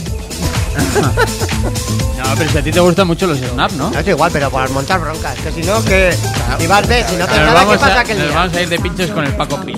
[2.17, 3.91] No, pero si a ti te gustan mucho los snap, ¿no?
[3.91, 5.35] No es igual, pero por montar broncas.
[5.37, 6.11] Que si no, que.
[6.59, 8.35] Si vas de, si no te nada, ¿qué vamos, pasa a, aquel nos día?
[8.35, 9.75] vamos a ir de pinchos con el Paco Pi.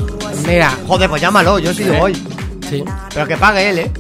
[0.48, 1.92] Mira, Joder, pues llámalo, yo sí ¿Eh?
[2.00, 2.14] voy.
[2.70, 2.84] Sí.
[3.14, 3.92] Pero que pague él, ¿eh?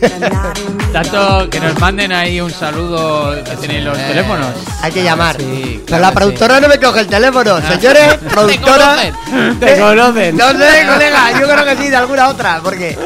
[0.92, 4.48] Tanto que nos manden ahí un saludo que tienen los Eh, teléfonos.
[4.82, 5.36] Hay que llamar.
[5.38, 7.60] sí, Pero la productora no me coge el teléfono.
[7.60, 8.96] Señores, productora.
[8.96, 9.58] conocen.
[9.60, 10.36] Te conocen.
[10.36, 12.60] No sé, colega, yo creo que sí, de alguna otra.
[12.62, 12.98] Porque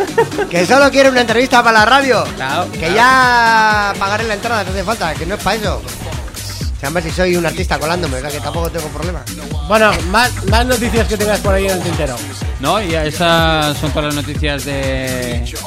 [0.51, 2.25] que solo quiere una entrevista para la radio.
[2.37, 5.83] Claro, Que ya pagaré la entrada, no hace falta, que no es para eso.
[6.81, 9.23] Se llama si soy un artista colándome, que tampoco tengo problema.
[9.69, 12.15] Bueno, más, más noticias que tengas por ahí en el tintero.
[12.65, 14.73] No, y esas son todas las noticias de,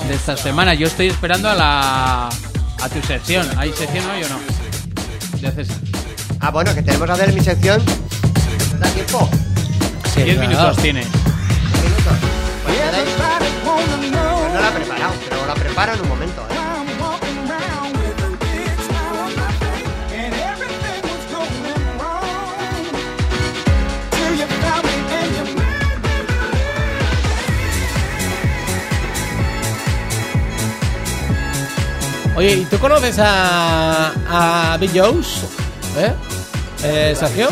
[0.08, 0.74] de esta semana.
[0.74, 3.48] Yo estoy esperando a la a tu sección.
[3.56, 4.40] ¿Hay sección hoy o no?
[5.40, 5.78] De César.
[6.40, 7.84] Ah, bueno, que tenemos que hacer mi sección.
[8.80, 9.30] ¿Da tiempo?
[10.12, 10.50] Sí, 10 claro.
[10.50, 11.02] minutos tiene.
[11.02, 12.14] ¿Diez minutos?
[12.66, 12.78] Pues
[14.54, 16.48] no la he preparado, pero la preparo en un momento.
[16.50, 16.57] ¿eh?
[32.38, 35.44] Oye, ¿y tú conoces a, a Big Jones?
[35.98, 36.14] ¿Eh?
[36.84, 37.48] ¿Eh, Sergio?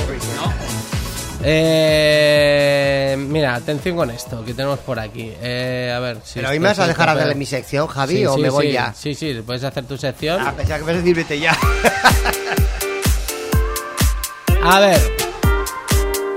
[1.43, 5.33] Eh, mira, atención con esto que tenemos por aquí.
[5.41, 6.35] Eh, a ver si.
[6.35, 8.67] Pero hoy me vas a dejar hacer mi sección, Javi, Sí, o sí, me voy
[8.67, 8.93] sí, ya.
[8.93, 10.39] Sí, sí, puedes hacer tu sección.
[10.39, 11.57] Ah, pensaba que me decir vete ya.
[14.63, 15.01] A ver.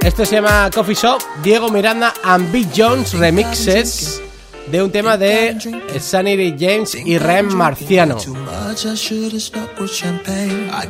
[0.01, 4.23] Esto se llama Coffee Shop, Diego Miranda and Big Jones remixes
[4.71, 5.57] de un tema de
[6.01, 6.57] Sunny D.
[6.59, 8.17] James y Rem Marciano.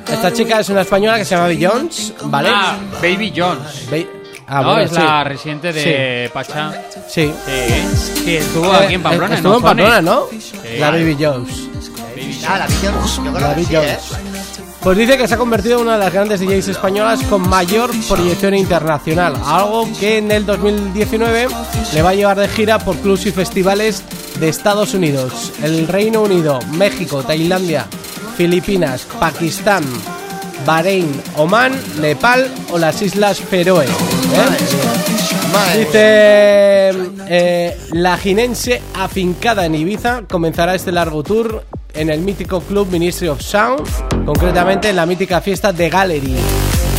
[0.08, 2.48] Esta chica es una española que se llama Big Jones, ¿vale?
[2.52, 3.88] Ah, Baby Jones.
[3.90, 4.08] Ve-
[4.46, 4.96] ah, no, bueno, es sí.
[4.96, 6.72] la residente de Pacha.
[7.08, 7.32] Sí.
[7.46, 9.34] Sí, sí, estuvo Eh, aquí en Pamplona.
[9.36, 9.82] Estuvo en Ozone.
[9.82, 10.26] Pamplona, ¿no?
[10.30, 10.78] Sí.
[10.78, 11.68] La Baby Jones.
[12.46, 12.94] Ah, la visión.
[13.24, 13.98] Yo creo La sí, Jones.
[14.82, 17.90] Pues dice que se ha convertido en una de las grandes DJs españolas con mayor
[18.08, 21.48] proyección internacional, algo que en el 2019
[21.92, 24.02] le va a llevar de gira por clubs y festivales
[24.38, 27.86] de Estados Unidos, el Reino Unido, México, Tailandia,
[28.36, 29.82] Filipinas, Pakistán,
[30.64, 33.84] Bahrein, Omán, Nepal o las Islas Feroe.
[33.84, 33.88] ¿eh?
[35.76, 36.92] Dice
[37.28, 41.64] eh, la jinense afincada en Ibiza comenzará este largo tour
[41.94, 43.86] en el mítico club Ministry of Sound,
[44.24, 46.36] concretamente en la mítica fiesta de Gallery.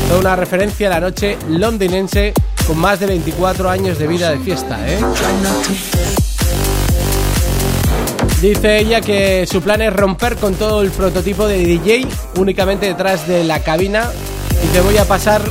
[0.07, 2.33] Toda una referencia a la noche londinense
[2.65, 4.77] con más de 24 años de vida de fiesta.
[4.87, 4.99] ¿eh?
[8.41, 12.07] Dice ella que su plan es romper con todo el prototipo de DJ
[12.37, 14.09] únicamente detrás de la cabina
[14.63, 15.41] y te voy a pasar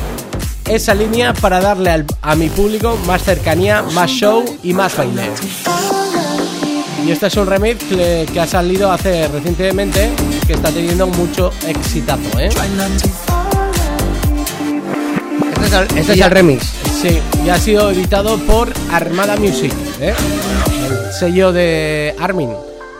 [0.68, 5.24] esa línea para darle a mi público más cercanía, más show y más baile.
[7.06, 10.10] Y este es un remix que, ha salido hace recientemente
[10.46, 12.48] que está teniendo mucho exitazo, ¿eh?
[15.52, 16.64] Este es el, este es Y- el remix.
[17.00, 20.12] Sí, y ha sido editado por Armada Music, ¿eh?
[20.88, 22.52] el sello de Armin,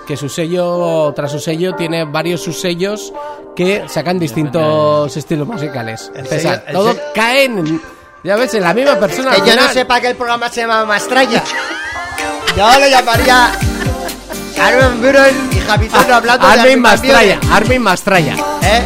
[0.07, 3.13] que su sello, tras su sello, tiene varios subsellos
[3.57, 6.13] que sacan distintos estilos musicales.
[6.29, 7.81] Sello- todo sello- cae en,
[8.23, 9.33] ya ves, en la misma persona.
[9.33, 11.43] Que yo no sepa que el programa se llama Mastraya.
[12.57, 13.51] Yo le llamaría
[14.61, 18.37] Armin Buren y Javitón hablando de Armin Mastraya, afirmaciones, Armin Mastraya.
[18.63, 18.83] ¿eh?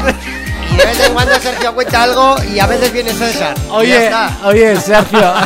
[0.73, 3.55] Y de vez en cuando Sergio cuenta algo y a veces viene César.
[3.71, 4.39] Oye, ya está.
[4.45, 5.21] oye, Sergio.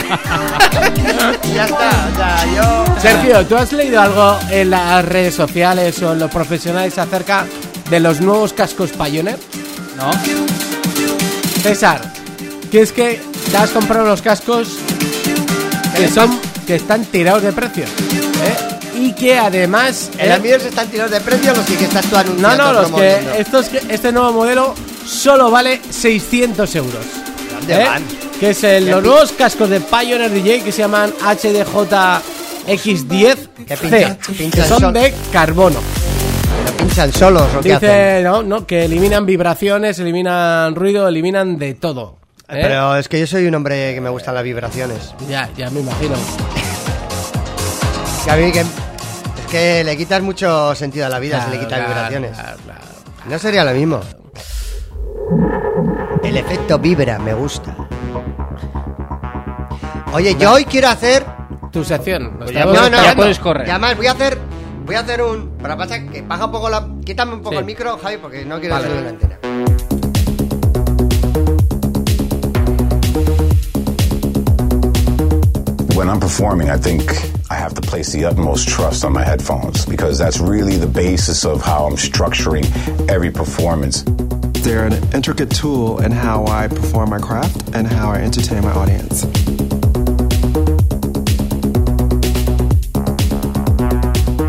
[1.54, 2.08] Ya está.
[2.12, 3.00] O sea, yo.
[3.00, 7.46] Sergio, ¿tú has leído algo en las redes sociales o en los profesionales acerca
[7.88, 9.38] de los nuevos cascos Pioneer?
[9.96, 10.10] ¿No?
[11.62, 12.00] César,
[12.70, 13.20] que es que
[13.50, 14.68] te has comprado los cascos
[15.96, 18.75] que son que están tirados de precio, ¿eh?
[18.98, 20.28] Y que además En ¿eh?
[20.30, 22.56] la mía se están tirando de precio los que estás tú no, anunciando.
[22.56, 24.74] no, los que estos este nuevo modelo
[25.06, 27.04] solo vale 600 euros.
[27.58, 27.84] ¿Dónde ¿eh?
[27.86, 28.02] van?
[28.40, 32.22] Que es el- ¿Qué los nuevos cascos de Pioneer DJ que se llaman HDJ
[32.68, 33.36] X10
[33.66, 35.78] Que pinchan son de carbono.
[36.64, 37.88] Pero pinchan solos o qué hacen.
[37.90, 42.16] Dice, no, no, que eliminan vibraciones, eliminan ruido, eliminan de todo.
[42.48, 42.58] ¿eh?
[42.62, 45.14] Pero es que yo soy un hombre que me gustan las vibraciones.
[45.28, 46.14] Ya, ya me imagino.
[48.24, 48.64] Que a mí que.
[49.46, 52.32] Es que le quitas mucho sentido a la vida si le quitas Claro, vibraciones.
[52.32, 52.80] claro, claro.
[53.28, 54.00] No sería lo mismo.
[56.24, 57.74] El efecto vibra, me gusta.
[60.12, 61.24] Oye, yo hoy quiero hacer.
[61.70, 62.36] Tu sección.
[62.38, 63.16] Pues ya No, no, ya no.
[63.16, 63.66] puedes correr.
[63.68, 64.38] Y además voy a hacer.
[64.84, 65.50] Voy a hacer un.
[65.58, 66.88] Para pasar que baja un poco la.
[67.04, 67.58] Quítame un poco Sí.
[67.58, 68.86] el micro, Javi, porque no quiero Vale.
[68.86, 70.46] hacerle una antena.
[75.96, 77.02] When I'm performing, I think
[77.48, 81.44] I have to place the utmost trust on my headphones because that's really the basis
[81.44, 82.66] of how I'm structuring
[83.08, 84.02] every performance.
[84.64, 88.72] They're an intricate tool in how I perform my craft and how I entertain my
[88.72, 89.22] audience.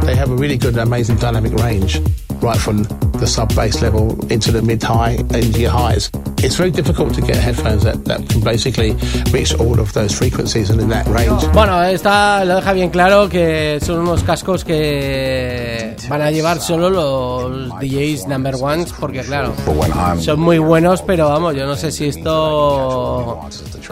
[0.04, 2.02] They have a really good, amazing dynamic range,
[2.42, 2.84] right from
[3.20, 6.10] the sub bass level into the mid high, and your highs.
[6.44, 8.96] It's very difficult to get headphones that, that can basically
[9.32, 11.48] reach all of those frequencies and in that range.
[11.52, 16.90] Bueno, esta lo deja bien claro que son unos cascos que van a llevar solo
[16.90, 19.54] los DJs number ones porque claro,
[20.20, 23.40] son muy buenos, pero vamos, yo no sé si esto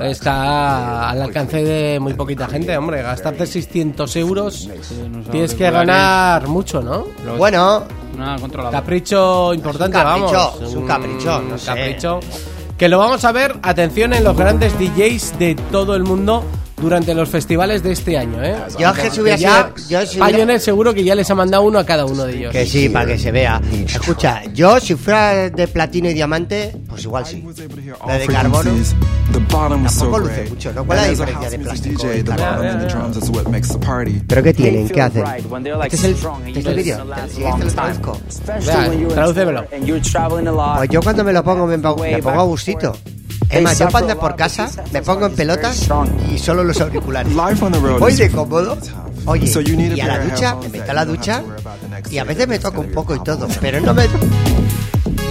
[0.03, 4.69] está al alcance de muy poquita gente, hombre, gastarte 600 euros
[5.31, 7.07] tienes que ganar mucho, ¿no?
[7.37, 7.83] Bueno,
[8.15, 8.79] Una controladora.
[8.79, 10.61] Capricho importante, capricho, vamos.
[10.61, 11.65] es un capricho, no sé.
[11.65, 12.19] capricho.
[12.77, 16.43] Que lo vamos a ver, atención, en los grandes DJs de todo el mundo
[16.85, 18.55] durante los festivales de este año, ¿eh?
[18.79, 21.35] Yo que si hubiera ya sido- yo si hubiera- Pioneer seguro que ya les ha
[21.35, 22.51] mandado uno a cada uno de ellos.
[22.51, 23.59] Que sí, para que se vea.
[23.85, 27.43] Escucha, yo si fuera de platino y diamante, pues igual sí.
[28.07, 28.71] La de carbono.
[29.99, 30.85] Tampoco luce mucho, ¿no?
[30.85, 32.79] ¿Cuál es la diferencia de plástico y carbono?
[34.27, 34.89] ¿Pero qué tienen?
[34.89, 35.23] ¿Qué hacen?
[35.85, 36.11] Este es el,
[36.47, 36.97] este es el vídeo.
[37.57, 38.21] Te lo traduzco.
[38.65, 39.65] Vea, tradúcemelo.
[40.77, 42.95] Pues yo cuando me lo pongo me pongo, me pongo a gustito.
[43.49, 45.87] Es más, yo ando por casa me pongo en pelotas
[46.31, 47.33] y solo los auriculares.
[47.99, 48.77] Voy de cómodo.
[49.25, 49.47] Oye,
[49.95, 51.43] y a la ducha, me meto a la ducha
[52.11, 54.07] y a veces me toco un poco y todo, pero no me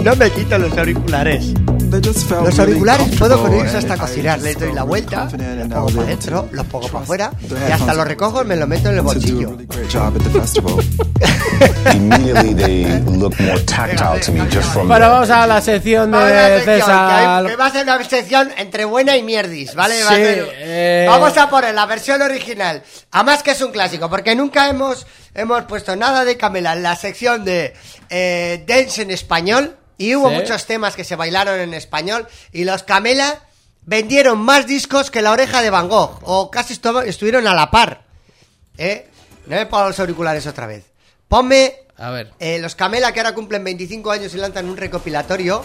[0.03, 1.53] no me quito los auriculares.
[1.89, 5.87] They just felt Los auriculares puedo ellos hasta cocinar, les doy la vuelta, los pongo
[5.87, 8.89] para adentro, los pongo para afuera the y hasta los recojo y me lo meto
[8.89, 9.51] en el bolsillo.
[9.51, 10.75] really great job at the festival.
[11.95, 16.11] Immediately they look more tactile to me just from Bueno, the- vamos a la sección
[16.11, 17.45] Vamos a la de sección, que, hay- César.
[17.47, 20.03] que va a ser una sección entre buena y mierdis, ¿vale?
[20.03, 21.05] Va a Sí, ser- eh.
[21.07, 22.83] Vamos a poner la versión original.
[23.11, 26.95] Además que es un clásico, porque nunca hemos, hemos puesto nada de Camela en la
[26.95, 27.73] sección de
[28.09, 29.75] eh, Dance en español.
[29.97, 30.35] Y hubo Sí.
[30.35, 32.27] muchos temas que se bailaron en español.
[32.51, 33.41] Y los Camela
[33.85, 36.19] vendieron más discos que la oreja de Van Gogh.
[36.23, 38.03] O casi estu- estuvieron a la par.
[38.77, 39.09] ¿Eh?
[39.47, 40.85] No me pongo los auriculares otra vez.
[41.27, 42.33] Ponme A ver.
[42.39, 45.63] eh, los Camela que ahora cumplen 25 años y lanzan un recopilatorio.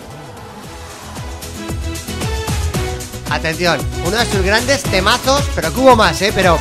[3.30, 6.32] Atención, uno de sus grandes temazos, pero que hubo más, ¿eh?
[6.34, 6.58] Pero...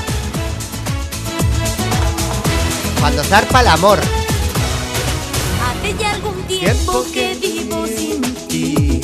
[2.99, 3.99] Cuando zarpa el amor.
[5.65, 9.01] Hace ya algún Tiempo que vivo sin ti.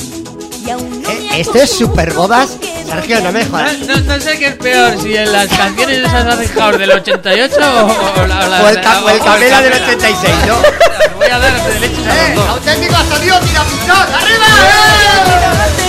[0.66, 2.50] Y aún no Eh, me Esto es super bodas.
[2.86, 3.78] Sergio, no me jodas.
[3.80, 7.56] No, no sé qué es peor, si en las canciones esas hacen house del 88
[7.56, 9.96] o, o la, la- O el, ca- o el o Camela del Camela.
[9.96, 10.56] 86, ¿no?
[11.16, 12.34] Voy a dar de leches a ¡Eh!
[12.34, 12.48] los dos.
[12.56, 14.14] ¡Auténtico sonido Mirapizón!
[14.14, 14.46] ¡Arriba!
[14.62, 15.85] ¡Eh!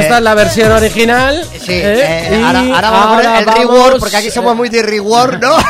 [0.00, 1.44] Esta es la versión original.
[1.52, 2.28] Sí, ¿eh?
[2.32, 4.68] eh, Y ahora, ahora vamos a poner el vamos, reward, porque aquí somos eh, muy
[4.68, 5.56] de reward, ¿no?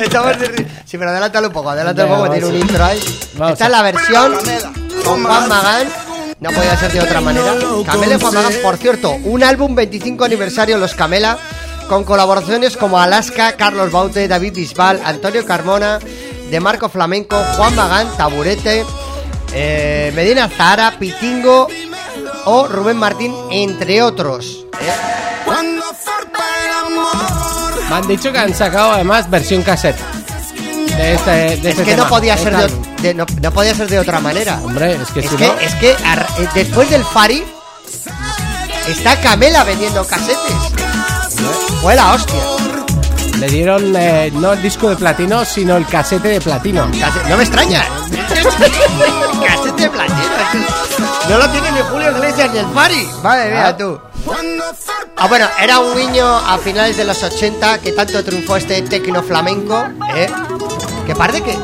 [0.00, 3.00] Estamos de re- Sí, pero adelántalo un poco, adelántalo un poco, tiene un intro ahí.
[3.34, 4.34] Vamos Esta es la versión
[5.04, 5.88] con Juan Magán.
[6.40, 7.54] No podía ser de otra manera.
[7.86, 11.38] Camela y Juan Magán, por cierto, un álbum 25 aniversario Los Camela,
[11.88, 15.98] con colaboraciones como Alaska, Carlos Baute, David Bisbal, Antonio Carmona,
[16.50, 18.84] De Marco Flamenco, Juan Magán, Taburete,
[19.52, 21.68] eh, Medina Zahara, Pitingo
[22.44, 24.64] o Rubén Martín, entre otros.
[27.88, 29.96] Me han dicho que han sacado además versión cassette.
[30.96, 33.74] De este, de Es este que tema, no podía ser este de, no, no podía
[33.74, 34.58] ser de otra manera.
[34.64, 35.58] Hombre, es que Es si que, no.
[35.60, 37.44] es que eh, después del Fari
[38.88, 40.56] está Camela vendiendo casetes.
[41.82, 42.40] Fue la hostia.
[43.38, 46.86] Le dieron eh, no el disco de platino, sino el casete de platino.
[47.28, 47.84] No me extraña.
[49.86, 50.66] De platino.
[51.28, 53.08] No lo tiene ni Julio Iglesias ni el Fari.
[53.22, 53.76] Madre mía, Ah.
[53.76, 54.00] tú.
[55.16, 59.22] Ah, bueno, era un guiño a finales de los 80 que tanto triunfó este tecno
[59.22, 59.86] flamenco,
[60.16, 60.28] ¿eh?
[61.06, 61.56] Que parece que,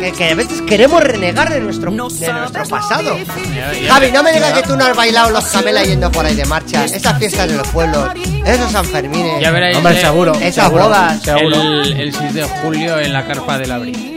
[0.00, 3.16] que, que a veces queremos renegar de nuestro, de nuestro pasado.
[3.88, 6.44] Javi, no me digas que tú no has bailado los Camela yendo por ahí de
[6.44, 6.84] marcha.
[6.84, 8.08] Esas fiestas de los pueblos,
[8.44, 9.40] esos Sanfermines.
[9.40, 10.32] Ya veréis, Hombre, eh, seguro.
[10.34, 11.22] Esas seguro, bodas.
[11.22, 11.56] seguro.
[11.82, 14.08] El, el 6 de julio en la carpa del abril.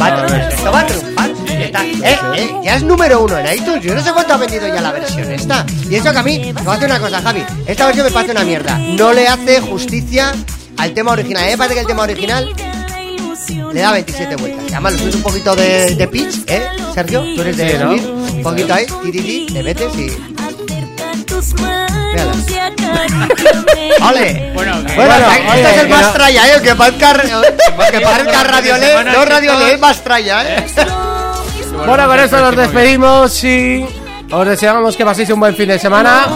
[0.00, 1.30] Va a triunfar, esto va a triunfar.
[1.74, 3.82] Eh, eh, ya es número uno en iTunes.
[3.82, 5.64] Yo no sé cuánto ha vendido ya la versión esta.
[5.88, 7.44] Y eso que a mí, me hace una cosa, Javi.
[7.66, 8.78] Esta versión me parece una mierda.
[8.78, 10.32] No le hace justicia
[10.76, 11.42] al tema original.
[11.42, 12.48] A mí me parece que el tema original
[13.72, 14.64] le da 27 vueltas.
[14.68, 16.62] Y además, lo subes un poquito de, de pitch, ¿eh?
[16.94, 17.90] Sergio, tú eres de Sí, ¿no?
[17.90, 18.10] subir.
[18.36, 20.02] Un poquito ahí, ti, ti, ti, te metes y.
[20.02, 20.12] y.
[24.02, 24.50] ¡Ole!
[24.54, 26.62] Bueno, que- Bueno, Bueno, este es el que más no- tralla, ¿eh?
[26.62, 27.12] Que parezca,
[27.90, 30.66] que parezca radiolé, semana no que todos- es más tralla, ¿eh?
[31.84, 33.84] Bueno, con esto nos despedimos y
[34.30, 36.26] os deseamos que paséis un buen fin de semana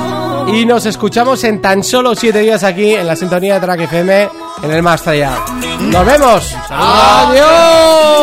[0.48, 4.28] y nos escuchamos en tan solo siete días aquí en la sintonía de Track FM
[4.62, 5.32] en el Más Allá.
[5.80, 6.54] ¡Nos vemos!
[6.68, 8.20] ¡Adiós!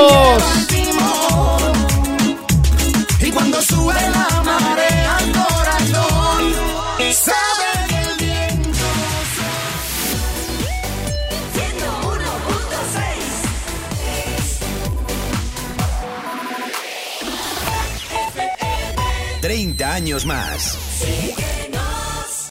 [19.78, 21.57] 30 años más.